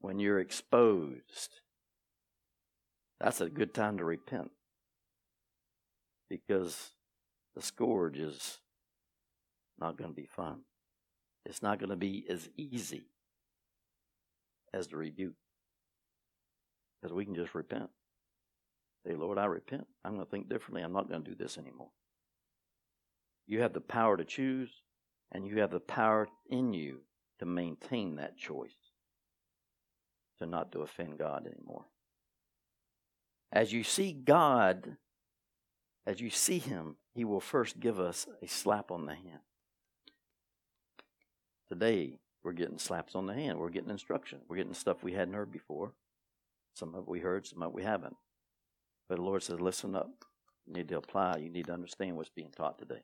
When 0.00 0.18
you're 0.18 0.40
exposed, 0.40 1.60
that's 3.20 3.40
a 3.40 3.48
good 3.48 3.72
time 3.72 3.98
to 3.98 4.04
repent 4.04 4.50
because 6.28 6.90
the 7.54 7.62
scourge 7.62 8.18
is 8.18 8.58
not 9.78 9.96
going 9.96 10.10
to 10.10 10.16
be 10.16 10.26
fun. 10.26 10.62
It's 11.46 11.62
not 11.62 11.78
going 11.78 11.90
to 11.90 11.96
be 11.96 12.26
as 12.28 12.48
easy 12.56 13.06
as 14.74 14.88
the 14.88 14.96
rebuke 14.96 15.34
because 17.00 17.14
we 17.14 17.24
can 17.24 17.34
just 17.34 17.54
repent. 17.54 17.90
Say, 19.06 19.14
Lord, 19.14 19.38
I 19.38 19.44
repent. 19.44 19.86
I'm 20.04 20.14
going 20.14 20.24
to 20.24 20.30
think 20.30 20.48
differently. 20.48 20.82
I'm 20.82 20.92
not 20.92 21.08
going 21.08 21.22
to 21.22 21.30
do 21.30 21.36
this 21.36 21.58
anymore. 21.58 21.90
You 23.46 23.60
have 23.60 23.74
the 23.74 23.80
power 23.80 24.16
to 24.16 24.24
choose, 24.24 24.70
and 25.30 25.46
you 25.46 25.60
have 25.60 25.70
the 25.70 25.80
power 25.80 26.28
in 26.48 26.72
you 26.72 27.02
to 27.38 27.44
maintain 27.44 28.16
that 28.16 28.38
choice, 28.38 28.72
to 30.38 30.46
not 30.46 30.72
to 30.72 30.80
offend 30.80 31.18
God 31.18 31.46
anymore. 31.46 31.84
As 33.52 33.72
you 33.72 33.84
see 33.84 34.12
God, 34.12 34.96
as 36.06 36.20
you 36.20 36.30
see 36.30 36.58
Him, 36.58 36.96
He 37.14 37.24
will 37.24 37.40
first 37.40 37.78
give 37.78 38.00
us 38.00 38.26
a 38.42 38.48
slap 38.48 38.90
on 38.90 39.04
the 39.04 39.14
hand. 39.14 39.42
Today, 41.68 42.18
we're 42.44 42.52
getting 42.52 42.78
slaps 42.78 43.14
on 43.14 43.26
the 43.26 43.34
hand. 43.34 43.58
We're 43.58 43.70
getting 43.70 43.90
instruction. 43.90 44.40
We're 44.48 44.56
getting 44.56 44.74
stuff 44.74 45.02
we 45.02 45.14
hadn't 45.14 45.34
heard 45.34 45.50
before. 45.50 45.92
Some 46.74 46.94
of 46.94 47.04
it 47.04 47.08
we 47.08 47.20
heard, 47.20 47.46
some 47.46 47.62
of 47.62 47.70
it 47.70 47.74
we 47.74 47.82
haven't. 47.82 48.16
But 49.08 49.16
the 49.16 49.22
Lord 49.22 49.42
says, 49.42 49.60
listen 49.60 49.96
up. 49.96 50.10
You 50.66 50.74
need 50.74 50.88
to 50.88 50.98
apply. 50.98 51.38
You 51.38 51.50
need 51.50 51.66
to 51.66 51.72
understand 51.72 52.16
what's 52.16 52.28
being 52.28 52.50
taught 52.54 52.78
today. 52.78 53.02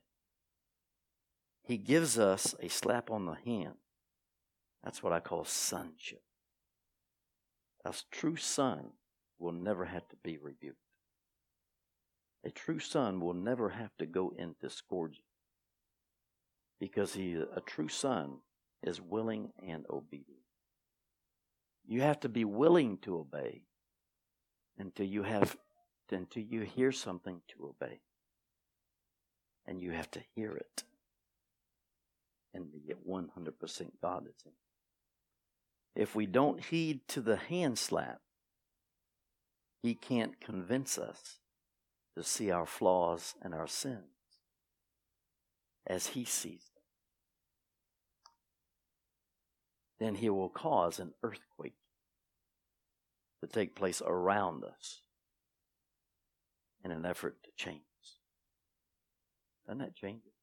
He 1.63 1.77
gives 1.77 2.19
us 2.19 2.55
a 2.61 2.69
slap 2.69 3.09
on 3.09 3.25
the 3.25 3.37
hand. 3.45 3.75
That's 4.83 5.01
what 5.01 5.13
I 5.13 5.19
call 5.19 5.43
sonship. 5.45 6.21
A 7.83 7.93
true 8.11 8.35
son 8.35 8.91
will 9.39 9.51
never 9.51 9.85
have 9.85 10.07
to 10.09 10.15
be 10.23 10.37
rebuked. 10.37 10.77
A 12.43 12.51
true 12.51 12.79
son 12.79 13.19
will 13.19 13.33
never 13.33 13.69
have 13.69 13.91
to 13.97 14.05
go 14.05 14.33
into 14.37 14.69
scourging 14.69 15.23
because 16.79 17.13
he, 17.13 17.33
a 17.33 17.61
true 17.61 17.87
son 17.87 18.37
is 18.83 18.99
willing 18.99 19.51
and 19.67 19.85
obedient. 19.89 20.41
You 21.87 22.01
have 22.01 22.19
to 22.21 22.29
be 22.29 22.45
willing 22.45 22.97
to 22.99 23.17
obey 23.17 23.63
until 24.77 25.05
you 25.05 25.23
have 25.23 25.57
until 26.11 26.43
you 26.43 26.61
hear 26.61 26.91
something 26.91 27.41
to 27.47 27.65
obey. 27.65 28.01
And 29.65 29.81
you 29.81 29.91
have 29.91 30.11
to 30.11 30.21
hear 30.35 30.51
it. 30.51 30.83
And 32.53 32.65
the 32.73 32.95
100% 33.09 33.91
God 34.01 34.27
is 34.27 34.35
in. 34.45 34.51
If 35.95 36.15
we 36.15 36.25
don't 36.25 36.65
heed 36.65 37.07
to 37.09 37.21
the 37.21 37.37
hand 37.37 37.77
slap, 37.77 38.19
He 39.81 39.93
can't 39.93 40.41
convince 40.41 40.97
us 40.97 41.39
to 42.15 42.23
see 42.23 42.51
our 42.51 42.65
flaws 42.65 43.35
and 43.41 43.53
our 43.53 43.67
sins 43.67 44.03
as 45.87 46.07
He 46.07 46.25
sees 46.25 46.69
them. 46.75 46.83
Then 50.01 50.15
He 50.15 50.31
will 50.31 50.49
cause 50.49 50.97
an 50.97 51.13
earthquake 51.21 51.75
to 53.39 53.47
take 53.47 53.75
place 53.75 54.01
around 54.03 54.63
us 54.63 55.03
in 56.83 56.89
an 56.89 57.05
effort 57.05 57.37
to 57.43 57.51
change. 57.55 57.81
Doesn't 59.67 59.77
that 59.77 59.95
change 59.95 60.23
it? 60.25 60.33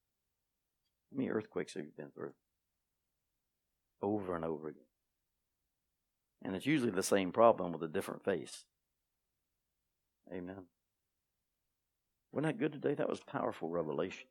How 1.11 1.17
many 1.17 1.29
earthquakes 1.31 1.75
have 1.75 1.85
you 1.85 1.91
been 1.97 2.13
through? 2.13 2.35
Over 4.01 4.37
and 4.37 4.45
over 4.45 4.69
again. 4.69 4.83
And 6.45 6.55
it's 6.55 6.65
usually 6.65 6.93
the 6.93 7.03
same 7.03 7.33
problem 7.33 7.73
with 7.73 7.83
a 7.83 7.89
different 7.89 8.25
face. 8.25 8.65
Amen. 10.33 10.67
Wasn't 12.31 12.47
that 12.47 12.61
good 12.61 12.75
today? 12.75 12.95
That 12.95 13.09
was 13.09 13.19
powerful 13.19 13.69
revelation. 13.69 14.29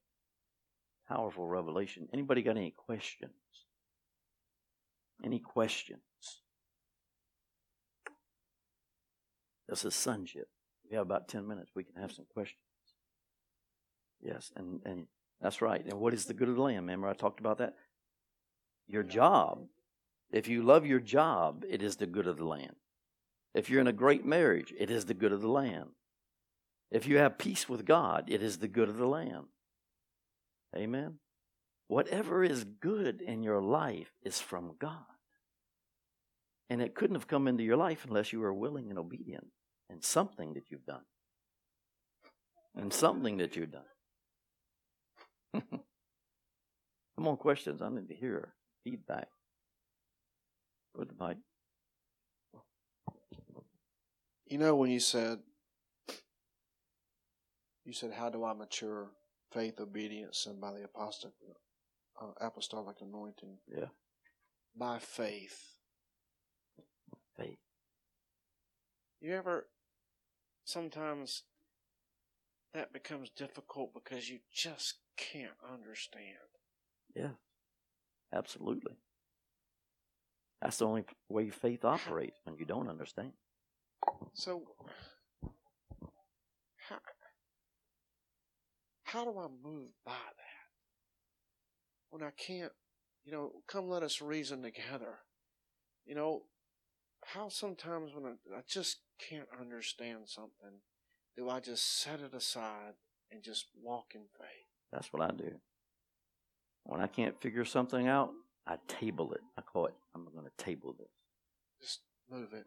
Powerful 1.09 1.45
revelation. 1.45 2.07
Anybody 2.13 2.43
got 2.43 2.55
any 2.55 2.71
questions? 2.71 3.33
Any 5.23 5.39
questions? 5.39 6.01
This 9.67 9.83
is 9.83 9.95
sonship. 9.95 10.47
We 10.89 10.95
have 10.95 11.05
about 11.05 11.27
10 11.27 11.47
minutes. 11.47 11.71
We 11.75 11.83
can 11.83 12.01
have 12.01 12.11
some 12.11 12.25
questions. 12.33 12.61
Yes, 14.21 14.51
and, 14.55 14.79
and 14.85 15.07
that's 15.41 15.61
right. 15.61 15.83
And 15.83 15.99
what 15.99 16.13
is 16.13 16.25
the 16.25 16.33
good 16.33 16.49
of 16.49 16.55
the 16.55 16.61
land? 16.61 16.77
Remember, 16.77 17.07
I 17.07 17.13
talked 17.13 17.39
about 17.39 17.57
that? 17.59 17.75
Your 18.87 19.03
job. 19.03 19.65
If 20.31 20.47
you 20.47 20.63
love 20.63 20.85
your 20.85 20.99
job, 20.99 21.63
it 21.69 21.81
is 21.81 21.97
the 21.97 22.07
good 22.07 22.27
of 22.27 22.37
the 22.37 22.45
land. 22.45 22.75
If 23.53 23.69
you're 23.69 23.81
in 23.81 23.87
a 23.87 23.93
great 23.93 24.25
marriage, 24.25 24.73
it 24.77 24.91
is 24.91 25.05
the 25.05 25.13
good 25.13 25.31
of 25.31 25.41
the 25.41 25.49
land. 25.49 25.89
If 26.91 27.07
you 27.07 27.17
have 27.17 27.37
peace 27.37 27.67
with 27.67 27.85
God, 27.85 28.25
it 28.27 28.41
is 28.41 28.57
the 28.57 28.67
good 28.67 28.89
of 28.89 28.97
the 28.97 29.07
land. 29.07 29.45
Amen. 30.75 31.19
Whatever 31.87 32.43
is 32.43 32.65
good 32.65 33.21
in 33.21 33.43
your 33.43 33.61
life 33.61 34.11
is 34.21 34.41
from 34.41 34.75
God. 34.77 35.05
And 36.69 36.81
it 36.81 36.95
couldn't 36.95 37.15
have 37.15 37.27
come 37.27 37.47
into 37.47 37.63
your 37.63 37.77
life 37.77 38.05
unless 38.05 38.33
you 38.33 38.39
were 38.39 38.53
willing 38.53 38.89
and 38.89 38.99
obedient 38.99 39.47
in 39.89 40.01
something 40.01 40.53
that 40.53 40.65
you've 40.69 40.85
done. 40.85 41.05
And 42.75 42.91
something 42.91 43.37
that 43.37 43.55
you've 43.55 43.71
done. 43.71 43.83
Come 47.17 47.27
on, 47.27 47.37
questions. 47.37 47.81
I 47.81 47.89
need 47.89 48.09
to 48.09 48.15
hear 48.15 48.53
feedback. 48.83 49.29
With 50.93 51.09
the 51.09 51.25
mic. 51.25 51.37
You 54.47 54.57
know, 54.57 54.75
when 54.75 54.91
you 54.91 54.99
said, 54.99 55.39
you 57.85 57.93
said, 57.93 58.11
how 58.11 58.29
do 58.29 58.43
I 58.43 58.53
mature 58.53 59.11
faith, 59.51 59.79
obedience, 59.79 60.45
and 60.45 60.59
by 60.59 60.71
the 60.73 60.83
apostolic, 60.83 61.33
uh, 62.21 62.31
apostolic 62.39 62.97
anointing? 63.01 63.57
Yeah. 63.67 63.87
By 64.75 64.99
faith. 64.99 65.77
Faith. 67.37 67.57
You 69.19 69.35
ever, 69.35 69.67
sometimes 70.63 71.43
that 72.73 72.93
becomes 72.93 73.29
difficult 73.29 73.93
because 73.93 74.29
you 74.29 74.39
just 74.53 74.95
can't 75.17 75.57
understand. 75.73 76.37
Yeah, 77.15 77.31
absolutely. 78.33 78.93
That's 80.61 80.77
the 80.77 80.85
only 80.87 81.05
way 81.29 81.49
faith 81.49 81.85
operates 81.85 82.39
when 82.43 82.57
you 82.57 82.65
don't 82.65 82.89
understand. 82.89 83.31
So, 84.33 84.63
how, 86.89 86.97
how 89.03 89.23
do 89.25 89.39
I 89.39 89.47
move 89.63 89.89
by 90.05 90.11
that? 90.13 90.46
When 92.09 92.23
I 92.23 92.31
can't, 92.31 92.71
you 93.25 93.31
know, 93.31 93.51
come 93.67 93.89
let 93.89 94.03
us 94.03 94.21
reason 94.21 94.61
together. 94.61 95.19
You 96.05 96.15
know, 96.15 96.43
how 97.25 97.49
sometimes 97.49 98.11
when 98.13 98.25
I, 98.25 98.57
I 98.57 98.61
just 98.67 98.97
can't 99.29 99.47
understand 99.59 100.27
something, 100.27 100.79
do 101.35 101.49
I 101.49 101.59
just 101.59 101.99
set 102.01 102.21
it 102.21 102.33
aside 102.33 102.93
and 103.31 103.43
just 103.43 103.65
walk 103.81 104.13
in 104.15 104.21
faith? 104.37 104.67
That's 104.91 105.11
what 105.11 105.21
I 105.21 105.33
do. 105.35 105.51
When 106.83 107.01
I 107.01 107.07
can't 107.07 107.39
figure 107.41 107.65
something 107.65 108.07
out, 108.07 108.31
I 108.65 108.77
table 108.87 109.33
it. 109.33 109.41
I 109.57 109.61
call 109.61 109.87
it, 109.87 109.93
I'm 110.15 110.25
going 110.33 110.45
to 110.45 110.63
table 110.63 110.95
this. 110.97 111.07
Just 111.81 111.99
move 112.31 112.53
it. 112.53 112.65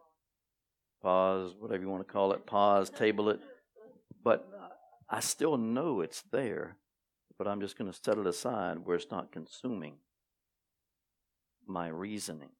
Pause, 1.03 1.55
whatever 1.59 1.83
you 1.83 1.89
want 1.89 2.07
to 2.07 2.13
call 2.13 2.33
it, 2.33 2.45
pause, 2.45 2.91
table 2.91 3.31
it. 3.31 3.41
But 4.23 4.47
I 5.09 5.21
still 5.21 5.57
know 5.57 6.03
it's 6.03 6.23
there, 6.31 6.77
but 7.41 7.49
I'm 7.49 7.63
just 7.63 7.79
going 7.79 7.91
to 7.91 7.99
set 7.99 8.19
it 8.19 8.27
aside 8.27 8.81
where 8.81 8.97
it's 8.97 9.11
not 9.11 9.33
consuming 9.33 9.95
my 11.67 11.89
reasoning. 11.89 12.51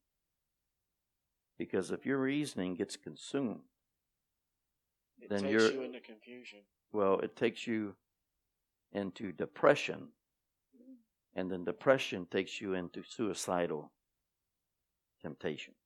Because 1.59 1.91
if 1.91 2.03
your 2.03 2.17
reasoning 2.17 2.73
gets 2.73 2.97
consumed, 2.97 3.61
It 5.19 5.29
Then 5.29 5.41
takes 5.41 5.51
you're- 5.51 5.73
you 5.75 5.81
into 5.83 5.99
confusion. 5.99 6.61
well, 6.91 7.19
it 7.19 7.35
takes 7.35 7.67
you 7.67 7.95
into 8.91 9.31
depression 9.31 10.11
And 11.35 11.51
then 11.51 11.63
depression 11.63 12.25
takes 12.25 12.59
you 12.59 12.73
into 12.73 13.03
suicidal 13.03 13.91
temptations. 15.21 15.77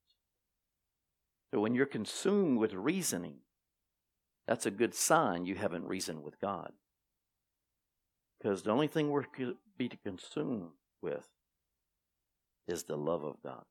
So 1.52 1.60
when 1.60 1.76
you're 1.76 1.86
consumed 1.86 2.60
with 2.60 2.74
reasoning, 2.74 3.42
that's 4.48 4.66
a 4.66 4.72
good 4.72 4.96
sign 4.96 5.46
you 5.46 5.56
haven't 5.56 5.86
reasoned 5.86 6.24
with 6.24 6.40
God. 6.40 6.74
Because 8.46 8.62
the 8.62 8.70
only 8.70 8.86
thing 8.86 9.10
we're 9.10 9.24
to 9.24 9.58
be 9.76 9.90
consumed 10.06 10.70
with 11.02 11.28
is 12.68 12.84
the 12.84 12.96
love 12.96 13.24
of 13.24 13.42
God. 13.42 13.64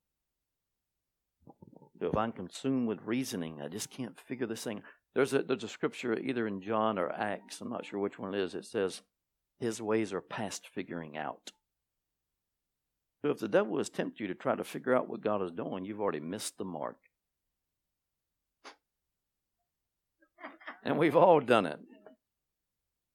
So 2.00 2.08
if 2.08 2.16
I'm 2.16 2.32
consumed 2.32 2.88
with 2.88 2.98
reasoning, 3.04 3.62
I 3.62 3.68
just 3.68 3.88
can't 3.88 4.18
figure 4.18 4.48
this 4.48 4.64
thing. 4.64 4.82
There's 5.14 5.32
a 5.32 5.44
there's 5.44 5.62
a 5.62 5.68
scripture 5.68 6.18
either 6.18 6.48
in 6.48 6.60
John 6.60 6.98
or 6.98 7.12
Acts, 7.12 7.60
I'm 7.60 7.70
not 7.70 7.86
sure 7.86 8.00
which 8.00 8.18
one 8.18 8.34
it 8.34 8.40
is. 8.40 8.56
It 8.56 8.64
says, 8.64 9.02
"His 9.60 9.80
ways 9.80 10.12
are 10.12 10.20
past 10.20 10.66
figuring 10.66 11.16
out." 11.16 11.52
So 13.22 13.30
if 13.30 13.38
the 13.38 13.46
devil 13.46 13.78
has 13.78 13.88
tempted 13.88 14.18
you 14.18 14.26
to 14.26 14.34
try 14.34 14.56
to 14.56 14.64
figure 14.64 14.96
out 14.96 15.08
what 15.08 15.20
God 15.20 15.40
is 15.40 15.52
doing, 15.52 15.84
you've 15.84 16.00
already 16.00 16.18
missed 16.18 16.58
the 16.58 16.64
mark. 16.64 16.98
And 20.82 20.98
we've 20.98 21.14
all 21.14 21.38
done 21.38 21.64
it. 21.64 21.78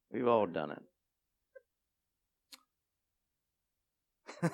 We've 0.10 0.28
all 0.28 0.48
done 0.48 0.72
it. 0.72 0.84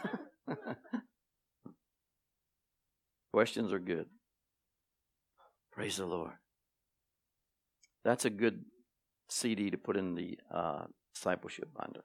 Questions 3.34 3.74
are 3.74 3.80
good. 3.80 4.08
Praise 5.72 5.98
the 5.98 6.06
Lord. 6.06 6.32
That's 8.04 8.26
a 8.26 8.30
good 8.30 8.64
CD 9.30 9.72
to 9.72 9.78
put 9.78 9.98
in 9.98 10.16
the 10.16 10.40
uh, 10.54 10.86
discipleship 11.14 11.70
binder. 11.74 12.04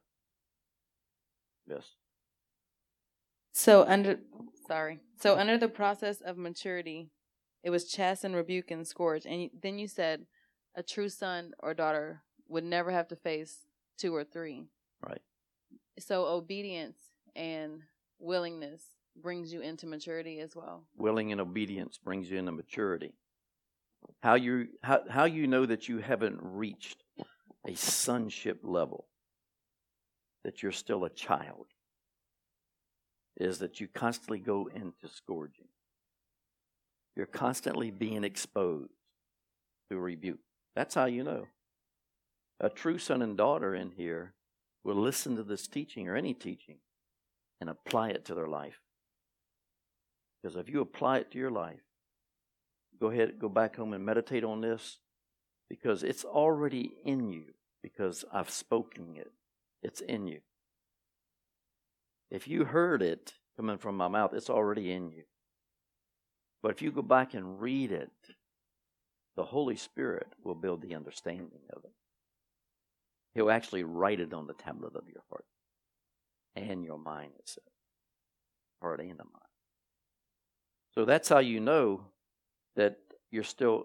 Yes. 1.69 1.85
So 3.53 3.85
under 3.85 4.19
sorry. 4.67 5.01
So 5.21 5.37
under 5.37 5.59
the 5.59 5.69
process 5.69 6.21
of 6.21 6.37
maturity, 6.37 7.11
it 7.63 7.71
was 7.71 7.89
chasten, 7.89 8.35
rebuke, 8.35 8.71
and 8.71 8.87
scourge. 8.87 9.27
And 9.27 9.51
then 9.63 9.79
you 9.79 9.87
said 9.87 10.27
a 10.75 10.83
true 10.83 11.09
son 11.09 11.53
or 11.59 11.75
daughter 11.75 12.23
would 12.49 12.65
never 12.65 12.91
have 12.91 13.09
to 13.09 13.17
face 13.17 13.67
two 13.99 14.15
or 14.15 14.25
three. 14.25 14.65
Right. 15.07 15.21
So 15.99 16.27
obedience 16.27 16.97
and 17.35 17.81
willingness 18.19 18.83
brings 19.21 19.53
you 19.53 19.61
into 19.61 19.87
maturity 19.87 20.41
as 20.41 20.55
well. 20.55 20.85
Willing 20.97 21.33
and 21.33 21.41
obedience 21.41 21.99
brings 21.99 22.31
you 22.31 22.39
into 22.39 22.53
maturity. 22.53 23.15
How 24.23 24.35
you 24.35 24.69
how, 24.83 25.03
how 25.09 25.25
you 25.25 25.47
know 25.47 25.67
that 25.67 25.89
you 25.89 25.99
haven't 25.99 26.39
reached 26.41 27.03
a 27.67 27.75
sonship 27.75 28.61
level, 28.63 29.07
that 30.45 30.63
you're 30.63 30.73
still 30.73 31.05
a 31.05 31.11
child, 31.11 31.67
is 33.37 33.59
that 33.59 33.81
you 33.81 33.89
constantly 33.89 34.39
go 34.39 34.69
into 34.75 35.09
scourging. 35.15 35.69
You're 37.17 37.27
constantly 37.27 37.91
being 37.91 38.25
exposed 38.25 38.93
to 39.91 39.99
rebuke. 39.99 40.39
That's 40.75 40.95
how 40.95 41.07
you 41.07 41.25
know. 41.25 41.47
A 42.61 42.71
true 42.71 42.99
son 42.99 43.21
and 43.21 43.37
daughter 43.37 43.75
in 43.75 43.91
here 43.91 44.35
will 44.85 44.97
listen 44.97 45.37
to 45.37 45.43
this 45.43 45.67
teaching 45.67 46.09
or 46.09 46.17
any 46.17 46.33
teaching 46.33 46.79
and 47.61 47.69
apply 47.69 48.11
it 48.11 48.25
to 48.27 48.35
their 48.35 48.47
life. 48.47 48.81
Because 50.43 50.57
if 50.57 50.69
you 50.69 50.81
apply 50.81 51.19
it 51.19 51.31
to 51.33 51.39
your 51.39 51.51
life, 51.51 51.81
go 52.99 53.09
ahead, 53.09 53.39
go 53.39 53.49
back 53.49 53.77
home 53.77 53.93
and 53.93 54.05
meditate 54.05 54.45
on 54.45 54.61
this 54.61 54.99
because 55.69 56.03
it's 56.03 56.25
already 56.25 56.93
in 57.05 57.29
you 57.29 57.45
because 57.83 58.25
I've 58.33 58.51
spoken 58.51 59.17
it. 59.17 59.31
It's 59.83 60.01
in 60.01 60.27
you. 60.27 60.41
If 62.31 62.49
you 62.49 62.65
heard 62.65 63.03
it 63.03 63.35
coming 63.57 63.79
from 63.79 63.97
my 63.97 64.09
mouth, 64.09 64.33
it's 64.35 64.51
already 64.51 64.93
in 64.93 65.11
you. 65.11 65.25
But 66.63 66.73
if 66.73 66.83
you 66.83 66.91
go 66.91 67.03
back 67.03 67.35
and 67.35 67.61
read 67.61 67.93
it, 67.93 68.11
the 69.37 69.45
Holy 69.45 69.77
Spirit 69.77 70.29
will 70.45 70.55
build 70.55 70.83
the 70.83 70.95
understanding 70.95 71.63
of 71.75 71.85
it. 71.85 71.93
He'll 73.35 73.51
actually 73.51 73.85
write 73.85 74.21
it 74.21 74.35
on 74.35 74.47
the 74.47 74.55
tablet 74.55 74.95
of 74.97 75.09
your 75.09 75.23
heart 75.31 75.45
and 76.57 76.85
your 76.85 76.99
mind, 76.99 77.33
it 77.39 77.49
says. 77.49 77.65
Heart 78.81 79.01
and 79.01 79.19
the 79.19 79.25
mind. 79.25 79.51
So 80.95 81.05
that's 81.05 81.29
how 81.29 81.39
you 81.39 81.61
know 81.61 82.07
that 82.77 82.97
you're 83.31 83.43
still 83.43 83.85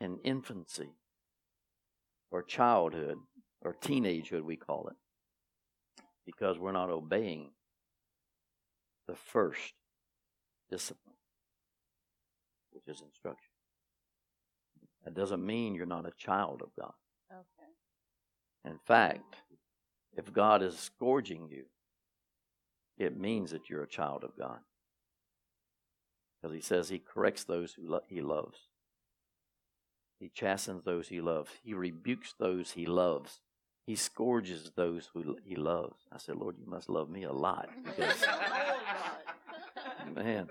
in 0.00 0.18
infancy 0.24 0.90
or 2.30 2.42
childhood 2.42 3.18
or 3.62 3.74
teenagehood, 3.74 4.42
we 4.42 4.56
call 4.56 4.88
it, 4.88 4.96
because 6.26 6.58
we're 6.58 6.72
not 6.72 6.90
obeying 6.90 7.50
the 9.08 9.14
first 9.14 9.74
discipline, 10.70 11.16
which 12.72 12.84
is 12.86 13.02
instruction. 13.02 13.50
That 15.04 15.14
doesn't 15.14 15.44
mean 15.44 15.74
you're 15.74 15.86
not 15.86 16.06
a 16.06 16.12
child 16.16 16.62
of 16.62 16.68
God. 16.78 16.94
Okay. 17.32 18.70
In 18.70 18.78
fact, 18.86 19.36
if 20.16 20.32
God 20.32 20.62
is 20.62 20.78
scourging 20.78 21.48
you, 21.50 21.64
it 22.98 23.18
means 23.18 23.50
that 23.50 23.68
you're 23.68 23.82
a 23.82 23.88
child 23.88 24.24
of 24.24 24.36
God. 24.38 24.58
Because 26.40 26.54
he 26.54 26.60
says 26.60 26.88
he 26.88 26.98
corrects 26.98 27.44
those 27.44 27.74
who 27.74 27.88
lo- 27.88 28.02
he 28.08 28.20
loves. 28.20 28.58
He 30.20 30.28
chastens 30.28 30.84
those 30.84 31.08
he 31.08 31.20
loves. 31.20 31.50
He 31.62 31.74
rebukes 31.74 32.34
those 32.38 32.72
he 32.72 32.86
loves. 32.86 33.40
He 33.86 33.96
scourges 33.96 34.72
those 34.76 35.10
who 35.12 35.36
he 35.44 35.56
loves. 35.56 35.96
I 36.12 36.18
said, 36.18 36.36
Lord, 36.36 36.56
you 36.58 36.66
must 36.66 36.88
love 36.88 37.10
me 37.10 37.24
a 37.24 37.32
lot. 37.32 37.68
Because, 37.84 38.24
man, 40.14 40.48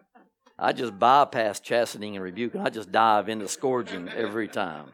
I 0.60 0.72
just 0.74 1.00
bypass 1.00 1.60
chastening 1.60 2.16
and 2.16 2.24
rebuke, 2.24 2.54
and 2.54 2.64
I 2.64 2.70
just 2.70 2.92
dive 2.92 3.30
into 3.30 3.48
scourging 3.48 4.10
every 4.10 4.48
time. 4.48 4.92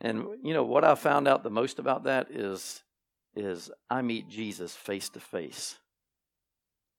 And 0.00 0.26
you 0.42 0.52
know 0.52 0.64
what 0.64 0.84
I 0.84 0.96
found 0.96 1.28
out 1.28 1.44
the 1.44 1.50
most 1.50 1.78
about 1.78 2.04
that 2.04 2.30
is 2.30 2.82
is 3.36 3.70
I 3.90 4.02
meet 4.02 4.28
Jesus 4.28 4.74
face 4.74 5.08
to 5.10 5.20
face 5.20 5.78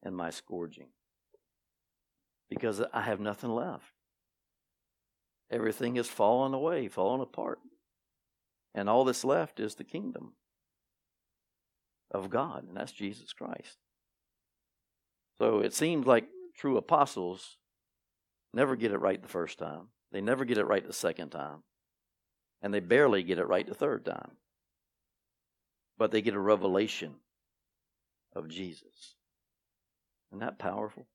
in 0.04 0.14
my 0.14 0.30
scourging 0.30 0.90
because 2.50 2.82
I 2.94 3.02
have 3.02 3.20
nothing 3.20 3.50
left. 3.50 3.94
Everything 5.52 5.96
has 5.96 6.08
fallen 6.08 6.54
away, 6.54 6.88
fallen 6.88 7.22
apart. 7.22 7.60
And 8.74 8.90
all 8.90 9.06
that's 9.06 9.24
left 9.24 9.60
is 9.60 9.76
the 9.76 9.84
kingdom 9.84 10.34
of 12.12 12.30
God, 12.30 12.66
and 12.68 12.76
that's 12.76 12.92
Jesus 12.92 13.32
Christ. 13.32 13.78
So 15.38 15.60
it 15.60 15.74
seems 15.74 16.06
like 16.06 16.28
true 16.58 16.78
apostles 16.78 17.58
never 18.54 18.76
get 18.76 18.92
it 18.92 18.98
right 18.98 19.22
the 19.22 19.28
first 19.28 19.60
time, 19.60 19.90
they 20.12 20.22
never 20.22 20.46
get 20.46 20.58
it 20.58 20.66
right 20.66 20.86
the 20.86 20.94
second 20.94 21.30
time, 21.30 21.64
and 22.62 22.74
they 22.74 22.80
barely 22.80 23.24
get 23.24 23.40
it 23.40 23.48
right 23.48 23.68
the 23.68 23.74
third 23.74 24.06
time. 24.06 24.32
But 25.98 26.12
they 26.12 26.22
get 26.22 26.34
a 26.34 26.40
revelation 26.40 27.16
of 28.36 28.50
Jesus. 28.50 29.16
Isn't 30.30 30.40
that 30.40 30.60
powerful? 30.60 31.08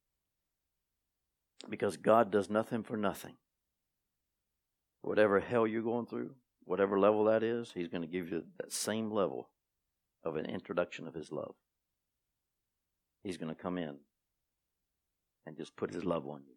Because 1.69 1.97
God 1.97 2.31
does 2.31 2.49
nothing 2.49 2.83
for 2.83 2.97
nothing. 2.97 3.35
Whatever 5.03 5.41
hell 5.41 5.67
you're 5.67 5.83
going 5.83 6.07
through, 6.07 6.31
whatever 6.65 6.99
level 6.99 7.25
that 7.25 7.43
is, 7.43 7.71
He's 7.75 7.89
going 7.89 8.03
to 8.03 8.09
give 8.09 8.31
you 8.31 8.45
that 8.59 8.73
same 8.73 9.11
level 9.11 9.51
of 10.25 10.37
an 10.37 10.47
introduction 10.47 11.07
of 11.07 11.15
His 11.15 11.31
love. 11.31 11.55
He's 13.23 13.37
going 13.37 13.55
to 13.55 13.61
come 13.61 13.77
in 13.77 13.97
and 15.47 15.57
just 15.57 15.77
put 15.77 15.93
His 15.93 16.05
love 16.05 16.27
on 16.27 16.43
you. 16.47 16.55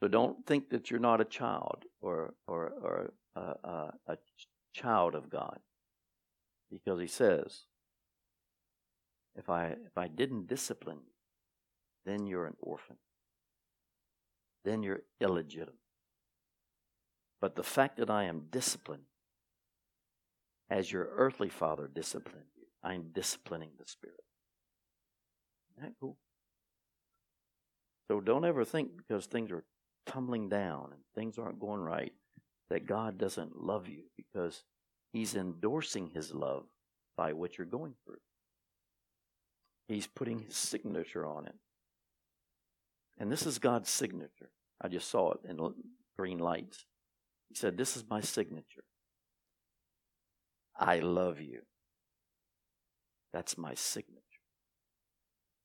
So 0.00 0.08
don't 0.08 0.46
think 0.46 0.70
that 0.70 0.90
you're 0.90 1.00
not 1.00 1.20
a 1.20 1.24
child 1.24 1.84
or 2.00 2.34
or 2.46 2.72
or 2.80 3.12
a, 3.34 3.40
a, 3.40 3.92
a 4.06 4.16
child 4.72 5.14
of 5.14 5.28
God, 5.28 5.58
because 6.70 7.00
He 7.00 7.06
says, 7.06 7.64
if 9.36 9.48
I 9.48 9.66
if 9.86 9.96
I 9.96 10.08
didn't 10.08 10.48
discipline 10.48 10.98
you, 11.04 11.12
then 12.04 12.26
you're 12.26 12.46
an 12.46 12.56
orphan. 12.60 12.96
Then 14.64 14.82
you're 14.82 15.02
illegitimate. 15.20 15.74
But 17.40 17.54
the 17.54 17.62
fact 17.62 17.98
that 17.98 18.10
I 18.10 18.24
am 18.24 18.46
disciplining, 18.50 19.06
as 20.68 20.90
your 20.90 21.08
earthly 21.12 21.48
father 21.48 21.88
disciplined 21.92 22.46
you, 22.56 22.64
I'm 22.82 23.10
disciplining 23.12 23.70
the 23.78 23.86
spirit. 23.86 24.24
Isn't 25.76 25.88
that 25.88 25.94
cool? 26.00 26.16
So 28.10 28.20
don't 28.20 28.44
ever 28.44 28.64
think 28.64 28.96
because 28.96 29.26
things 29.26 29.52
are 29.52 29.64
tumbling 30.06 30.48
down 30.48 30.90
and 30.92 31.02
things 31.14 31.38
aren't 31.38 31.60
going 31.60 31.80
right 31.80 32.12
that 32.70 32.86
God 32.86 33.18
doesn't 33.18 33.62
love 33.62 33.88
you 33.88 34.04
because 34.16 34.64
He's 35.12 35.34
endorsing 35.34 36.10
His 36.14 36.32
love 36.34 36.64
by 37.16 37.32
what 37.32 37.58
you're 37.58 37.66
going 37.66 37.94
through. 38.04 38.20
He's 39.88 40.06
putting 40.06 40.40
His 40.40 40.56
signature 40.56 41.26
on 41.26 41.46
it. 41.46 41.54
And 43.18 43.32
this 43.32 43.46
is 43.46 43.58
God's 43.58 43.90
signature. 43.90 44.50
I 44.80 44.88
just 44.88 45.10
saw 45.10 45.32
it 45.32 45.40
in 45.48 45.58
green 46.16 46.38
lights. 46.38 46.84
He 47.48 47.54
said, 47.54 47.76
This 47.76 47.96
is 47.96 48.04
my 48.08 48.20
signature. 48.20 48.84
I 50.78 51.00
love 51.00 51.40
you. 51.40 51.62
That's 53.32 53.58
my 53.58 53.74
signature. 53.74 54.22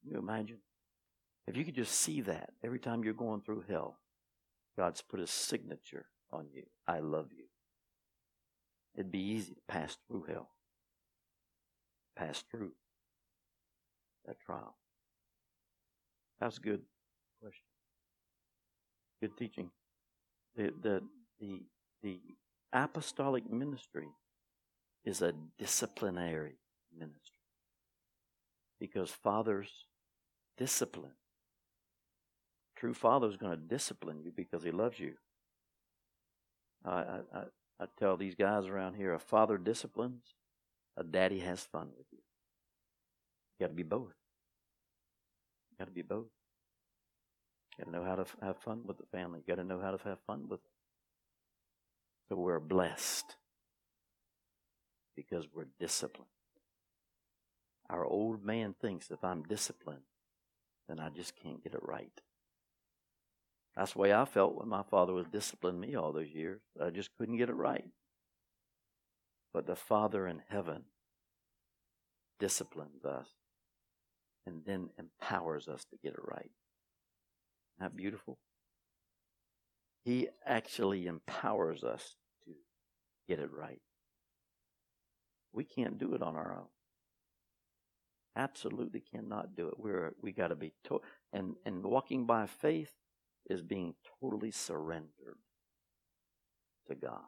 Can 0.01 0.11
you 0.11 0.17
imagine? 0.17 0.59
If 1.47 1.57
you 1.57 1.65
could 1.65 1.75
just 1.75 1.93
see 1.93 2.21
that 2.21 2.51
every 2.63 2.79
time 2.79 3.03
you're 3.03 3.13
going 3.13 3.41
through 3.41 3.65
hell, 3.69 3.99
God's 4.77 5.01
put 5.01 5.19
his 5.19 5.29
signature 5.29 6.07
on 6.31 6.47
you. 6.51 6.63
I 6.87 6.99
love 6.99 7.27
you. 7.35 7.45
It'd 8.95 9.11
be 9.11 9.19
easy 9.19 9.53
to 9.53 9.61
pass 9.67 9.97
through 10.07 10.25
hell. 10.29 10.49
Pass 12.15 12.43
through 12.51 12.71
that 14.25 14.39
trial. 14.39 14.75
That's 16.39 16.57
a 16.57 16.61
good 16.61 16.81
question. 17.41 17.63
Good 19.21 19.37
teaching. 19.37 19.71
The, 20.55 20.73
the, 20.81 21.03
the, 21.39 21.63
the 22.03 22.19
apostolic 22.71 23.51
ministry 23.51 24.07
is 25.05 25.21
a 25.21 25.33
disciplinary 25.57 26.57
ministry 26.97 27.19
because 28.79 29.09
fathers 29.09 29.69
discipline. 30.57 31.13
True 32.75 32.93
father 32.93 33.27
is 33.27 33.37
going 33.37 33.53
to 33.53 33.57
discipline 33.57 34.21
you 34.23 34.31
because 34.35 34.63
he 34.63 34.71
loves 34.71 34.99
you. 34.99 35.13
I, 36.85 36.91
I, 37.33 37.43
I 37.83 37.87
tell 37.99 38.15
these 38.15 38.35
guys 38.35 38.67
around 38.67 38.93
here 38.93 39.13
a 39.13 39.19
father 39.19 39.57
disciplines, 39.57 40.23
a 40.95 41.03
daddy 41.03 41.39
has 41.39 41.59
fun 41.59 41.89
with 41.97 42.07
you. 42.11 42.19
You 43.59 43.65
got 43.65 43.71
to 43.71 43.75
be 43.75 43.83
both. 43.83 44.13
You 45.69 45.77
got 45.79 45.85
to 45.85 45.91
be 45.91 46.01
both. 46.01 46.27
You 47.77 47.83
got 47.83 47.91
to 47.91 47.97
know 47.97 48.05
how 48.05 48.15
to 48.15 48.21
f- 48.21 48.37
have 48.41 48.57
fun 48.59 48.83
with 48.85 48.99
the 48.99 49.05
family. 49.11 49.41
You 49.45 49.53
got 49.53 49.61
to 49.61 49.67
know 49.67 49.81
how 49.81 49.91
to 49.91 50.01
have 50.05 50.19
fun 50.25 50.43
with 50.47 50.61
them. 50.61 50.71
So 52.29 52.37
we're 52.37 52.61
blessed 52.61 53.35
because 55.13 55.45
we're 55.53 55.67
disciplined. 55.77 56.29
Our 57.89 58.05
old 58.05 58.45
man 58.45 58.75
thinks 58.81 59.11
if 59.11 59.25
I'm 59.25 59.43
disciplined, 59.43 60.03
then 60.87 61.01
I 61.01 61.09
just 61.09 61.35
can't 61.35 61.61
get 61.61 61.73
it 61.73 61.83
right. 61.83 62.21
That's 63.75 63.93
the 63.93 63.99
way 63.99 64.13
I 64.13 64.25
felt 64.25 64.55
when 64.55 64.69
my 64.69 64.83
father 64.83 65.13
was 65.13 65.25
disciplining 65.27 65.79
me 65.81 65.95
all 65.95 66.11
those 66.11 66.29
years. 66.29 66.61
I 66.81 66.91
just 66.91 67.09
couldn't 67.17 67.37
get 67.37 67.49
it 67.49 67.55
right. 67.55 67.85
But 69.53 69.65
the 69.67 69.75
Father 69.75 70.27
in 70.27 70.41
heaven 70.47 70.83
disciplines 72.39 73.05
us 73.05 73.27
and 74.45 74.61
then 74.65 74.89
empowers 74.99 75.67
us 75.67 75.85
to 75.85 75.97
get 76.03 76.13
it 76.13 76.23
right. 76.23 76.51
Isn't 77.77 77.79
that 77.79 77.95
beautiful? 77.95 78.37
He 80.03 80.27
actually 80.45 81.07
empowers 81.07 81.83
us 81.83 82.15
to 82.45 82.51
get 83.27 83.39
it 83.39 83.51
right. 83.51 83.81
We 85.53 85.63
can't 85.63 85.97
do 85.97 86.13
it 86.13 86.21
on 86.21 86.35
our 86.35 86.53
own. 86.57 86.67
Absolutely 88.35 89.01
cannot 89.01 89.55
do 89.55 89.67
it. 89.67 89.75
We're 89.77 90.13
we 90.21 90.31
got 90.31 90.47
to 90.47 90.55
be 90.55 90.73
to- 90.85 91.01
and 91.31 91.55
and 91.65 91.83
walking 91.83 92.25
by 92.25 92.47
faith 92.47 92.91
is 93.49 93.61
being 93.61 93.95
totally 94.21 94.51
surrendered 94.51 95.37
to 96.87 96.95
God. 96.95 97.25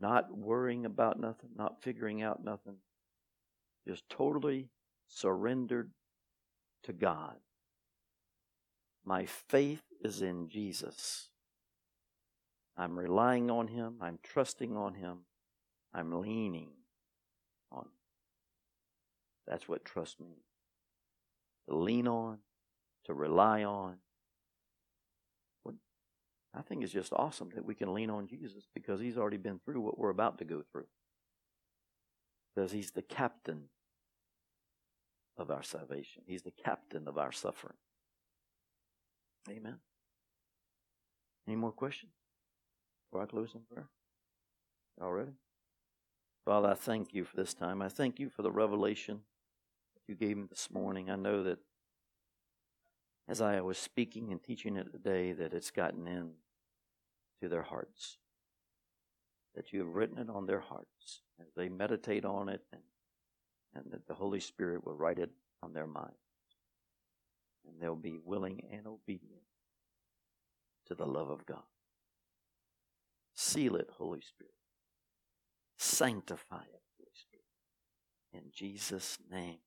Not 0.00 0.36
worrying 0.36 0.86
about 0.86 1.18
nothing, 1.18 1.50
not 1.56 1.82
figuring 1.82 2.22
out 2.22 2.44
nothing, 2.44 2.76
just 3.86 4.08
totally 4.08 4.68
surrendered 5.08 5.90
to 6.84 6.92
God. 6.92 7.36
My 9.04 9.26
faith 9.26 9.82
is 10.02 10.22
in 10.22 10.48
Jesus. 10.48 11.30
I'm 12.76 12.96
relying 12.96 13.50
on 13.50 13.68
Him. 13.68 13.96
I'm 14.00 14.18
trusting 14.22 14.76
on 14.76 14.94
Him. 14.94 15.20
I'm 15.92 16.20
leaning 16.20 16.70
on 17.72 17.82
Him. 17.82 17.90
That's 19.46 19.68
what 19.68 19.84
trust 19.84 20.20
means. 20.20 20.44
To 21.68 21.76
lean 21.76 22.06
on, 22.06 22.38
to 23.06 23.14
rely 23.14 23.64
on, 23.64 23.96
I 26.58 26.62
think 26.62 26.82
it's 26.82 26.92
just 26.92 27.12
awesome 27.12 27.50
that 27.54 27.64
we 27.64 27.76
can 27.76 27.94
lean 27.94 28.10
on 28.10 28.26
Jesus 28.26 28.64
because 28.74 29.00
he's 29.00 29.16
already 29.16 29.36
been 29.36 29.60
through 29.64 29.80
what 29.80 29.96
we're 29.96 30.10
about 30.10 30.38
to 30.38 30.44
go 30.44 30.62
through. 30.72 30.86
Because 32.54 32.72
he's 32.72 32.90
the 32.90 33.02
captain 33.02 33.64
of 35.36 35.52
our 35.52 35.62
salvation, 35.62 36.24
he's 36.26 36.42
the 36.42 36.50
captain 36.50 37.06
of 37.06 37.16
our 37.16 37.30
suffering. 37.30 37.76
Amen. 39.48 39.76
Any 41.46 41.54
more 41.54 41.70
questions 41.70 42.12
before 43.08 43.22
I 43.22 43.26
close 43.26 43.54
in 43.54 43.60
prayer? 43.60 43.88
All 45.00 45.12
ready? 45.12 45.32
Father, 46.44 46.70
I 46.70 46.74
thank 46.74 47.14
you 47.14 47.24
for 47.24 47.36
this 47.36 47.54
time. 47.54 47.80
I 47.80 47.88
thank 47.88 48.18
you 48.18 48.28
for 48.28 48.42
the 48.42 48.50
revelation 48.50 49.20
that 49.94 50.12
you 50.12 50.16
gave 50.16 50.36
me 50.36 50.46
this 50.50 50.70
morning. 50.72 51.08
I 51.08 51.16
know 51.16 51.44
that 51.44 51.60
as 53.28 53.40
I 53.40 53.60
was 53.60 53.78
speaking 53.78 54.32
and 54.32 54.42
teaching 54.42 54.76
it 54.76 54.90
today, 54.90 55.32
that 55.32 55.54
it's 55.54 55.70
gotten 55.70 56.08
in 56.08 56.32
to 57.40 57.48
their 57.48 57.62
hearts. 57.62 58.18
That 59.54 59.72
you 59.72 59.80
have 59.80 59.94
written 59.94 60.18
it 60.18 60.30
on 60.30 60.46
their 60.46 60.60
hearts 60.60 61.22
as 61.40 61.46
they 61.56 61.68
meditate 61.68 62.24
on 62.24 62.48
it, 62.48 62.62
and, 62.72 62.82
and 63.74 63.84
that 63.92 64.06
the 64.06 64.14
Holy 64.14 64.40
Spirit 64.40 64.84
will 64.84 64.94
write 64.94 65.18
it 65.18 65.30
on 65.62 65.72
their 65.72 65.86
minds. 65.86 66.14
And 67.66 67.80
they'll 67.80 67.96
be 67.96 68.18
willing 68.24 68.62
and 68.72 68.86
obedient 68.86 69.42
to 70.86 70.94
the 70.94 71.06
love 71.06 71.30
of 71.30 71.44
God. 71.44 71.62
Seal 73.34 73.76
it, 73.76 73.90
Holy 73.96 74.20
Spirit. 74.20 74.54
Sanctify 75.76 76.62
it, 76.62 76.82
Holy 76.98 77.10
Spirit. 77.14 77.44
In 78.32 78.50
Jesus' 78.52 79.18
name. 79.30 79.58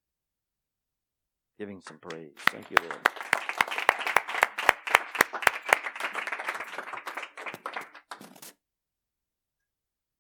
Giving 1.58 1.82
some 1.82 1.98
praise. 2.00 2.32
Thank 2.48 2.72
you, 2.72 2.78
Lord. 2.82 3.31